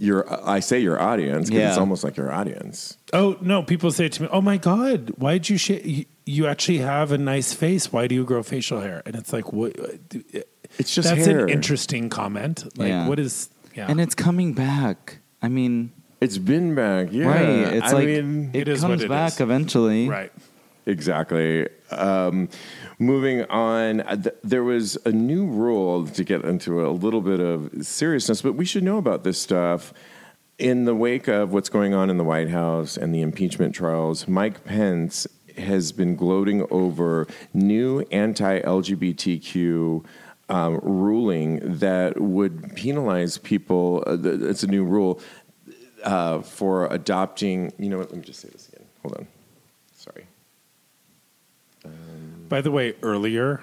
Your, 0.00 0.24
I 0.48 0.60
say 0.60 0.78
your 0.78 1.00
audience 1.00 1.48
because 1.48 1.60
Yeah. 1.60 1.68
it's 1.70 1.78
almost 1.78 2.04
like 2.04 2.16
your 2.16 2.30
audience. 2.32 2.96
Oh 3.12 3.36
no! 3.40 3.62
People 3.64 3.90
say 3.90 4.08
to 4.08 4.22
me, 4.22 4.28
"Oh 4.30 4.40
my 4.40 4.56
god, 4.56 5.10
why 5.16 5.32
did 5.34 5.50
you 5.50 5.58
shave? 5.58 5.84
You, 5.84 6.04
you 6.24 6.46
actually 6.46 6.78
have 6.78 7.10
a 7.10 7.18
nice 7.18 7.52
face. 7.52 7.92
Why 7.92 8.06
do 8.06 8.14
you 8.14 8.24
grow 8.24 8.42
facial 8.44 8.80
hair?" 8.80 9.02
And 9.06 9.16
it's 9.16 9.32
like, 9.32 9.52
what? 9.52 9.78
Uh, 9.78 10.40
it's 10.78 10.94
just 10.94 11.08
That's 11.08 11.26
hair. 11.26 11.44
an 11.44 11.48
interesting 11.50 12.10
comment. 12.10 12.64
Like, 12.78 12.88
Yeah. 12.90 13.08
what 13.08 13.18
is? 13.18 13.48
Yeah, 13.74 13.90
and 13.90 14.00
it's 14.00 14.14
coming 14.14 14.52
back. 14.52 15.18
I 15.42 15.48
mean, 15.48 15.90
It's 16.20 16.38
been 16.38 16.74
back, 16.74 17.08
yeah. 17.10 17.26
right? 17.26 17.74
It's 17.74 17.86
I 17.86 17.92
like 17.92 18.06
mean, 18.06 18.50
it, 18.54 18.62
It 18.62 18.68
is 18.68 18.82
what 18.82 18.88
comes 18.90 19.02
it 19.04 19.08
back 19.08 19.32
is. 19.32 19.40
eventually. 19.40 20.08
right. 20.08 20.32
Exactly. 20.88 21.68
Um, 21.90 22.48
moving 22.98 23.44
on, 23.44 23.98
th- 24.22 24.34
there 24.42 24.64
was 24.64 24.96
a 25.04 25.12
new 25.12 25.44
rule 25.46 26.06
to 26.06 26.24
get 26.24 26.46
into 26.46 26.86
a 26.86 26.88
little 26.88 27.20
bit 27.20 27.40
of 27.40 27.86
seriousness, 27.86 28.40
but 28.40 28.54
we 28.54 28.64
should 28.64 28.82
know 28.82 28.96
about 28.96 29.22
this 29.22 29.38
stuff. 29.38 29.92
In 30.58 30.86
the 30.86 30.94
wake 30.94 31.28
of 31.28 31.52
what's 31.52 31.68
going 31.68 31.92
on 31.92 32.08
in 32.08 32.16
the 32.16 32.24
White 32.24 32.48
House 32.48 32.96
and 32.96 33.14
the 33.14 33.20
impeachment 33.20 33.74
trials, 33.74 34.26
Mike 34.26 34.64
Pence 34.64 35.26
has 35.58 35.92
been 35.92 36.16
gloating 36.16 36.66
over 36.70 37.26
new 37.52 38.00
anti 38.10 38.58
LGBTQ 38.60 40.06
um, 40.48 40.80
ruling 40.82 41.78
that 41.80 42.18
would 42.18 42.74
penalize 42.74 43.36
people. 43.36 44.02
Uh, 44.06 44.16
th- 44.16 44.40
it's 44.40 44.62
a 44.62 44.66
new 44.66 44.84
rule 44.84 45.20
uh, 46.02 46.40
for 46.40 46.86
adopting. 46.86 47.74
You 47.78 47.90
know 47.90 47.98
what? 47.98 48.08
Let 48.10 48.20
me 48.20 48.24
just 48.24 48.40
say 48.40 48.48
this 48.48 48.70
again. 48.70 48.86
Hold 49.02 49.18
on. 49.18 49.28
Sorry. 49.94 50.26
By 52.48 52.60
the 52.60 52.70
way, 52.70 52.94
earlier 53.02 53.60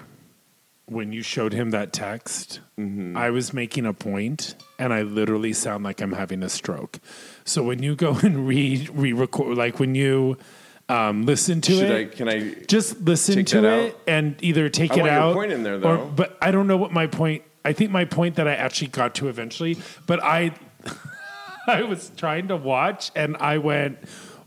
when 0.86 1.12
you 1.12 1.22
showed 1.22 1.52
him 1.52 1.70
that 1.70 1.92
text, 1.92 2.60
Mm-hmm. 2.78 3.16
I 3.16 3.30
was 3.30 3.54
making 3.54 3.86
a 3.86 3.94
point, 3.94 4.54
and 4.78 4.92
I 4.92 5.00
literally 5.00 5.54
sound 5.54 5.82
like 5.82 6.02
I'm 6.02 6.12
having 6.12 6.42
a 6.42 6.48
stroke. 6.50 6.98
So 7.46 7.62
when 7.62 7.82
you 7.82 7.96
go 7.96 8.18
and 8.22 8.46
re 8.46 8.86
re-record, 8.92 9.56
like 9.56 9.78
when 9.80 9.94
you 9.94 10.36
um, 10.90 11.24
listen 11.24 11.62
to 11.62 11.72
Should 11.72 11.90
I? 11.90 11.94
it, 12.00 12.12
Can 12.12 12.28
I? 12.28 12.52
just 12.68 13.00
listen 13.00 13.46
to 13.46 13.58
it 13.58 13.64
out? 13.64 13.98
and 14.06 14.36
either 14.42 14.68
take 14.68 14.90
I 14.92 14.96
it 14.96 14.98
want 15.00 15.10
your 15.12 15.20
out. 15.20 15.34
point 15.34 15.52
in 15.52 15.62
there, 15.62 15.76
or- 15.76 15.78
though. 15.78 16.12
but 16.14 16.36
I 16.42 16.50
don't 16.50 16.66
know 16.66 16.76
what 16.76 16.92
my 16.92 17.06
point. 17.06 17.44
I 17.64 17.72
think 17.72 17.90
my 17.90 18.04
point 18.04 18.34
that 18.36 18.46
I 18.46 18.54
actually 18.54 18.88
got 18.88 19.14
to 19.16 19.28
eventually, 19.28 19.78
but 20.06 20.22
I, 20.22 20.52
I 21.66 21.82
was 21.82 22.12
trying 22.14 22.48
to 22.48 22.56
watch 22.56 23.10
and 23.16 23.38
I 23.38 23.56
went, 23.56 23.98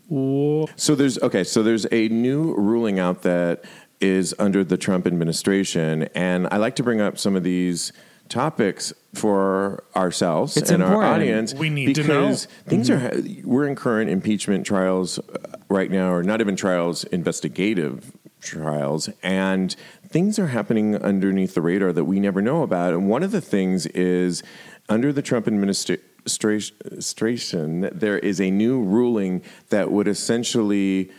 Whoa. 0.07 0.67
So 0.75 0.93
there's 0.93 1.17
okay. 1.19 1.43
So 1.43 1.63
there's 1.63 1.87
a 1.91 2.07
new 2.09 2.53
ruling 2.53 2.99
out 2.99 3.23
that 3.23 3.65
is 4.01 4.33
under 4.39 4.63
the 4.63 4.77
Trump 4.77 5.05
administration, 5.05 6.03
and 6.15 6.47
I 6.51 6.57
like 6.57 6.75
to 6.77 6.83
bring 6.83 7.01
up 7.01 7.17
some 7.17 7.35
of 7.35 7.43
these 7.43 7.91
topics 8.29 8.93
for 9.13 9.83
ourselves 9.95 10.55
It's 10.55 10.69
and 10.69 10.83
our 10.83 11.03
audience. 11.03 11.53
We 11.53 11.69
need 11.69 11.95
to 11.95 12.03
know. 12.03 12.27
because 12.27 12.45
things 12.67 12.89
are 12.89 13.11
we're 13.43 13.67
in 13.67 13.75
current 13.75 14.09
impeachment 14.09 14.65
trials 14.65 15.19
uh, 15.19 15.57
right 15.67 15.91
now, 15.91 16.13
or 16.13 16.23
not 16.23 16.39
even 16.39 16.55
trials, 16.55 17.03
investigative 17.05 18.15
trials, 18.39 19.09
and 19.23 19.75
things 20.07 20.39
are 20.39 20.47
happening 20.47 20.95
underneath 20.95 21.55
the 21.55 21.61
radar 21.61 21.91
that 21.91 22.05
we 22.05 22.19
never 22.19 22.41
know 22.41 22.63
about. 22.63 22.93
And 22.93 23.09
one 23.09 23.23
of 23.23 23.31
the 23.31 23.41
things 23.41 23.85
is 23.87 24.43
under 24.87 25.11
the 25.11 25.21
Trump 25.21 25.47
administration, 25.47 27.89
there 27.91 28.19
is 28.19 28.41
a 28.41 28.51
new 28.51 28.81
ruling 28.81 29.41
that 29.69 29.91
would 29.91 30.07
essentially 30.07 31.11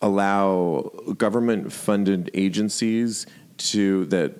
allow 0.00 0.90
government-funded 1.16 2.30
agencies 2.34 3.26
to 3.58 4.04
that 4.06 4.34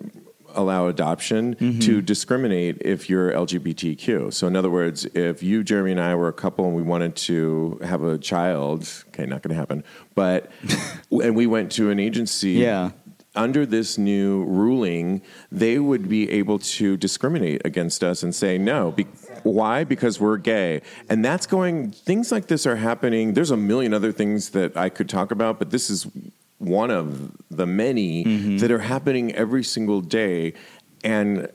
allow 0.54 0.88
adoption 0.88 1.54
mm-hmm. 1.54 1.78
to 1.80 2.00
discriminate 2.02 2.78
if 2.80 3.08
you're 3.10 3.30
LGBTQ. 3.32 4.32
So, 4.32 4.46
in 4.46 4.56
other 4.56 4.70
words, 4.70 5.04
if 5.06 5.42
you, 5.42 5.62
Jeremy, 5.62 5.92
and 5.92 6.00
I 6.00 6.14
were 6.14 6.28
a 6.28 6.32
couple 6.32 6.66
and 6.66 6.74
we 6.74 6.82
wanted 6.82 7.16
to 7.16 7.78
have 7.84 8.02
a 8.02 8.18
child, 8.18 8.88
okay, 9.08 9.26
not 9.26 9.42
going 9.42 9.50
to 9.50 9.54
happen, 9.54 9.84
but 10.14 10.50
and 11.10 11.36
we 11.36 11.46
went 11.46 11.72
to 11.72 11.90
an 11.90 11.98
agency, 11.98 12.52
Yeah. 12.52 12.90
Under 13.34 13.64
this 13.64 13.98
new 13.98 14.44
ruling, 14.46 15.22
they 15.52 15.78
would 15.78 16.08
be 16.08 16.28
able 16.28 16.58
to 16.58 16.96
discriminate 16.96 17.62
against 17.64 18.02
us 18.02 18.24
and 18.24 18.34
say 18.34 18.58
no. 18.58 18.90
Be- 18.90 19.06
why? 19.48 19.84
Because 19.84 20.20
we're 20.20 20.36
gay, 20.36 20.82
and 21.08 21.24
that's 21.24 21.46
going. 21.46 21.92
Things 21.92 22.30
like 22.32 22.46
this 22.46 22.66
are 22.66 22.76
happening. 22.76 23.34
There's 23.34 23.50
a 23.50 23.56
million 23.56 23.94
other 23.94 24.12
things 24.12 24.50
that 24.50 24.76
I 24.76 24.88
could 24.88 25.08
talk 25.08 25.30
about, 25.30 25.58
but 25.58 25.70
this 25.70 25.90
is 25.90 26.06
one 26.58 26.90
of 26.90 27.32
the 27.50 27.66
many 27.66 28.24
mm-hmm. 28.24 28.56
that 28.58 28.70
are 28.70 28.80
happening 28.80 29.34
every 29.34 29.64
single 29.64 30.00
day, 30.00 30.54
and 31.04 31.48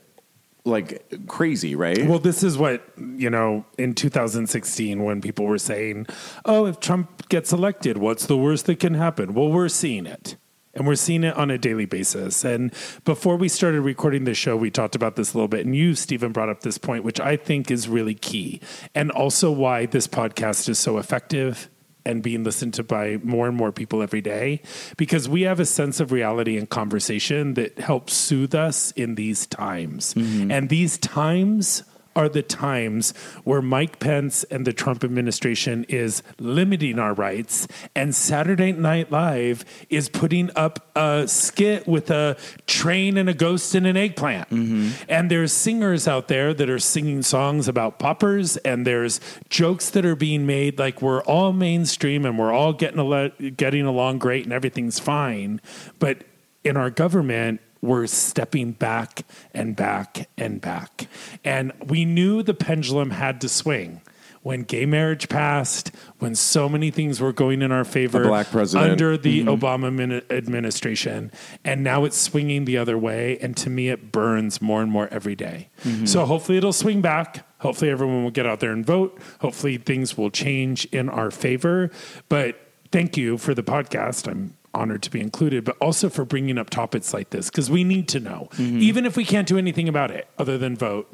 like 0.66 1.06
crazy, 1.28 1.76
right? 1.76 2.06
Well, 2.08 2.20
this 2.20 2.44
is 2.44 2.58
what, 2.58 2.84
you 2.98 3.30
know, 3.30 3.66
in 3.78 3.94
2016, 3.94 5.04
when 5.04 5.22
people 5.22 5.46
were 5.46 5.58
saying, 5.58 6.08
oh, 6.46 6.66
if 6.66 6.80
Trump 6.80 7.28
gets 7.30 7.52
elected, 7.52 7.98
what's 7.98 8.26
the 8.28 8.38
worst 8.38 8.66
that 8.68 8.80
can 8.80 8.94
happen? 8.94 9.34
Well, 9.34 9.50
we're 9.50 9.70
seeing 9.70 10.06
it. 10.06 10.38
And 10.76 10.88
we're 10.88 10.96
seeing 10.96 11.24
it 11.24 11.36
on 11.36 11.52
a 11.52 11.58
daily 11.58 11.86
basis. 11.86 12.44
And 12.44 12.74
before 13.06 13.36
we 13.36 13.48
started 13.48 13.82
recording 13.82 14.24
the 14.24 14.34
show, 14.34 14.58
we 14.58 14.72
talked 14.72 14.96
about 14.96 15.16
this 15.16 15.34
a 15.34 15.38
little 15.38 15.48
bit. 15.48 15.66
And 15.66 15.76
you, 15.76 15.94
Stephen, 15.94 16.32
brought 16.32 16.50
up 16.50 16.62
this 16.62 16.78
point, 16.80 17.04
which 17.04 17.20
I 17.20 17.38
think 17.38 17.70
is 17.70 17.88
really 17.88 18.16
key. 18.16 18.60
And 18.96 19.12
also 19.12 19.52
why 19.52 19.86
this 19.86 20.08
podcast 20.08 20.68
is 20.70 20.80
so 20.80 20.98
effective 20.98 21.70
and 22.06 22.22
being 22.22 22.44
listened 22.44 22.74
to 22.74 22.84
by 22.84 23.18
more 23.24 23.48
and 23.48 23.56
more 23.56 23.72
people 23.72 24.02
every 24.02 24.22
day 24.22 24.62
because 24.98 25.30
we 25.30 25.44
have 25.44 25.60
a 25.60 25.66
sense 25.66 26.00
of 26.00 26.12
reality 26.12 26.58
and 26.58 26.70
conversation 26.70 27.54
that 27.54 27.80
helps 27.80 28.14
soothe 28.14 28.56
us 28.56 28.92
in 28.92 29.16
these 29.16 29.48
times. 29.48 30.14
Mm-hmm. 30.14 30.52
And 30.52 30.70
these 30.70 30.98
times 30.98 31.84
are 32.16 32.30
the 32.30 32.44
times 32.44 33.14
where 33.44 33.62
Mike 33.62 34.00
Pence 34.00 34.44
and 34.46 34.66
the 34.66 34.74
Trump 34.74 35.04
administration 35.04 35.86
is 35.90 36.24
limiting 36.40 37.00
our 37.00 37.14
rights, 37.14 37.68
and 37.96 38.14
Saturday 38.14 38.72
Night 38.72 39.12
Live 39.12 39.66
is 39.90 40.10
putting 40.10 40.50
up 40.56 40.92
a 40.96 41.28
skit 41.28 41.88
with 41.88 42.10
a 42.12 42.38
train 42.68 43.18
and 43.18 43.30
a 43.30 43.34
ghost 43.34 43.76
and 43.76 43.88
an 43.88 43.98
eggplant. 43.98 44.50
Mm-hmm. 44.50 45.04
And 45.10 45.32
there's 45.32 45.52
singers 45.52 46.08
out 46.08 46.28
there 46.28 46.54
that 46.54 46.70
are 46.70 46.80
singing 46.80 47.22
songs 47.22 47.68
about 47.68 48.00
poppers, 48.00 48.58
and 48.58 48.86
there's 48.86 49.20
jokes 49.50 49.90
that 49.92 50.06
are 50.06 50.16
being 50.16 50.46
made 50.46 50.80
like 50.80 51.02
we're 51.02 51.22
all 51.24 51.54
mainstream 51.54 52.26
and 52.26 52.38
we're 52.38 52.54
all 52.54 52.74
getting 52.74 53.54
getting 53.56 53.86
along 53.86 54.20
great 54.20 54.44
and 54.44 54.54
everything's 54.54 55.00
fine. 55.00 55.62
But 56.00 56.24
in 56.64 56.78
our 56.78 56.90
government, 56.90 57.62
we're 57.84 58.08
stepping 58.08 58.72
back 58.72 59.26
and 59.54 59.76
back 59.76 60.30
and 60.38 60.62
back. 60.62 61.08
And 61.44 61.74
we 61.86 62.06
knew 62.06 62.42
the 62.42 62.54
pendulum 62.54 63.12
had 63.12 63.42
to 63.42 63.50
swing. 63.50 64.02
When 64.42 64.64
gay 64.64 64.86
marriage 64.86 65.28
passed, 65.30 65.92
when 66.20 66.36
so 66.36 66.68
many 66.68 66.92
things 66.92 67.20
were 67.22 67.32
going 67.32 67.62
in 67.62 67.72
our 67.72 67.86
favor 67.86 68.24
A 68.24 68.28
black 68.28 68.48
president. 68.52 68.92
under 68.92 69.18
the 69.18 69.46
mm-hmm. 69.46 69.50
Obama 69.50 69.94
min- 69.94 70.22
administration, 70.30 71.32
and 71.64 71.84
now 71.84 72.04
it's 72.04 72.18
swinging 72.18 72.66
the 72.66 72.78
other 72.78 72.98
way. 72.98 73.38
And 73.40 73.56
to 73.58 73.70
me, 73.70 73.90
it 73.90 74.12
burns 74.12 74.62
more 74.62 74.82
and 74.82 74.92
more 74.92 75.08
every 75.12 75.36
day. 75.36 75.70
Mm-hmm. 75.84 76.06
So 76.06 76.26
hopefully 76.26 76.58
it'll 76.58 76.74
swing 76.74 77.02
back. 77.02 77.46
Hopefully 77.60 77.90
everyone 77.90 78.24
will 78.24 78.32
get 78.32 78.46
out 78.46 78.60
there 78.60 78.72
and 78.72 78.86
vote. 78.86 79.18
Hopefully 79.40 79.78
things 79.78 80.18
will 80.18 80.30
change 80.30 80.86
in 80.86 81.10
our 81.10 81.32
favor. 81.32 81.90
But 82.28 82.60
thank 82.92 83.16
you 83.16 83.38
for 83.38 83.54
the 83.54 83.64
podcast. 83.64 84.30
I'm 84.30 84.56
honored 84.74 85.04
to 85.04 85.12
be 85.12 85.22
included, 85.22 85.64
but 85.64 85.78
also 85.78 86.10
for 86.10 86.26
bringing 86.26 86.58
up 86.58 86.70
topics 86.70 87.14
like 87.14 87.30
this 87.30 87.50
because 87.50 87.70
we 87.70 87.84
need 87.84 88.08
to 88.10 88.20
know, 88.20 88.50
mm-hmm. 88.54 88.82
even 88.82 89.06
if 89.06 89.16
we 89.16 89.26
can't 89.26 89.48
do 89.48 89.58
anything 89.58 89.88
about 89.88 90.12
it 90.12 90.28
other 90.38 90.58
than 90.58 90.76
vote. 90.76 91.12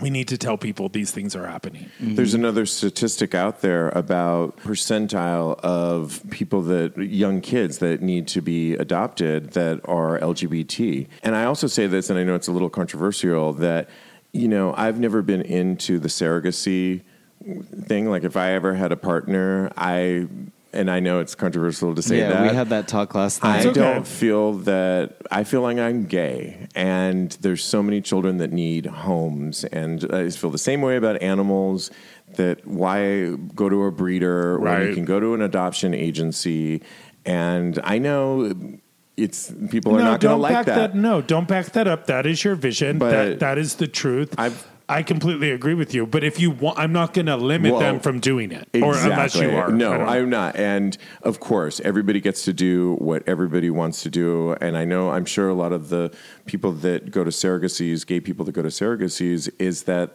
We 0.00 0.08
need 0.08 0.28
to 0.28 0.38
tell 0.38 0.56
people 0.56 0.88
these 0.88 1.10
things 1.10 1.36
are 1.36 1.46
happening. 1.46 1.90
Mm-hmm. 2.00 2.14
There's 2.14 2.32
another 2.32 2.64
statistic 2.64 3.34
out 3.34 3.60
there 3.60 3.90
about 3.90 4.56
percentile 4.56 5.60
of 5.60 6.22
people 6.30 6.62
that 6.62 6.96
young 6.96 7.42
kids 7.42 7.76
that 7.78 8.00
need 8.00 8.26
to 8.28 8.40
be 8.40 8.72
adopted 8.72 9.50
that 9.50 9.80
are 9.84 10.18
LGBT. 10.18 11.08
And 11.22 11.36
I 11.36 11.44
also 11.44 11.66
say 11.66 11.86
this, 11.86 12.08
and 12.08 12.18
I 12.18 12.24
know 12.24 12.34
it's 12.34 12.48
a 12.48 12.52
little 12.52 12.70
controversial, 12.70 13.52
that 13.54 13.90
you 14.32 14.48
know 14.48 14.72
I've 14.78 14.98
never 14.98 15.20
been 15.20 15.42
into 15.42 15.98
the 15.98 16.08
surrogacy 16.08 17.02
thing. 17.84 18.08
Like 18.08 18.24
if 18.24 18.34
I 18.34 18.52
ever 18.52 18.72
had 18.74 18.92
a 18.92 18.96
partner, 18.96 19.70
I 19.76 20.26
and 20.72 20.90
I 20.90 21.00
know 21.00 21.20
it's 21.20 21.34
controversial 21.34 21.94
to 21.94 22.02
say 22.02 22.18
yeah, 22.18 22.28
that 22.30 22.42
we 22.42 22.54
had 22.56 22.70
that 22.70 22.88
talk 22.88 23.14
last 23.14 23.44
I 23.44 23.58
night. 23.58 23.66
okay. 23.66 23.80
don't 23.80 24.06
feel 24.06 24.54
that. 24.60 25.16
I 25.30 25.44
feel 25.44 25.60
like 25.60 25.78
I'm 25.78 26.06
gay, 26.06 26.68
and 26.74 27.30
there's 27.40 27.62
so 27.64 27.82
many 27.82 28.00
children 28.00 28.38
that 28.38 28.52
need 28.52 28.86
homes, 28.86 29.64
and 29.64 30.04
I 30.12 30.24
just 30.24 30.38
feel 30.38 30.50
the 30.50 30.58
same 30.58 30.80
way 30.82 30.96
about 30.96 31.22
animals. 31.22 31.90
That 32.36 32.66
why 32.66 33.34
go 33.54 33.68
to 33.68 33.84
a 33.84 33.90
breeder 33.92 34.58
when 34.58 34.88
you 34.88 34.94
can 34.94 35.04
go 35.04 35.20
to 35.20 35.34
an 35.34 35.42
adoption 35.42 35.92
agency, 35.92 36.82
and 37.26 37.78
I 37.84 37.98
know 37.98 38.52
it's 39.16 39.52
people 39.70 39.96
are 39.96 40.02
not 40.02 40.20
going 40.20 40.36
to 40.36 40.40
like 40.40 40.54
back 40.54 40.66
that. 40.66 40.94
No, 40.94 41.20
don't 41.20 41.46
back 41.46 41.66
that 41.72 41.86
up. 41.86 42.06
That 42.06 42.24
is 42.26 42.42
your 42.42 42.54
vision. 42.54 42.98
But 42.98 43.10
that 43.10 43.40
that 43.40 43.58
is 43.58 43.76
the 43.76 43.86
truth. 43.88 44.34
I've- 44.38 44.56
I 44.88 45.02
completely 45.02 45.50
agree 45.50 45.74
with 45.74 45.94
you. 45.94 46.06
But 46.06 46.24
if 46.24 46.40
you 46.40 46.50
want, 46.50 46.78
I'm 46.78 46.92
not 46.92 47.14
going 47.14 47.26
to 47.26 47.36
limit 47.36 47.72
Well, 47.72 47.80
them 47.80 48.00
from 48.00 48.20
doing 48.20 48.52
it, 48.52 48.68
or 48.74 48.96
unless 48.96 49.34
you 49.36 49.50
are. 49.50 49.70
No, 49.70 49.92
I'm 49.92 50.30
not. 50.30 50.56
And 50.56 50.96
of 51.22 51.40
course, 51.40 51.80
everybody 51.80 52.20
gets 52.20 52.44
to 52.44 52.52
do 52.52 52.96
what 52.96 53.22
everybody 53.26 53.70
wants 53.70 54.02
to 54.02 54.10
do. 54.10 54.52
And 54.60 54.76
I 54.76 54.84
know, 54.84 55.10
I'm 55.10 55.24
sure 55.24 55.48
a 55.48 55.54
lot 55.54 55.72
of 55.72 55.88
the 55.88 56.14
people 56.46 56.72
that 56.72 57.10
go 57.10 57.24
to 57.24 57.30
surrogacies, 57.30 58.06
gay 58.06 58.20
people 58.20 58.44
that 58.44 58.52
go 58.52 58.62
to 58.62 58.68
surrogacies, 58.68 59.48
is 59.58 59.84
that 59.84 60.14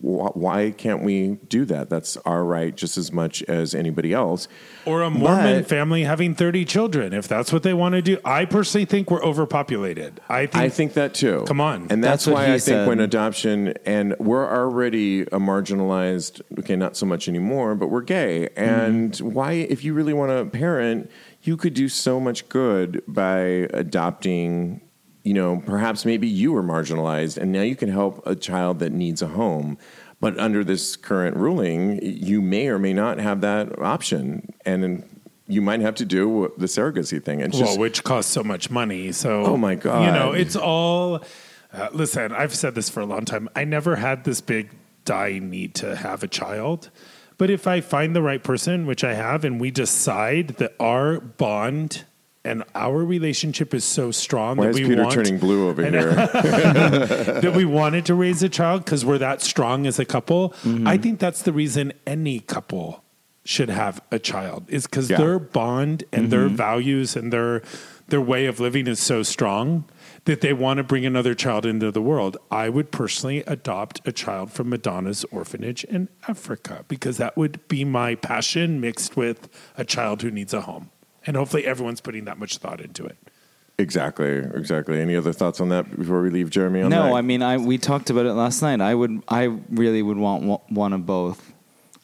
why 0.00 0.72
can't 0.76 1.02
we 1.02 1.38
do 1.48 1.64
that? 1.66 1.90
That's 1.90 2.16
our 2.18 2.44
right 2.44 2.74
just 2.74 2.96
as 2.98 3.12
much 3.12 3.42
as 3.44 3.74
anybody 3.74 4.12
else. 4.12 4.48
or 4.86 5.02
a 5.02 5.10
Mormon 5.10 5.60
But- 5.60 5.68
family 5.68 6.04
having 6.04 6.34
30 6.34 6.64
children, 6.64 7.12
if 7.12 7.28
that's 7.28 7.52
what 7.52 7.62
they 7.62 7.74
want 7.74 7.94
to 7.94 8.02
do. 8.02 8.18
I 8.24 8.44
personally 8.44 8.84
think 8.86 9.10
we're 9.10 9.22
overpopulated. 9.22 10.20
I 10.28 10.46
think. 10.46 10.56
I 10.56 10.68
think 10.68 10.94
that 10.94 11.14
too. 11.14 11.44
Come 11.46 11.60
on. 11.60 11.88
And 11.90 12.02
that's, 12.02 12.24
That's 12.24 12.34
why 12.34 12.46
he 12.46 12.54
I 12.54 12.58
think 12.58 12.88
when 12.88 13.00
adoption, 13.00 13.74
and 13.84 14.14
we're 14.18 14.48
already 14.48 15.22
a 15.22 15.38
marginalized, 15.38 16.40
okay, 16.58 16.76
not 16.76 16.96
so 16.96 17.06
much 17.06 17.28
anymore, 17.28 17.74
but 17.74 17.88
we're 17.88 18.02
gay. 18.02 18.48
And 18.56 19.12
mm-hmm. 19.12 19.32
why, 19.32 19.52
if 19.52 19.84
you 19.84 19.94
really 19.94 20.12
want 20.12 20.30
to 20.30 20.44
parent, 20.58 21.10
you 21.42 21.56
could 21.56 21.74
do 21.74 21.88
so 21.88 22.18
much 22.18 22.48
good 22.48 23.02
by 23.06 23.68
adopting, 23.72 24.80
you 25.28 25.34
know, 25.34 25.62
perhaps 25.66 26.06
maybe 26.06 26.26
you 26.26 26.52
were 26.52 26.62
marginalized 26.62 27.36
and 27.36 27.52
now 27.52 27.60
you 27.60 27.76
can 27.76 27.90
help 27.90 28.26
a 28.26 28.34
child 28.34 28.78
that 28.78 28.92
needs 28.92 29.20
a 29.20 29.26
home. 29.26 29.76
But 30.20 30.38
under 30.38 30.64
this 30.64 30.96
current 30.96 31.36
ruling, 31.36 32.00
you 32.02 32.40
may 32.40 32.68
or 32.68 32.78
may 32.78 32.94
not 32.94 33.18
have 33.18 33.42
that 33.42 33.78
option. 33.78 34.54
And 34.64 34.82
then 34.82 35.20
you 35.46 35.60
might 35.60 35.80
have 35.80 35.96
to 35.96 36.06
do 36.06 36.50
the 36.56 36.64
surrogacy 36.64 37.22
thing. 37.22 37.40
It's 37.40 37.58
well, 37.58 37.66
just, 37.66 37.78
which 37.78 38.04
costs 38.04 38.32
so 38.32 38.42
much 38.42 38.70
money. 38.70 39.12
So, 39.12 39.44
Oh, 39.44 39.58
my 39.58 39.74
God. 39.74 40.06
you 40.06 40.12
know, 40.18 40.32
it's 40.32 40.56
all. 40.56 41.22
Uh, 41.74 41.88
listen, 41.92 42.32
I've 42.32 42.54
said 42.54 42.74
this 42.74 42.88
for 42.88 43.00
a 43.00 43.06
long 43.06 43.26
time. 43.26 43.50
I 43.54 43.64
never 43.64 43.96
had 43.96 44.24
this 44.24 44.40
big 44.40 44.70
dying 45.04 45.50
need 45.50 45.74
to 45.74 45.94
have 45.94 46.22
a 46.22 46.28
child, 46.28 46.88
but 47.36 47.50
if 47.50 47.66
I 47.66 47.82
find 47.82 48.16
the 48.16 48.22
right 48.22 48.42
person, 48.42 48.86
which 48.86 49.04
I 49.04 49.12
have, 49.12 49.44
and 49.44 49.60
we 49.60 49.70
decide 49.70 50.56
that 50.56 50.74
our 50.80 51.20
bond 51.20 52.04
and 52.44 52.64
our 52.74 53.04
relationship 53.04 53.74
is 53.74 53.84
so 53.84 54.10
strong 54.10 54.56
why 54.56 54.66
that 54.66 54.74
we 54.74 54.84
Peter 54.86 55.02
want 55.02 55.14
turning 55.14 55.38
blue 55.38 55.68
over 55.68 55.82
here? 55.84 56.12
that 56.14 57.52
we 57.54 57.64
wanted 57.64 58.06
to 58.06 58.14
raise 58.14 58.42
a 58.42 58.48
child 58.48 58.84
because 58.84 59.04
we're 59.04 59.18
that 59.18 59.42
strong 59.42 59.86
as 59.86 59.98
a 59.98 60.04
couple. 60.04 60.50
Mm-hmm. 60.62 60.86
I 60.86 60.96
think 60.98 61.18
that's 61.18 61.42
the 61.42 61.52
reason 61.52 61.92
any 62.06 62.40
couple 62.40 63.04
should 63.44 63.70
have 63.70 64.00
a 64.10 64.18
child 64.18 64.64
is 64.68 64.86
because 64.86 65.10
Yeah. 65.10 65.16
Mm-hmm. 65.16 65.26
their 65.26 65.38
bond 65.38 66.04
and 66.12 66.30
their 66.30 66.48
values 66.48 67.16
and 67.16 67.32
their 67.32 67.62
their 68.08 68.20
way 68.20 68.46
of 68.46 68.58
living 68.58 68.86
is 68.86 68.98
so 69.00 69.22
strong 69.22 69.84
that 70.24 70.40
they 70.40 70.52
want 70.52 70.78
to 70.78 70.84
bring 70.84 71.04
another 71.06 71.34
child 71.34 71.66
into 71.66 71.90
the 71.90 72.00
world. 72.02 72.36
I 72.50 72.68
would 72.68 72.90
personally 72.90 73.42
adopt 73.46 74.06
a 74.06 74.12
child 74.12 74.50
from 74.50 74.70
Madonna's 74.70 75.24
orphanage 75.30 75.84
in 75.84 76.08
Africa 76.26 76.84
because 76.88 77.18
that 77.18 77.36
would 77.36 77.66
be 77.68 77.84
my 77.84 78.14
passion 78.14 78.80
mixed 78.80 79.16
with 79.16 79.48
a 79.76 79.84
child 79.84 80.22
who 80.22 80.30
needs 80.30 80.52
a 80.54 80.62
home. 80.62 80.90
And 81.28 81.36
hopefully 81.36 81.66
everyone's 81.66 82.00
putting 82.00 82.24
that 82.24 82.38
much 82.38 82.56
thought 82.56 82.80
into 82.80 83.04
it. 83.04 83.18
Exactly, 83.76 84.38
exactly. 84.38 84.98
Any 84.98 85.14
other 85.14 85.34
thoughts 85.34 85.60
on 85.60 85.68
that 85.68 85.94
before 85.98 86.22
we 86.22 86.30
leave 86.30 86.48
Jeremy 86.48 86.80
on 86.80 86.88
no, 86.88 87.02
that? 87.02 87.12
I 87.12 87.20
mean, 87.20 87.42
I 87.42 87.58
we 87.58 87.76
talked 87.76 88.08
about 88.08 88.24
it 88.24 88.32
last 88.32 88.62
night. 88.62 88.80
I 88.80 88.94
would, 88.94 89.22
I 89.28 89.44
really 89.68 90.00
would 90.00 90.16
want 90.16 90.44
one- 90.44 90.60
one 90.68 90.92
of 90.94 91.04
both. 91.04 91.52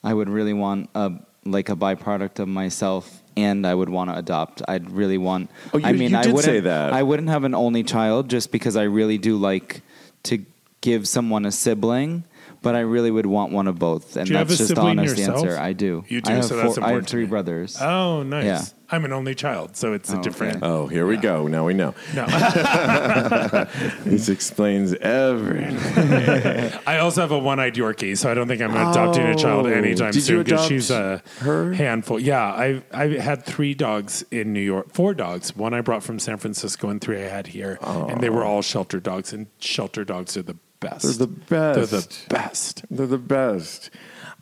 I 0.04 0.12
would 0.12 0.28
really 0.28 0.52
want 0.52 0.90
a 0.94 1.12
like 1.46 1.70
a 1.70 1.74
byproduct 1.74 2.38
of 2.38 2.48
myself, 2.48 3.22
and 3.34 3.66
I 3.66 3.74
would 3.74 3.88
want 3.88 4.10
to 4.10 4.16
adopt. 4.18 4.60
I'd 4.68 4.90
really 4.90 5.16
want. 5.16 5.50
Oh, 5.72 5.78
you- 5.78 5.86
I 5.86 5.92
mean, 5.92 6.10
you 6.10 6.18
I 6.18 6.22
did 6.22 6.34
wouldn't. 6.34 6.44
say 6.44 6.60
that. 6.60 6.92
I 6.92 7.02
wouldn't 7.02 7.30
have 7.30 7.44
an 7.44 7.54
only 7.54 7.82
child 7.82 8.28
just 8.28 8.52
because 8.52 8.76
I 8.76 8.82
really 8.82 9.16
do 9.16 9.38
like 9.38 9.80
to 10.24 10.44
give 10.82 11.08
someone 11.08 11.46
a 11.46 11.50
sibling. 11.50 12.24
But 12.64 12.74
I 12.74 12.80
really 12.80 13.10
would 13.12 13.26
want 13.26 13.52
one 13.52 13.68
of 13.68 13.78
both, 13.78 14.16
and 14.16 14.26
Do 14.26 14.32
you 14.32 14.38
have 14.38 14.48
that's 14.48 14.58
a 14.60 14.64
just 14.64 14.74
the 14.74 14.80
honest 14.80 15.16
yourself? 15.18 15.44
answer. 15.44 15.58
I 15.58 15.72
do. 15.74 16.04
You 16.08 16.20
do, 16.20 16.32
I 16.32 16.36
have, 16.36 16.44
so 16.46 16.56
that's 16.56 16.74
four, 16.74 16.82
I 16.84 16.88
have 16.88 16.96
important 16.96 17.08
to 17.08 17.10
three 17.12 17.22
me. 17.24 17.28
brothers. 17.28 17.78
Oh, 17.80 18.22
nice. 18.24 18.44
Yeah. 18.44 18.62
I'm 18.90 19.04
an 19.04 19.12
only 19.12 19.34
child, 19.34 19.76
so 19.76 19.92
it's 19.92 20.12
a 20.12 20.18
Oh, 20.18 20.22
different. 20.22 20.56
okay. 20.58 20.66
oh, 20.66 20.86
here 20.86 21.06
we 21.06 21.16
go. 21.16 21.46
Now 21.46 21.64
we 21.66 21.74
know. 21.74 21.94
No, 22.14 22.26
This 24.04 24.28
explains 24.28 24.94
everything. 24.94 26.72
I 26.86 26.98
also 26.98 27.20
have 27.22 27.32
a 27.32 27.38
one-eyed 27.38 27.74
Yorkie, 27.74 28.16
so 28.16 28.30
I 28.30 28.34
don't 28.34 28.46
think 28.48 28.60
I'm 28.62 28.70
adopting 28.74 29.24
a 29.26 29.30
oh. 29.30 29.34
child 29.34 29.66
Oh. 29.66 29.70
anytime 29.70 30.12
Did 30.12 30.22
soon 30.22 30.42
because 30.44 30.66
she's 30.66 30.90
a 30.90 31.22
her? 31.40 31.72
handful. 31.72 32.18
Yeah, 32.20 32.42
I 32.44 32.82
I 32.92 33.08
had 33.18 33.44
three 33.44 33.74
dogs 33.74 34.24
in 34.30 34.52
New 34.52 34.60
York, 34.60 34.92
four 34.92 35.14
dogs. 35.14 35.56
One 35.56 35.74
I 35.74 35.80
brought 35.80 36.02
from 36.02 36.18
San 36.18 36.36
Francisco, 36.38 36.88
and 36.88 37.00
three 37.00 37.18
I 37.22 37.28
had 37.28 37.48
here, 37.48 37.78
oh. 37.82 38.06
and 38.06 38.20
they 38.20 38.30
were 38.30 38.44
all 38.44 38.62
shelter 38.62 39.00
dogs. 39.00 39.32
And 39.32 39.46
shelter 39.58 40.04
dogs 40.04 40.36
are 40.36 40.42
the 40.42 40.56
best. 40.90 41.02
They're 41.02 41.26
the 41.26 41.32
best. 41.32 41.90
They're 41.90 42.00
the 42.00 42.08
best. 42.28 42.84
They're 42.90 43.06
the 43.06 43.18
best. 43.18 43.90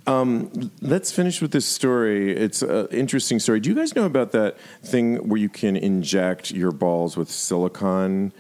Um, 0.07 0.71
let's 0.81 1.13
finish 1.13 1.41
with 1.41 1.53
this 1.53 1.67
story. 1.67 2.37
It's 2.37 2.63
an 2.63 2.89
interesting 2.91 3.39
story. 3.39 3.61
Do 3.61 3.69
you 3.71 3.77
guys 3.77 3.95
know 3.95 4.05
about 4.05 4.33
that 4.33 4.57
thing 4.83 5.29
where 5.29 5.39
you 5.41 5.49
can 5.49 5.77
inject 5.77 6.51
your 6.51 6.73
balls 6.73 7.17
with 7.17 7.31
silicone, 7.31 8.33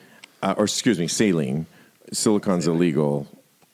uh, 0.42 0.54
or 0.56 0.64
excuse 0.64 0.98
me, 0.98 1.06
saline? 1.06 1.66
Silicone's 2.12 2.66
illegal. 2.66 3.28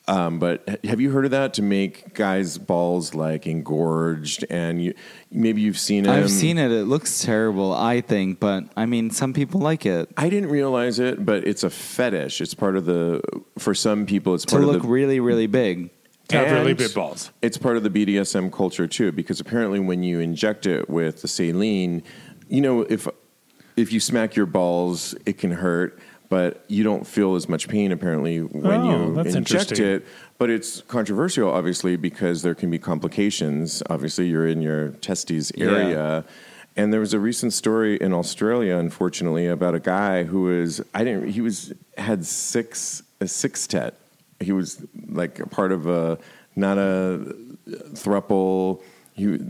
Um, 0.08 0.38
but 0.38 0.80
have 0.84 1.00
you 1.00 1.10
heard 1.10 1.26
of 1.26 1.32
that 1.32 1.54
to 1.54 1.62
make 1.62 2.14
guys' 2.14 2.56
balls 2.56 3.14
like 3.14 3.46
engorged? 3.46 4.44
And 4.48 4.82
you, 4.82 4.94
maybe 5.30 5.60
you've 5.60 5.78
seen 5.78 6.06
it. 6.06 6.10
I've 6.10 6.30
seen 6.30 6.56
it. 6.58 6.72
It 6.72 6.84
looks 6.84 7.22
terrible, 7.22 7.72
I 7.74 8.00
think, 8.00 8.40
but 8.40 8.64
I 8.76 8.86
mean, 8.86 9.10
some 9.10 9.32
people 9.34 9.60
like 9.60 9.84
it. 9.84 10.08
I 10.16 10.30
didn't 10.30 10.48
realize 10.48 10.98
it, 10.98 11.24
but 11.26 11.46
it's 11.46 11.62
a 11.62 11.70
fetish. 11.70 12.40
It's 12.40 12.54
part 12.54 12.76
of 12.76 12.86
the. 12.86 13.20
For 13.58 13.74
some 13.74 14.06
people, 14.06 14.34
it's 14.34 14.44
To 14.46 14.56
part 14.56 14.64
look 14.64 14.76
of 14.76 14.82
the. 14.82 14.88
really, 14.88 15.20
really 15.20 15.46
big. 15.46 15.90
To 16.28 16.36
have 16.36 16.52
really 16.52 16.74
big 16.74 16.92
balls. 16.94 17.30
It's 17.40 17.56
part 17.56 17.76
of 17.76 17.82
the 17.82 17.90
BDSM 17.90 18.52
culture 18.52 18.86
too, 18.86 19.12
because 19.12 19.40
apparently 19.40 19.80
when 19.80 20.02
you 20.02 20.20
inject 20.20 20.66
it 20.66 20.88
with 20.90 21.22
the 21.22 21.28
saline, 21.28 22.02
you 22.48 22.60
know, 22.60 22.82
if 22.82 23.08
if 23.76 23.92
you 23.92 24.00
smack 24.00 24.34
your 24.36 24.46
balls, 24.46 25.14
it 25.24 25.38
can 25.38 25.52
hurt. 25.52 25.98
But 26.28 26.64
you 26.68 26.84
don't 26.84 27.06
feel 27.06 27.34
as 27.36 27.48
much 27.48 27.68
pain 27.68 27.90
apparently 27.92 28.38
when 28.40 28.80
Oh, 28.82 29.14
you 29.14 29.20
inject 29.20 29.72
it. 29.78 30.04
But 30.36 30.50
it's 30.50 30.82
controversial, 30.82 31.50
obviously, 31.50 31.96
because 31.96 32.42
there 32.42 32.54
can 32.54 32.70
be 32.70 32.78
complications. 32.78 33.82
Obviously, 33.88 34.28
you're 34.28 34.46
in 34.46 34.60
your 34.62 34.88
testes 35.00 35.50
Yeah. 35.56 35.66
area. 35.66 36.24
And 36.76 36.92
there 36.92 37.00
was 37.00 37.12
a 37.12 37.18
recent 37.18 37.52
story 37.54 37.96
in 37.96 38.12
Australia, 38.12 38.76
unfortunately, 38.76 39.46
about 39.46 39.74
a 39.74 39.80
guy 39.80 40.24
who 40.24 40.42
was 40.42 40.80
I 40.94 41.02
didn't 41.02 41.30
he 41.30 41.40
was 41.40 41.72
had 41.96 42.24
six 42.24 43.02
a 43.20 43.26
sextet. 43.26 43.94
He 44.38 44.52
was 44.52 44.80
like 45.10 45.40
a 45.40 45.46
part 45.48 45.72
of 45.72 45.86
a 45.88 46.18
not 46.54 46.78
a 46.78 47.34
thruple. 47.94 48.80
He, 49.14 49.40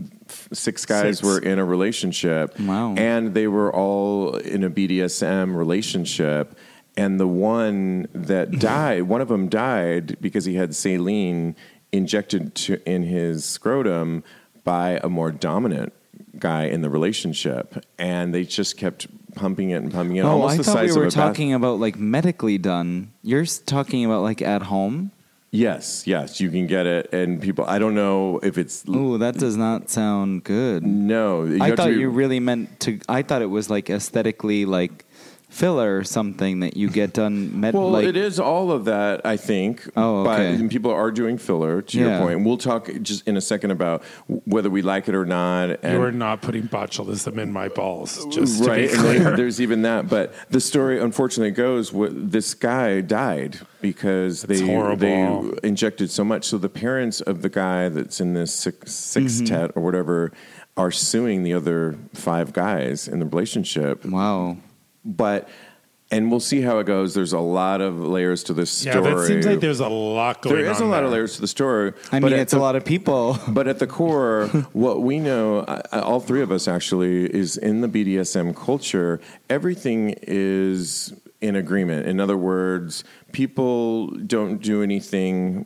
six 0.51 0.83
guys 0.87 1.17
Six. 1.19 1.21
were 1.23 1.37
in 1.37 1.59
a 1.59 1.65
relationship, 1.65 2.59
Wow. 2.59 2.95
and 2.97 3.35
they 3.35 3.47
were 3.47 3.71
all 3.71 4.35
in 4.37 4.63
a 4.63 4.69
BDSM 4.71 5.55
relationship. 5.55 6.57
And 6.97 7.19
the 7.19 7.27
one 7.27 8.07
that 8.13 8.49
mm-hmm. 8.49 8.59
died, 8.59 9.01
one 9.03 9.21
of 9.21 9.29
them 9.29 9.47
died 9.47 10.17
because 10.19 10.45
he 10.45 10.55
had 10.55 10.75
saline 10.75 11.55
injected 11.91 12.55
to, 12.55 12.89
in 12.89 13.03
his 13.03 13.45
scrotum 13.45 14.23
by 14.63 14.99
a 15.03 15.09
more 15.09 15.31
dominant 15.31 15.93
guy 16.37 16.65
in 16.65 16.81
the 16.81 16.89
relationship, 16.89 17.83
and 17.97 18.33
they 18.33 18.43
just 18.43 18.77
kept 18.77 19.07
pumping 19.35 19.71
it 19.71 19.81
and 19.81 19.91
pumping 19.91 20.17
it. 20.17 20.21
Oh, 20.21 20.29
almost 20.29 20.53
I 20.53 20.57
the 20.57 20.63
thought 20.63 20.85
we 20.85 20.91
were 20.93 21.01
a 21.03 21.05
bath- 21.05 21.13
talking 21.13 21.53
about 21.53 21.79
like 21.79 21.97
medically 21.97 22.57
done. 22.57 23.11
You're 23.23 23.45
talking 23.45 24.05
about 24.05 24.21
like 24.21 24.41
at 24.41 24.63
home. 24.63 25.11
Yes, 25.51 26.05
yes, 26.05 26.39
you 26.39 26.51
can 26.51 26.67
get 26.67 26.85
it, 26.85 27.11
and 27.11 27.41
people. 27.41 27.65
I 27.65 27.79
don't 27.79 27.95
know 27.95 28.39
if 28.43 28.59
it's 28.59 28.87
Ooh, 28.87 29.17
that 29.17 29.35
does 29.35 29.57
not 29.57 29.89
sound 29.89 30.43
good. 30.43 30.83
no. 30.83 31.57
I 31.59 31.75
thought 31.75 31.89
be- 31.89 31.95
you 31.95 32.09
really 32.09 32.39
meant 32.39 32.79
to. 32.81 32.99
I 33.09 33.23
thought 33.23 33.41
it 33.41 33.47
was 33.49 33.69
like 33.69 33.89
aesthetically 33.89 34.65
like 34.65 35.05
filler 35.49 35.97
or 35.97 36.03
something 36.03 36.59
that 36.59 36.77
you 36.77 36.89
get 36.89 37.11
done. 37.11 37.59
Med, 37.59 37.73
Well, 37.73 37.89
like, 37.89 38.05
it 38.05 38.15
is 38.15 38.39
all 38.39 38.71
of 38.71 38.85
that, 38.85 39.25
I 39.25 39.35
think. 39.35 39.89
Oh, 39.97 40.21
okay. 40.27 40.57
But 40.61 40.69
people 40.69 40.91
are 40.91 41.11
doing 41.11 41.37
filler. 41.37 41.81
To 41.81 41.97
Yeah. 41.99 42.19
your 42.19 42.27
point, 42.27 42.45
we'll 42.45 42.57
talk 42.57 42.89
just 43.01 43.27
in 43.27 43.35
a 43.35 43.41
second 43.41 43.71
about 43.71 44.03
whether 44.45 44.69
we 44.69 44.81
like 44.83 45.09
it 45.09 45.15
or 45.15 45.25
not. 45.25 45.79
And 45.83 45.93
You're 45.99 46.11
not 46.11 46.41
putting 46.41 46.67
botulism 46.67 47.37
in 47.39 47.51
my 47.51 47.67
balls, 47.67 48.25
just 48.31 48.63
to 48.63 48.69
right, 48.69 48.91
be 48.91 48.95
clear. 48.97 49.19
then 49.23 49.35
there's 49.37 49.59
even 49.59 49.81
that. 49.81 50.07
But 50.07 50.33
the 50.51 50.59
story, 50.61 50.99
unfortunately, 51.01 51.51
goes 51.51 51.89
wh- 51.89 52.13
this 52.13 52.53
guy 52.53 53.01
died 53.01 53.59
because 53.81 54.43
That's 54.43 54.59
they 54.61 54.65
horrible. 54.67 54.97
they 54.99 55.67
injected 55.67 56.11
so 56.11 56.23
much. 56.23 56.45
So 56.45 56.57
the 56.57 56.69
parents 56.69 57.21
of 57.21 57.41
the 57.41 57.49
guy 57.49 57.89
that's 57.89 58.21
in 58.21 58.33
this 58.35 58.53
six, 58.53 58.93
sextet 58.93 59.69
Mm-hmm. 59.71 59.79
or 59.79 59.83
whatever 59.83 60.31
are 60.77 60.91
suing 60.91 61.43
the 61.43 61.53
other 61.53 61.95
five 62.13 62.53
guys 62.53 63.07
in 63.07 63.19
the 63.19 63.25
relationship. 63.25 64.05
wow. 64.05 64.57
But 65.17 65.49
and 66.11 66.31
we'll 66.31 66.39
see 66.39 66.61
how 66.61 66.79
it 66.79 66.85
goes. 66.85 67.13
There's 67.13 67.33
a 67.33 67.39
lot 67.39 67.81
of 67.81 67.99
layers 67.99 68.43
to 68.45 68.53
this 68.53 68.71
story. 68.71 68.95
yeah, 68.95 69.01
story. 69.01 69.15
that 69.15 69.27
seems 69.27 69.45
like 69.45 69.59
there's 69.59 69.79
a 69.79 69.87
lot 69.89 70.41
going 70.41 70.55
on. 70.55 70.61
There 70.63 70.71
is 70.71 70.79
a 70.79 70.85
lot 70.85 71.03
of 71.03 71.11
layers 71.11 71.35
to 71.35 71.41
the 71.41 71.47
story. 71.47 71.93
I 72.11 72.19
mean, 72.19 72.33
at 72.33 72.39
it's 72.39 72.53
a 72.53 72.59
lot 72.59 72.75
of 72.75 72.83
people. 72.83 73.37
But 73.47 73.67
at 73.67 73.79
the 73.79 73.87
core, 73.87 74.47
what 74.73 75.01
we 75.01 75.19
know, 75.19 75.65
I- 75.67 75.81
I- 75.91 75.99
all 75.99 76.19
three 76.19 76.41
of 76.41 76.51
us 76.51 76.67
actually, 76.67 77.25
is 77.33 77.57
in 77.57 77.81
the 77.81 77.87
BDSM 77.87 78.55
culture, 78.55 79.19
everything 79.49 80.15
is 80.23 81.13
in 81.41 81.55
agreement. 81.55 82.07
In 82.07 82.19
other 82.19 82.37
words, 82.37 83.03
people 83.31 84.07
don't 84.07 84.61
do 84.61 84.81
anything 84.81 85.65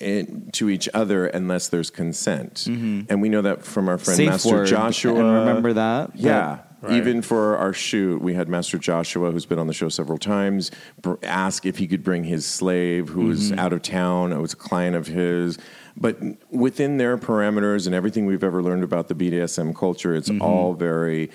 in, 0.00 0.50
to 0.52 0.68
each 0.70 0.88
other 0.94 1.26
unless 1.26 1.68
there's 1.68 1.90
consent. 1.90 2.64
Mm-hmm. 2.66 3.02
And 3.08 3.22
we 3.22 3.28
know 3.28 3.42
that 3.42 3.64
from 3.64 3.88
our 3.88 3.98
friend 3.98 4.16
Safe 4.16 4.28
Master 4.28 4.50
word. 4.56 4.66
Joshua. 4.66 5.14
And 5.14 5.46
remember 5.46 5.74
that? 5.74 6.16
Yeah. 6.16 6.60
Right. 6.82 6.94
Even 6.94 7.22
for 7.22 7.56
our 7.56 7.72
shoot, 7.72 8.20
we 8.20 8.34
had 8.34 8.48
Master 8.48 8.76
Joshua, 8.76 9.30
who's 9.30 9.46
been 9.46 9.60
on 9.60 9.68
the 9.68 9.72
show 9.72 9.88
several 9.88 10.18
times, 10.18 10.72
br- 11.00 11.14
ask 11.22 11.64
if 11.64 11.78
he 11.78 11.86
could 11.86 12.02
bring 12.02 12.24
his 12.24 12.44
slave 12.44 13.08
who 13.08 13.26
was 13.26 13.50
mm-hmm. 13.50 13.60
out 13.60 13.72
of 13.72 13.82
town. 13.82 14.32
It 14.32 14.40
was 14.40 14.52
a 14.52 14.56
client 14.56 14.96
of 14.96 15.06
his. 15.06 15.58
But 15.96 16.18
within 16.50 16.96
their 16.96 17.16
parameters 17.16 17.86
and 17.86 17.94
everything 17.94 18.26
we've 18.26 18.42
ever 18.42 18.64
learned 18.64 18.82
about 18.82 19.06
the 19.06 19.14
BDSM 19.14 19.76
culture, 19.76 20.12
it's 20.12 20.28
mm-hmm. 20.28 20.42
all 20.42 20.74
very, 20.74 21.30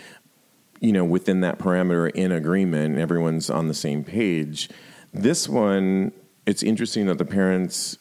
you 0.82 0.92
know, 0.92 1.06
within 1.06 1.40
that 1.42 1.60
parameter 1.60 2.12
in 2.12 2.34
agreement. 2.34 2.96
and 2.96 3.02
Everyone's 3.02 3.50
on 3.50 3.70
the 3.70 3.74
same 3.74 4.04
page. 4.04 4.70
This 5.14 5.48
one, 5.48 6.12
it's 6.46 6.62
interesting 6.62 7.06
that 7.06 7.20
the 7.20 7.26
parents 7.26 7.98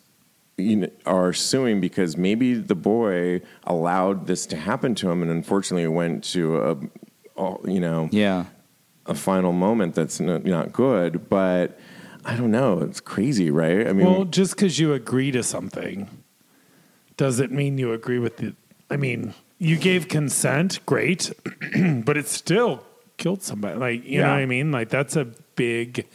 you 0.57 0.76
know, 0.76 0.90
are 1.05 1.32
suing 1.32 1.80
because 1.80 2.16
maybe 2.16 2.55
the 2.55 2.74
boy 2.74 3.42
allowed 3.64 4.26
this 4.26 4.47
to 4.47 4.57
happen 4.57 4.97
to 4.97 5.11
him, 5.11 5.22
and 5.22 5.30
unfortunately, 5.30 5.86
went 5.86 6.24
to 6.24 6.57
a, 6.57 6.76
a 7.39 7.57
you 7.64 7.80
know, 7.80 8.09
Yeah. 8.12 8.45
a 9.07 9.14
final 9.14 9.53
moment 9.53 9.95
that's 9.95 10.20
not, 10.20 10.45
not 10.45 10.72
good. 10.72 11.28
But 11.28 11.78
I 12.24 12.37
don't 12.37 12.51
know. 12.51 12.80
It's 12.80 13.01
crazy, 13.01 13.51
right? 13.51 13.87
I 13.87 13.93
mean, 13.93 14.07
Well, 14.07 14.24
just 14.24 14.57
because 14.57 14.78
you 14.78 14.93
agree 14.93 15.30
to 15.32 15.43
something 15.43 16.09
doesn't 17.16 17.53
mean 17.53 17.78
you 17.78 17.93
agree 17.93 18.18
with 18.18 18.37
the. 18.39 18.55
I 18.91 18.97
mean, 18.97 19.34
you 19.59 19.76
gave 19.76 20.09
consent, 20.09 20.84
great, 20.87 21.32
but 22.05 22.16
it 22.16 22.26
still 22.28 22.84
killed 23.16 23.43
somebody. 23.43 23.78
Like, 23.78 24.05
you 24.05 24.20
know 24.20 24.28
what 24.28 24.39
I 24.39 24.47
mean? 24.47 24.70
Like, 24.70 24.91
that's 24.91 25.16
a 25.16 25.24
big 25.57 26.07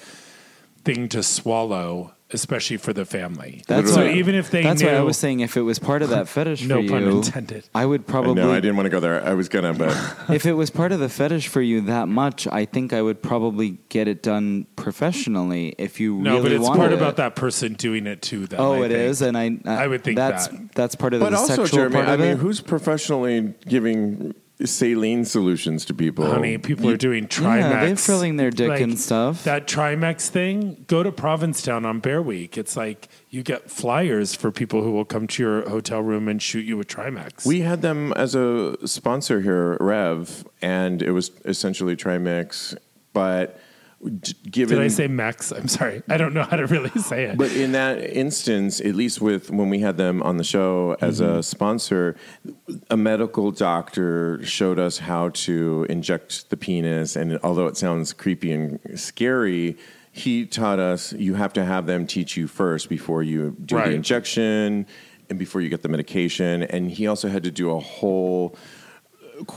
thing 0.83 1.09
to 1.09 1.23
swallow, 1.23 2.13
especially 2.33 2.77
for 2.77 2.93
the 2.93 3.05
family. 3.05 3.63
That's 3.67 3.93
so 3.93 4.01
why- 4.05 4.13
even 4.13 4.35
if 4.35 4.51
they 4.51 4.63
That's 4.63 4.81
knew, 4.81 4.87
why 4.87 4.95
I 4.95 5.01
was 5.01 5.17
saying 5.17 5.39
if 5.41 5.57
it 5.57 5.61
was 5.61 5.79
part 5.79 6.01
of 6.01 6.09
that 6.09 6.27
fetish 6.35 6.63
No 6.65 6.81
for 6.81 6.87
pun 6.89 7.03
you, 7.03 7.17
intended. 7.17 7.63
I 7.75 7.85
would 7.85 8.07
probably. 8.07 8.35
no, 8.35 8.51
I 8.51 8.59
didn't 8.59 8.75
want 8.77 8.85
to 8.85 8.89
go 8.89 8.99
there. 8.99 9.23
I 9.23 9.33
was 9.33 9.49
gonna, 9.49 9.73
but 9.73 9.89
if 10.29 10.45
it 10.45 10.53
was 10.53 10.69
part 10.69 10.91
of 10.91 10.99
the 10.99 11.09
fetish 11.09 11.47
for 11.47 11.61
you 11.61 11.81
that 11.81 12.07
much, 12.07 12.47
I 12.47 12.65
think 12.65 12.93
I 12.93 13.01
would 13.01 13.21
probably 13.21 13.77
get 13.89 14.07
it 14.07 14.23
done 14.23 14.67
professionally 14.75 15.75
if 15.77 15.99
you 15.99 16.15
no, 16.17 16.35
really 16.37 16.41
but 16.43 16.51
it's 16.53 16.67
part 16.69 16.91
it. 16.91 16.97
about 16.97 17.17
that 17.17 17.35
person 17.35 17.73
doing 17.73 18.07
it 18.07 18.21
too. 18.21 18.47
them. 18.47 18.59
Oh, 18.59 18.73
I 18.81 18.85
it 18.85 18.89
think. 18.89 18.93
is, 18.93 19.21
and 19.21 19.37
I, 19.37 19.57
I 19.65 19.87
would 19.87 20.03
think 20.03 20.17
that's 20.17 20.47
that. 20.47 20.71
that's 20.75 20.95
part 20.95 21.13
of 21.13 21.19
but 21.21 21.31
the 21.31 21.37
also, 21.37 21.55
sexual 21.55 21.77
Jeremy, 21.79 21.95
part 21.95 22.07
I 22.07 22.17
mean, 22.17 22.27
it. 22.29 22.37
who's 22.37 22.61
professionally 22.61 23.53
giving 23.67 24.33
saline 24.65 25.25
solutions 25.25 25.85
to 25.85 25.93
people? 25.93 26.25
Honey, 26.25 26.57
people 26.57 26.89
are 26.89 26.97
doing 26.97 27.27
Trimex. 27.27 27.59
Yeah, 27.59 27.85
they're 27.85 27.95
filling 27.95 28.37
their 28.37 28.51
dick 28.51 28.69
Like, 28.69 28.81
and 28.81 28.99
stuff. 28.99 29.43
That 29.43 29.67
Trimex 29.67 30.29
thing, 30.29 30.85
go 30.87 31.03
to 31.03 31.11
Provincetown 31.11 31.85
on 31.85 31.99
Bear 31.99 32.21
Week. 32.21 32.57
It's 32.57 32.75
like 32.75 33.09
you 33.29 33.43
get 33.43 33.69
flyers 33.69 34.35
for 34.35 34.51
people 34.51 34.83
who 34.83 34.91
will 34.91 35.05
come 35.05 35.27
to 35.27 35.43
your 35.43 35.69
hotel 35.69 36.01
room 36.01 36.27
and 36.27 36.41
shoot 36.41 36.65
you 36.65 36.77
with 36.77 36.87
Trimex. 36.87 37.45
We 37.45 37.61
had 37.61 37.81
them 37.81 38.13
as 38.13 38.35
a 38.35 38.75
sponsor 38.87 39.41
here, 39.41 39.77
Rev, 39.79 40.45
and 40.61 41.01
it 41.01 41.11
was 41.11 41.31
essentially 41.45 41.95
Trimix, 41.95 42.75
but 43.13 43.55
d- 43.57 43.63
given 44.49 44.77
Did 44.77 44.83
I 44.83 44.87
say 44.87 45.07
Max? 45.07 45.51
I'm 45.51 45.67
sorry. 45.67 46.01
I 46.09 46.17
don't 46.17 46.33
know 46.33 46.43
how 46.43 46.57
to 46.57 46.65
really 46.65 46.89
say 47.01 47.25
it. 47.25 47.37
But 47.37 47.51
in 47.51 47.71
that 47.73 47.99
instance, 47.99 48.79
at 48.81 48.95
least 48.95 49.21
with 49.21 49.51
when 49.51 49.69
we 49.69 49.79
had 49.79 49.97
them 49.97 50.21
on 50.23 50.37
the 50.37 50.43
show 50.43 50.95
as 51.01 51.19
Mm-hmm. 51.21 51.37
a 51.37 51.43
sponsor, 51.43 52.15
a 52.89 52.97
medical 52.97 53.51
doctor 53.51 54.43
showed 54.43 54.79
us 54.79 54.97
how 54.99 55.29
to 55.29 55.85
inject 55.89 56.49
the 56.49 56.57
penis. 56.57 57.15
And 57.15 57.37
although 57.43 57.67
it 57.67 57.77
sounds 57.77 58.13
creepy 58.13 58.51
and 58.51 58.79
scary, 58.99 59.77
he 60.11 60.45
taught 60.45 60.79
us 60.79 61.13
you 61.13 61.35
have 61.35 61.53
to 61.53 61.63
have 61.63 61.85
them 61.85 62.07
teach 62.07 62.35
you 62.35 62.47
first 62.47 62.89
before 62.89 63.23
you 63.23 63.55
do 63.63 63.75
Right. 63.75 63.89
the 63.89 63.95
injection 63.95 64.85
and 65.29 65.39
before 65.39 65.61
you 65.61 65.69
get 65.69 65.81
the 65.83 65.89
medication. 65.89 66.63
And 66.63 66.91
he 66.91 67.07
also 67.07 67.29
had 67.29 67.43
to 67.43 67.51
do 67.51 67.69
a 67.71 67.79
whole 67.79 68.55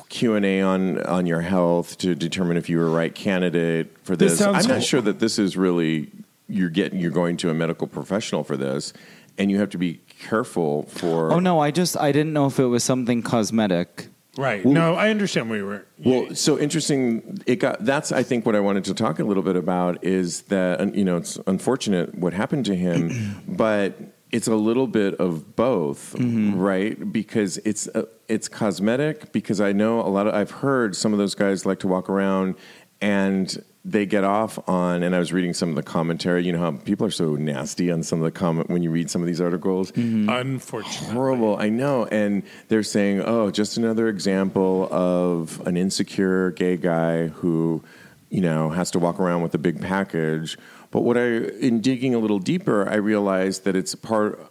Q 0.09 0.35
and 0.35 0.45
A 0.45 0.61
on 0.61 1.03
on 1.05 1.27
your 1.27 1.41
health 1.41 1.99
to 1.99 2.15
determine 2.15 2.57
if 2.57 2.69
you 2.69 2.79
were 2.79 2.87
a 2.87 2.91
right 2.91 3.15
candidate 3.15 3.97
for 4.05 4.17
This 4.17 4.39
this. 4.39 4.43
I'm 4.47 4.53
not 4.53 4.65
cool. 4.67 4.81
sure 4.81 5.01
that 5.01 5.19
this 5.19 5.39
is 5.39 5.57
really 5.57 6.11
you're 6.49 6.71
getting 6.71 7.01
you're 7.01 7.11
going 7.11 7.37
to 7.39 7.51
a 7.51 7.55
medical 7.55 7.87
professional 7.87 8.45
for 8.45 8.57
this, 8.57 8.93
and 9.39 9.51
you 9.51 9.59
have 9.59 9.71
to 9.71 9.79
be 9.79 10.01
careful 10.21 10.85
for. 10.85 11.33
oh 11.33 11.39
no, 11.41 11.59
I 11.61 11.71
just 11.71 11.97
I 11.97 12.13
didn't 12.13 12.33
know 12.33 12.47
if 12.47 12.59
it 12.59 12.67
was 12.67 12.85
something 12.85 13.23
cosmetic. 13.23 14.09
right. 14.37 14.65
no, 14.65 14.95
I 14.95 15.11
understand 15.11 15.49
where 15.49 15.59
you 15.59 15.67
were. 15.67 15.87
Well, 15.99 16.35
so 16.35 16.59
interesting. 16.59 17.39
It 17.47 17.57
got 17.57 17.85
that's 17.85 18.13
I 18.13 18.23
think 18.23 18.45
what 18.47 18.55
I 18.57 18.61
wanted 18.61 18.85
to 18.85 18.95
talk 18.95 19.19
a 19.19 19.25
little 19.25 19.43
bit 19.43 19.57
about 19.57 20.05
is 20.05 20.43
that 20.43 20.95
you 20.95 21.05
know 21.05 21.17
it's 21.17 21.39
unfortunate 21.47 22.15
what 22.15 22.33
happened 22.33 22.67
to 22.67 22.75
him, 22.77 23.43
but 23.49 23.97
it's 24.35 24.49
a 24.49 24.57
little 24.57 24.89
bit 24.89 25.15
of 25.21 25.55
both, 25.55 26.15
right? 26.19 27.13
Because 27.13 27.57
it's 27.59 27.87
uh, 27.89 28.03
it's 28.27 28.49
cosmetic. 28.49 29.31
Because 29.31 29.61
I 29.61 29.71
know 29.73 30.01
a 30.01 30.11
lot 30.11 30.27
of 30.27 30.35
I've 30.35 30.51
heard 30.51 30.97
some 30.97 31.13
of 31.13 31.19
those 31.21 31.37
guys 31.37 31.65
like 31.65 31.79
to 31.81 31.89
walk 31.89 32.11
around 32.11 32.57
and 33.01 33.63
they 33.85 34.07
get 34.07 34.25
off 34.25 34.59
on. 34.69 35.05
And 35.05 35.15
I 35.15 35.21
was 35.21 35.33
reading 35.33 35.55
some 35.55 35.69
of 35.69 35.77
the 35.77 35.85
commentary. 35.85 36.45
You 36.45 36.53
know 36.53 36.59
how 36.59 36.73
people 36.73 37.07
are 37.07 37.13
so 37.13 37.37
nasty 37.37 37.93
on 37.93 38.03
some 38.03 38.19
of 38.19 38.25
the 38.25 38.37
comment 38.37 38.69
when 38.71 38.83
you 38.83 38.91
read 38.91 39.09
some 39.09 39.21
of 39.23 39.29
these 39.29 39.41
articles 39.41 39.93
Unfortunately. 39.97 41.15
horrible. 41.15 41.57
I 41.57 41.69
know. 41.69 42.07
And 42.07 42.43
they're 42.69 42.83
saying, 42.83 43.23
oh, 43.25 43.53
just 43.53 43.77
another 43.77 44.09
example 44.09 44.89
of 44.91 45.65
an 45.65 45.77
insecure 45.77 46.51
gay 46.51 46.77
guy 46.77 47.29
who, 47.29 47.85
you 48.31 48.41
know, 48.41 48.71
has 48.71 48.91
to 48.93 48.99
walk 48.99 49.21
around 49.21 49.43
with 49.43 49.55
a 49.55 49.59
big 49.59 49.81
package. 49.81 50.59
But 50.95 51.03
what 51.03 51.19
I, 51.19 51.23
in 51.25 51.81
digging 51.81 52.15
a 52.15 52.21
little 52.21 52.39
deeper, 52.39 52.89
I 52.89 52.95
realized 52.95 53.65
that 53.65 53.75
it's 53.75 53.97
part, 53.97 54.49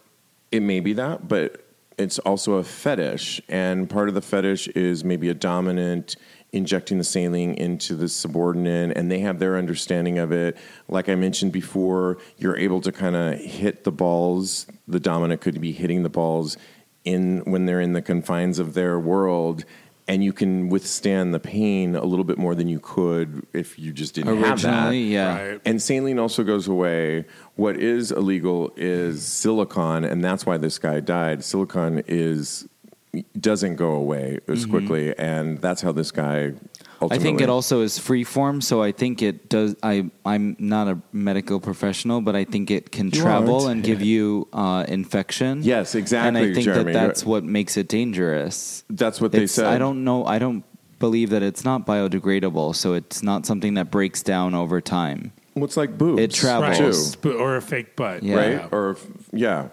it 0.51 0.61
may 0.61 0.81
be 0.81 0.91
that, 0.91 1.29
but 1.29 1.65
it's 1.97 2.19
also 2.19 2.55
a 2.55 2.65
fetish, 2.65 3.41
and 3.47 3.89
part 3.89 4.09
of 4.09 4.13
the 4.13 4.21
fetish 4.21 4.67
is 4.67 5.05
maybe 5.05 5.29
a 5.29 5.33
dominant 5.33 6.17
injecting 6.51 6.97
the 6.97 7.05
saline 7.05 7.53
into 7.53 7.95
the 7.95 8.09
subordinate, 8.09 8.97
and 8.97 9.09
they 9.09 9.19
have 9.19 9.39
their 9.39 9.55
understanding 9.55 10.19
of 10.19 10.33
it. 10.33 10.57
Like 10.89 11.07
I 11.07 11.15
mentioned 11.15 11.53
before, 11.53 12.17
you're 12.37 12.57
able 12.57 12.81
to 12.81 12.91
kind 12.91 13.15
of 13.15 13.39
hit 13.39 13.85
the 13.85 13.93
balls. 13.93 14.67
The 14.85 14.99
dominant 14.99 15.39
could 15.39 15.61
be 15.61 15.71
hitting 15.71 16.03
the 16.03 16.09
balls 16.09 16.57
in 17.05 17.39
when 17.45 17.67
they're 17.67 17.79
in 17.79 17.93
the 17.93 18.01
confines 18.01 18.59
of 18.59 18.73
their 18.73 18.99
world. 18.99 19.63
And 20.07 20.23
you 20.23 20.33
can 20.33 20.67
withstand 20.67 21.33
the 21.33 21.39
pain 21.39 21.95
a 21.95 22.03
little 22.03 22.25
bit 22.25 22.37
more 22.37 22.55
than 22.55 22.67
you 22.67 22.79
could 22.79 23.47
if 23.53 23.79
you 23.79 23.93
just 23.93 24.15
didn't 24.15 24.37
have 24.43 24.61
that. 24.61 24.91
Yeah. 24.91 25.41
Right. 25.41 25.61
And 25.65 25.81
saline 25.81 26.19
also 26.19 26.43
goes 26.43 26.67
away. 26.67 27.25
What 27.55 27.77
is 27.77 28.11
illegal 28.11 28.73
is 28.75 29.25
silicon, 29.25 30.03
and 30.03 30.23
that's 30.23 30.45
why 30.45 30.57
this 30.57 30.77
guy 30.77 30.99
died. 30.99 31.43
Silicon 31.43 32.03
is 32.07 32.67
doesn't 33.39 33.75
go 33.75 33.91
away 33.91 34.39
as 34.47 34.63
mm-hmm. 34.63 34.71
quickly, 34.71 35.17
and 35.17 35.59
that's 35.59 35.81
how 35.81 35.91
this 35.91 36.11
guy. 36.11 36.53
I 37.11 37.17
think 37.17 37.41
it 37.41 37.49
also 37.49 37.81
is 37.81 37.97
free 37.99 38.23
form, 38.23 38.61
so 38.61 38.81
I 38.81 38.91
think 38.91 39.21
it 39.21 39.49
does. 39.49 39.75
I 39.83 40.09
I'm 40.25 40.55
not 40.59 40.87
a 40.87 40.97
medical 41.11 41.59
professional, 41.59 42.21
but 42.21 42.35
I 42.35 42.43
think 42.45 42.69
it 42.71 42.91
can 42.91 43.07
You 43.07 43.21
travel 43.21 43.61
aren't. 43.63 43.71
and 43.71 43.83
give 43.83 44.01
you 44.13 44.47
uh, 44.53 44.85
infection. 44.87 45.63
Yes, 45.63 45.95
exactly, 45.95 46.27
And 46.27 46.37
I 46.37 46.53
think 46.53 46.65
Jeremy. 46.65 46.93
that 46.93 47.07
that's 47.07 47.25
what 47.25 47.43
makes 47.43 47.77
it 47.77 47.87
dangerous. 47.87 48.83
That's 48.89 49.19
what 49.21 49.31
they 49.31 49.39
It's- 49.39 49.51
said. 49.51 49.65
I 49.65 49.77
don't 49.77 50.03
know. 50.03 50.25
I 50.25 50.39
don't 50.39 50.63
believe 50.99 51.31
that 51.31 51.43
it's 51.43 51.65
not 51.65 51.85
biodegradable, 51.85 52.75
so 52.75 52.93
it's 52.93 53.21
not 53.23 53.45
something 53.45 53.73
that 53.73 53.91
breaks 53.91 54.21
down 54.23 54.55
over 54.55 54.79
time. 54.79 55.33
What's 55.55 55.75
like 55.77 55.97
boobs? 55.97 56.21
It 56.21 56.31
travels. 56.31 57.17
Right. 57.23 57.35
Or 57.35 57.57
a 57.57 57.61
fake 57.61 57.95
butt. 57.95 58.23
Yeah. 58.23 58.35
right? 58.35 58.69
Or 58.73 58.97
yeah. 59.31 59.69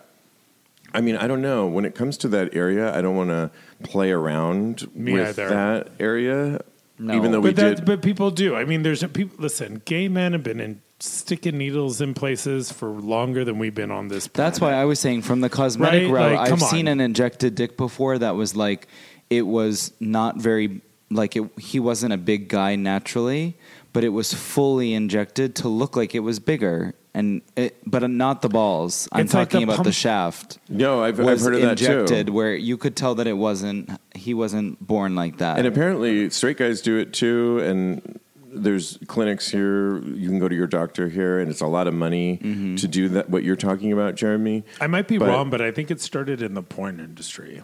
I 0.92 1.00
mean, 1.00 1.16
I 1.16 1.28
don't 1.28 1.40
know. 1.40 1.66
When 1.68 1.84
it 1.84 1.94
comes 1.94 2.16
to 2.18 2.28
that 2.28 2.54
area, 2.54 2.92
I 2.92 3.00
don't 3.00 3.14
want 3.14 3.30
to 3.30 3.50
play 3.84 4.10
around 4.10 4.92
Me 4.94 5.12
with 5.12 5.38
either. 5.38 5.48
that 5.48 5.88
area. 6.00 6.60
No. 7.00 7.14
Even 7.14 7.32
though 7.32 7.40
we 7.40 7.50
But 7.50 7.56
that, 7.56 7.76
did, 7.76 7.84
but 7.86 8.02
people 8.02 8.30
do. 8.30 8.54
I 8.54 8.64
mean, 8.64 8.82
there's 8.82 9.02
a 9.02 9.08
people. 9.08 9.36
Listen, 9.40 9.80
gay 9.86 10.06
men 10.08 10.32
have 10.32 10.42
been 10.42 10.60
in 10.60 10.82
sticking 10.98 11.56
needles 11.56 12.02
in 12.02 12.12
places 12.12 12.70
for 12.70 12.90
longer 12.90 13.42
than 13.42 13.58
we've 13.58 13.74
been 13.74 13.90
on 13.90 14.08
this. 14.08 14.26
That's 14.28 14.60
why 14.60 14.74
I 14.74 14.84
was 14.84 15.00
saying 15.00 15.22
from 15.22 15.40
the 15.40 15.48
cosmetic 15.48 16.02
Right? 16.02 16.12
route, 16.12 16.32
Like, 16.32 16.40
I've 16.40 16.58
come 16.58 16.68
seen 16.68 16.88
an 16.88 17.00
injected 17.00 17.54
dick 17.54 17.78
before 17.78 18.18
that 18.18 18.36
was 18.36 18.54
like 18.54 18.86
it 19.30 19.46
was 19.46 19.94
not 19.98 20.36
very 20.36 20.82
like 21.10 21.36
it, 21.36 21.48
he 21.58 21.80
wasn't 21.80 22.12
a 22.12 22.18
big 22.18 22.48
guy 22.48 22.76
naturally, 22.76 23.56
but 23.94 24.04
it 24.04 24.10
was 24.10 24.34
fully 24.34 24.92
injected 24.92 25.54
to 25.56 25.68
look 25.68 25.96
like 25.96 26.14
it 26.14 26.20
was 26.20 26.38
bigger 26.38 26.94
and 27.14 27.42
it, 27.56 27.76
but 27.86 28.08
not 28.10 28.40
the 28.42 28.48
balls. 28.48 29.08
I'm 29.12 29.22
It's 29.24 29.34
like 29.34 29.50
talking 29.50 29.66
the 29.66 29.72
about 29.72 29.84
the 29.84 29.90
pump- 29.90 29.94
shaft. 29.96 30.58
no, 30.68 31.02
I've, 31.02 31.18
I've 31.18 31.26
Was 31.26 31.44
heard 31.44 31.54
of 31.56 31.60
that 31.62 31.70
injected 31.80 32.28
too. 32.28 32.32
where 32.32 32.54
you 32.54 32.76
could 32.76 32.94
tell 32.96 33.14
that 33.16 33.26
it 33.26 33.32
wasn't 33.34 33.90
he 34.14 34.34
wasn't 34.34 34.84
born 34.86 35.14
like 35.14 35.38
that. 35.38 35.58
And 35.58 35.66
apparently, 35.66 36.30
straight 36.30 36.56
guys 36.58 36.80
do 36.82 36.96
it 36.98 37.12
too. 37.12 37.58
And 37.60 38.20
there's 38.52 38.98
clinics 39.06 39.48
here. 39.48 39.98
You 40.02 40.28
can 40.28 40.38
go 40.38 40.48
to 40.48 40.54
your 40.54 40.66
doctor 40.66 41.08
here, 41.08 41.38
and 41.40 41.50
it's 41.50 41.60
a 41.60 41.66
lot 41.66 41.86
of 41.86 41.94
money 41.94 42.38
Mm-hmm. 42.42 42.76
to 42.76 42.88
do 42.88 43.08
that. 43.10 43.30
What 43.30 43.42
you're 43.44 43.54
talking 43.56 43.92
about, 43.92 44.14
Jeremy? 44.16 44.64
I 44.80 44.86
might 44.86 45.06
be 45.08 45.18
But- 45.18 45.28
wrong, 45.28 45.50
but 45.50 45.60
I 45.60 45.70
think 45.70 45.90
it 45.90 46.00
started 46.00 46.42
in 46.42 46.54
the 46.54 46.62
porn 46.62 47.00
industry. 47.00 47.62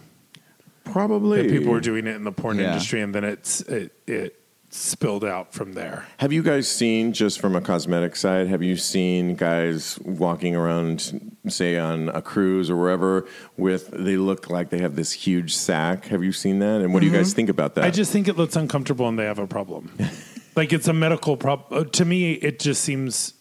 Probably. 0.85 1.43
That 1.43 1.51
people 1.51 1.73
were 1.73 1.81
doing 1.81 2.07
it 2.07 2.15
in 2.15 2.25
the 2.25 2.33
porn 2.33 2.59
Yeah. 2.59 2.69
industry, 2.73 3.01
and 3.01 3.15
then 3.15 3.25
it's 3.25 3.61
it, 3.63 3.93
it 4.07 4.41
spilled 4.77 5.25
out 5.25 5.53
from 5.53 5.73
there. 5.73 6.07
Have 6.19 6.33
you 6.33 6.43
guys 6.43 6.69
seen, 6.69 7.13
just 7.13 7.41
from 7.41 7.57
a 7.57 7.61
cosmetic 7.61 8.15
side, 8.15 8.47
have 8.49 8.63
you 8.63 8.77
seen 8.77 9.35
guys 9.35 9.99
walking 10.01 10.55
around, 10.55 11.33
say 11.49 11.79
on 11.79 12.09
a 12.11 12.21
cruise 12.21 12.71
or 12.71 12.77
wherever, 12.77 13.27
with 13.57 13.89
they 13.89 14.17
look 14.17 14.51
like 14.51 14.71
they 14.71 14.79
have 14.79 14.97
this 14.97 15.13
huge 15.13 15.55
sack? 15.55 16.07
Have 16.07 16.23
you 16.23 16.33
seen 16.33 16.59
that? 16.61 16.83
And 16.83 16.93
what 16.93 17.01
do 17.01 17.07
you 17.07 17.13
guys 17.13 17.29
mm-hmm. 17.29 17.37
think 17.37 17.49
about 17.49 17.75
that? 17.77 17.85
I 17.85 17.91
just 17.91 18.13
think 18.13 18.29
it 18.29 18.37
looks 18.37 18.57
uncomfortable, 18.57 19.09
and 19.09 19.19
they 19.19 19.25
have 19.25 19.39
a 19.39 19.47
problem. 19.47 19.91
like 20.57 20.73
it's 20.73 20.89
a 20.89 20.93
medical 20.93 21.37
problem. 21.37 21.81
Uh, 21.81 21.85
to 21.91 22.05
me, 22.05 22.33
it 22.33 22.59
just 22.59 22.83
seems 22.83 23.35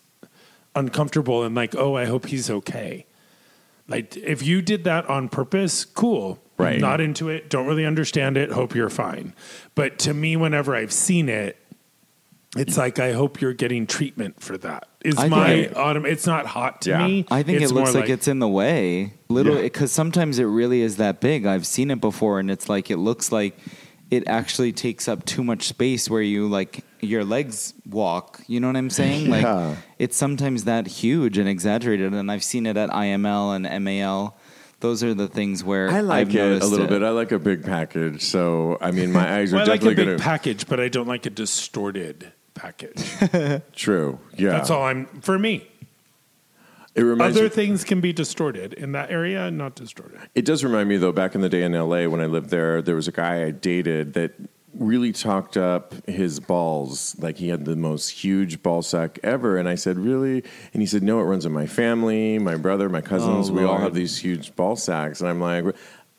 uncomfortable, 0.76 1.44
and 1.44 1.54
like, 1.54 1.76
oh, 1.76 1.96
I 1.96 2.06
hope 2.06 2.28
he's 2.28 2.50
okay. 2.50 3.06
Like 3.88 4.16
if 4.18 4.42
you 4.42 4.62
did 4.62 4.84
that 4.86 5.08
on 5.10 5.30
purpose, 5.30 5.86
cool. 5.86 6.40
Right. 6.58 6.80
Not 6.80 7.01
into 7.01 7.30
it. 7.30 7.49
Don't 7.49 7.68
really 7.68 7.86
understand 7.86 8.38
it. 8.38 8.51
Hope 8.51 8.76
you're 8.76 8.89
fine. 8.89 9.34
But 9.76 9.99
to 9.99 10.14
me, 10.14 10.38
whenever 10.38 10.76
I've 10.76 10.93
seen 10.93 11.28
it, 11.28 11.58
it's 12.56 12.78
like 12.78 12.99
I 12.99 13.12
hope 13.12 13.41
you're 13.41 13.53
getting 13.53 13.86
treatment 13.86 14.39
for 14.41 14.58
that. 14.60 14.88
Is 15.03 15.18
I 15.18 15.28
my 15.28 15.51
it- 15.51 15.76
autumn? 15.76 16.06
It's 16.06 16.26
not 16.26 16.45
hot 16.45 16.82
to 16.84 16.91
Yeah. 16.91 17.06
me. 17.08 17.26
I 17.30 17.43
think 17.43 17.62
It's 17.62 17.72
it 17.72 17.76
looks 17.76 17.93
more 17.93 18.01
like, 18.01 18.10
it's 18.10 18.30
in 18.30 18.39
the 18.39 18.47
way. 18.47 19.14
Little 19.28 19.56
Yeah. 19.58 19.64
because 19.64 19.91
sometimes 19.91 20.39
it 20.39 20.45
really 20.45 20.82
is 20.82 20.95
that 20.95 21.20
big. 21.20 21.45
I've 21.45 21.68
seen 21.68 21.91
it 21.91 21.99
before, 21.99 22.39
and 22.39 22.49
it's 22.49 22.70
like 22.70 22.89
it 22.89 22.97
looks 22.97 23.32
like 23.32 23.58
it 24.10 24.24
actually 24.28 24.72
takes 24.72 25.08
up 25.10 25.26
too 25.26 25.43
much 25.43 25.64
space 25.64 26.10
where 26.10 26.22
you 26.22 26.47
like 26.47 26.86
your 27.01 27.26
legs 27.26 27.74
walk. 27.89 28.39
You 28.47 28.62
know 28.62 28.68
what 28.68 28.78
I'm 28.78 28.89
saying? 28.89 29.26
Yeah. 29.30 29.53
Like 29.53 29.78
it's 29.99 30.16
sometimes 30.16 30.64
that 30.64 30.88
huge 30.88 31.38
and 31.38 31.49
exaggerated, 31.49 32.14
and 32.14 32.32
I've 32.32 32.43
seen 32.45 32.66
it 32.66 32.78
at 32.78 32.89
IML 32.91 33.51
and 33.53 33.84
MAL. 33.84 34.38
Those 34.86 35.04
are 35.04 35.16
the 35.16 35.28
things 35.28 35.64
where 35.64 35.90
I 35.90 36.02
like 36.02 36.28
I've 36.28 36.36
it 36.36 36.62
a 36.62 36.66
little 36.68 36.86
it. 36.86 36.90
bit. 36.90 37.02
I 37.02 37.10
like 37.10 37.32
a 37.32 37.40
big 37.40 37.64
package. 37.64 38.22
So, 38.22 38.78
I 38.80 38.92
mean, 38.92 39.12
my 39.12 39.28
eyes 39.40 39.52
are 39.52 39.58
Well, 39.58 39.66
I 39.66 39.72
like 39.72 39.82
a 39.82 39.86
big 39.86 39.96
going 39.98 40.10
to. 40.10 40.24
package, 40.24 40.68
but 40.68 40.80
I 40.80 40.90
don't 40.90 41.08
like 41.08 41.26
a 41.26 41.32
distorted 41.32 42.32
package. 42.54 43.04
True. 43.76 44.20
Yeah. 44.38 44.52
That's 44.52 44.70
all 44.70 44.84
I'm 44.84 45.08
for 45.22 45.40
me. 45.40 45.68
It 46.94 47.02
reminds 47.02 47.36
Other 47.36 47.46
me, 47.46 47.50
things 47.50 47.84
can 47.84 48.00
be 48.00 48.14
distorted 48.14 48.74
in 48.74 48.92
that 48.92 49.10
area, 49.10 49.50
not 49.50 49.76
distorted. 49.76 50.20
It 50.36 50.46
does 50.46 50.64
remind 50.64 50.88
me, 50.88 50.98
though, 50.98 51.12
back 51.12 51.34
in 51.34 51.42
the 51.42 51.50
day 51.50 51.64
in 51.64 51.74
LA 51.74 52.08
when 52.08 52.22
I 52.22 52.28
lived 52.28 52.52
there, 52.52 52.82
there 52.82 52.96
was 52.96 53.08
a 53.08 53.12
guy 53.12 53.44
I 53.44 53.50
dated 53.52 54.14
that 54.14 54.34
really 54.78 55.11
talked 55.11 55.57
up 55.57 55.93
his 56.07 56.39
balls. 56.39 57.15
Like 57.19 57.38
he 57.38 57.49
had 57.49 57.65
the 57.65 57.76
most 57.76 58.09
huge 58.09 58.61
ball 58.63 58.82
sack 58.82 59.19
ever. 59.23 59.57
And 59.57 59.67
I 59.67 59.76
said, 59.76 59.97
Really? 59.97 60.43
And 60.73 60.82
he 60.82 60.86
said, 60.86 61.03
No, 61.03 61.19
it 61.19 61.23
runs 61.23 61.45
in 61.45 61.51
my 61.51 61.67
family, 61.67 62.39
my 62.39 62.55
brother, 62.55 62.89
my 62.89 63.01
cousins. 63.01 63.49
Oh, 63.49 63.53
we 63.53 63.63
all 63.63 63.78
have 63.78 63.93
these 63.93 64.17
huge 64.17 64.55
ball 64.55 64.76
sacks. 64.76 65.21
And 65.21 65.30
I'm 65.30 65.39
like, 65.39 65.65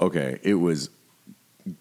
Okay, 0.01 0.39
it 0.43 0.55
was. 0.55 0.91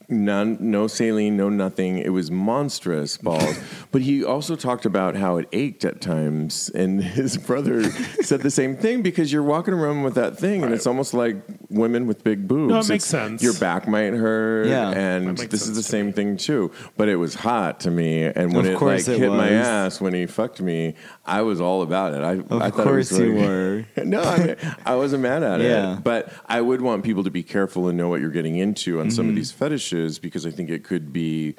None, 0.09 0.57
no 0.59 0.87
saline, 0.87 1.35
no 1.37 1.49
nothing. 1.49 1.97
It 1.97 2.09
was 2.09 2.31
monstrous 2.31 3.17
balls. 3.17 3.59
but 3.91 4.01
he 4.01 4.23
also 4.23 4.55
talked 4.55 4.85
about 4.85 5.15
how 5.15 5.37
it 5.37 5.47
ached 5.51 5.85
at 5.85 6.01
times, 6.01 6.69
and 6.73 7.03
his 7.03 7.37
brother 7.37 7.83
said 8.23 8.41
the 8.41 8.49
same 8.51 8.75
thing 8.77 9.01
because 9.01 9.31
you're 9.31 9.43
walking 9.43 9.73
around 9.73 10.03
with 10.03 10.15
that 10.15 10.37
thing, 10.37 10.63
and 10.63 10.73
it's 10.73 10.87
almost 10.87 11.13
like 11.13 11.37
women 11.69 12.07
with 12.07 12.23
big 12.23 12.47
boobs. 12.47 12.69
No, 12.71 12.75
it 12.79 12.89
makes 12.89 12.89
It's- 12.89 13.05
sense. 13.29 13.43
Your 13.43 13.53
back 13.53 13.87
might 13.87 14.13
hurt, 14.13 14.67
Yeah. 14.67 14.89
and 14.91 15.37
this 15.37 15.61
is 15.67 15.75
the 15.75 15.75
sense 15.75 15.77
to 15.77 15.83
same 15.83 16.13
thing 16.13 16.37
too. 16.37 16.71
But 16.97 17.07
it 17.09 17.17
was 17.17 17.35
hot 17.35 17.79
to 17.81 17.91
me, 17.91 18.23
and 18.23 18.53
when 18.55 18.65
Of 18.65 18.71
it 18.73 18.77
like 18.79 19.07
it 19.07 19.19
hit 19.19 19.29
my 19.31 19.49
ass 19.49 20.01
when 20.01 20.13
he 20.15 20.25
fucked 20.25 20.61
me, 20.61 20.95
I 21.25 21.41
was 21.43 21.61
all 21.61 21.83
about 21.83 22.13
it. 22.15 22.23
I, 22.23 22.31
Of 22.33 22.51
I 22.61 22.69
thought 22.71 22.85
course 22.87 23.11
it 23.11 23.19
was 23.19 23.19
you 23.21 23.33
really- 23.33 23.85
were. 23.97 24.03
no, 24.05 24.21
I, 24.21 24.37
mean, 24.45 24.55
I 24.85 24.95
wasn't 24.95 25.21
mad 25.23 25.43
at 25.43 25.61
Yeah. 25.61 25.97
it, 25.97 26.03
but 26.03 26.31
I 26.47 26.61
would 26.61 26.81
want 26.81 27.03
people 27.03 27.23
to 27.23 27.31
be 27.31 27.43
careful 27.43 27.87
and 27.87 27.97
know 27.97 28.09
what 28.09 28.19
you're 28.19 28.29
getting 28.31 28.55
into 28.57 28.99
on 28.99 29.05
Mm-hmm. 29.07 29.15
some 29.15 29.29
of 29.29 29.35
these 29.35 29.51
fetishes 29.51 29.74
because 30.19 30.45
I 30.45 30.51
think 30.51 30.69
it 30.69 30.83
could 30.83 31.11
be 31.13 31.55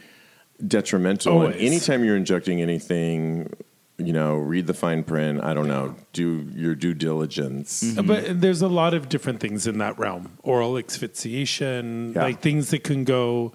detrimental. 0.66 1.42
And 1.42 1.54
anytime 1.54 2.04
you're 2.04 2.16
injecting 2.16 2.60
anything, 2.62 3.52
you 3.98 4.12
know, 4.12 4.34
read 4.36 4.66
the 4.66 4.74
fine 4.74 5.02
print. 5.04 5.42
I 5.42 5.54
don't 5.54 5.68
know, 5.68 5.96
do 6.12 6.46
your 6.54 6.74
due 6.74 6.94
diligence. 6.94 7.82
Mm-hmm. 7.82 8.06
But 8.06 8.40
there's 8.40 8.62
a 8.62 8.68
lot 8.68 8.94
of 8.94 9.08
different 9.08 9.40
things 9.40 9.66
in 9.66 9.78
that 9.78 9.98
realm. 9.98 10.38
Oral 10.42 10.76
asphyxiation, 10.78 12.12
Yeah. 12.14 12.22
like 12.22 12.40
things 12.40 12.70
that 12.70 12.84
can 12.84 13.04
go 13.04 13.52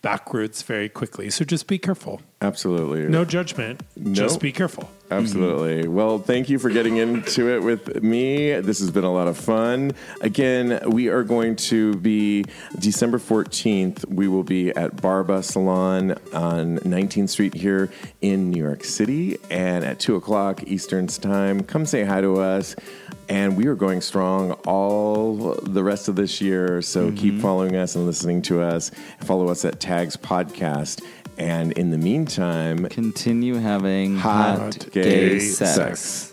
backwards 0.00 0.62
very 0.62 0.88
quickly. 0.88 1.28
So 1.30 1.44
just 1.44 1.66
be 1.66 1.78
careful. 1.78 2.22
Absolutely, 2.40 3.08
No 3.08 3.24
judgment. 3.24 3.82
No. 3.96 4.12
Just 4.12 4.40
be 4.40 4.52
careful. 4.52 4.88
Absolutely. 5.10 5.82
Mm-hmm. 5.82 5.94
Well, 5.94 6.18
thank 6.18 6.48
you 6.48 6.58
for 6.58 6.70
getting 6.70 6.98
into 6.98 7.48
it 7.52 7.62
with 7.62 8.02
me. 8.02 8.60
This 8.60 8.78
has 8.80 8.90
been 8.90 9.04
a 9.04 9.12
lot 9.12 9.26
of 9.26 9.36
fun. 9.36 9.92
Again, 10.20 10.80
we 10.86 11.08
are 11.08 11.24
going 11.24 11.56
to 11.56 11.96
be 11.96 12.44
December 12.78 13.18
14th. 13.18 14.06
We 14.06 14.28
will 14.28 14.44
be 14.44 14.70
at 14.70 15.00
Barba 15.00 15.42
Salon 15.42 16.12
on 16.32 16.78
19th 16.78 17.30
Street 17.30 17.54
here 17.54 17.90
in 18.20 18.50
New 18.50 18.62
York 18.62 18.84
City. 18.84 19.38
And 19.50 19.84
at 19.84 19.98
2 19.98 20.16
o'clock 20.16 20.62
Eastern 20.64 21.06
Time, 21.08 21.62
come 21.62 21.86
say 21.86 22.04
hi 22.04 22.20
to 22.20 22.40
us. 22.40 22.76
And 23.30 23.56
we 23.56 23.66
are 23.66 23.74
going 23.74 24.00
strong 24.00 24.52
all 24.66 25.54
the 25.62 25.82
rest 25.82 26.08
of 26.08 26.16
this 26.16 26.40
year. 26.40 26.80
So 26.82 27.10
keep 27.12 27.34
mm-hmm. 27.34 27.42
following 27.42 27.76
us 27.76 27.94
and 27.94 28.06
listening 28.06 28.42
to 28.42 28.62
us. 28.62 28.90
Follow 29.20 29.48
us 29.48 29.64
at 29.64 29.80
Tags 29.80 30.16
Podcast. 30.16 31.02
And 31.38 31.72
in 31.72 31.90
the 31.90 31.98
meantime, 31.98 32.86
Continue 32.88 33.54
having 33.54 34.16
Hot 34.16 34.58
hot, 34.58 34.88
gay 34.90 35.02
gay, 35.02 35.38
sex. 35.38 35.74
sex. 36.00 36.32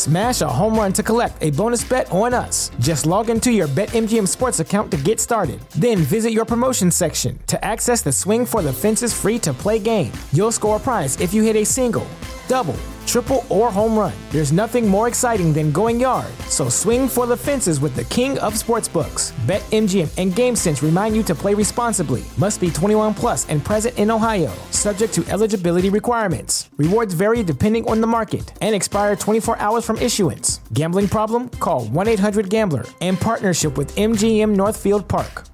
Smash 0.00 0.40
a 0.40 0.48
home 0.48 0.76
run 0.76 0.94
to 0.94 1.02
collect 1.02 1.42
a 1.42 1.50
bonus 1.50 1.84
bet 1.84 2.10
on 2.10 2.32
us. 2.32 2.70
Just 2.78 3.04
log 3.04 3.28
into 3.28 3.52
your 3.52 3.68
BetMGM 3.68 4.26
Sports 4.26 4.58
account 4.58 4.90
to 4.92 4.96
get 4.96 5.20
started. 5.20 5.60
Then 5.76 5.98
visit 5.98 6.32
your 6.32 6.46
promotion 6.46 6.90
section 6.90 7.38
to 7.48 7.62
access 7.62 8.00
the 8.00 8.10
Swing 8.10 8.46
for 8.46 8.62
the 8.62 8.72
Fences 8.72 9.12
free 9.12 9.38
to 9.40 9.52
play 9.52 9.78
game. 9.78 10.10
You'll 10.32 10.52
score 10.52 10.78
a 10.78 10.80
prize 10.80 11.20
if 11.20 11.34
you 11.34 11.42
hit 11.42 11.54
a 11.54 11.66
single, 11.66 12.06
double, 12.48 12.76
triple, 13.06 13.44
or 13.50 13.70
home 13.70 13.94
run. 13.94 14.14
There's 14.30 14.52
nothing 14.52 14.88
more 14.88 15.06
exciting 15.06 15.52
than 15.52 15.70
going 15.70 16.00
yard. 16.00 16.32
So 16.48 16.70
swing 16.70 17.06
for 17.06 17.26
the 17.26 17.36
fences 17.36 17.78
with 17.78 17.94
the 17.94 18.04
king 18.04 18.38
of 18.38 18.54
sportsbooks. 18.54 19.32
BetMGM 19.46 20.08
and 20.16 20.32
GameSense 20.32 20.82
remind 20.82 21.14
you 21.14 21.22
to 21.24 21.34
play 21.34 21.52
responsibly. 21.52 22.24
Must 22.38 22.58
be 22.58 22.70
21 22.70 23.12
plus 23.12 23.46
and 23.50 23.62
present 23.62 23.98
in 23.98 24.10
Ohio. 24.10 24.54
Subject 24.70 25.12
to 25.12 25.26
eligibility 25.28 25.90
requirements. 25.90 26.59
Rewards 26.80 27.12
vary 27.12 27.42
depending 27.42 27.86
on 27.90 28.00
the 28.00 28.06
market 28.06 28.54
and 28.62 28.74
expire 28.74 29.14
24 29.14 29.58
hours 29.58 29.84
from 29.84 29.98
issuance. 29.98 30.60
Gambling 30.72 31.08
problem? 31.08 31.50
Call 31.60 31.84
1-800-GAMBLER. 31.88 32.86
In 33.00 33.18
partnership 33.18 33.76
with 33.76 33.94
MGM 33.96 34.56
Northfield 34.56 35.06
Park. 35.06 35.49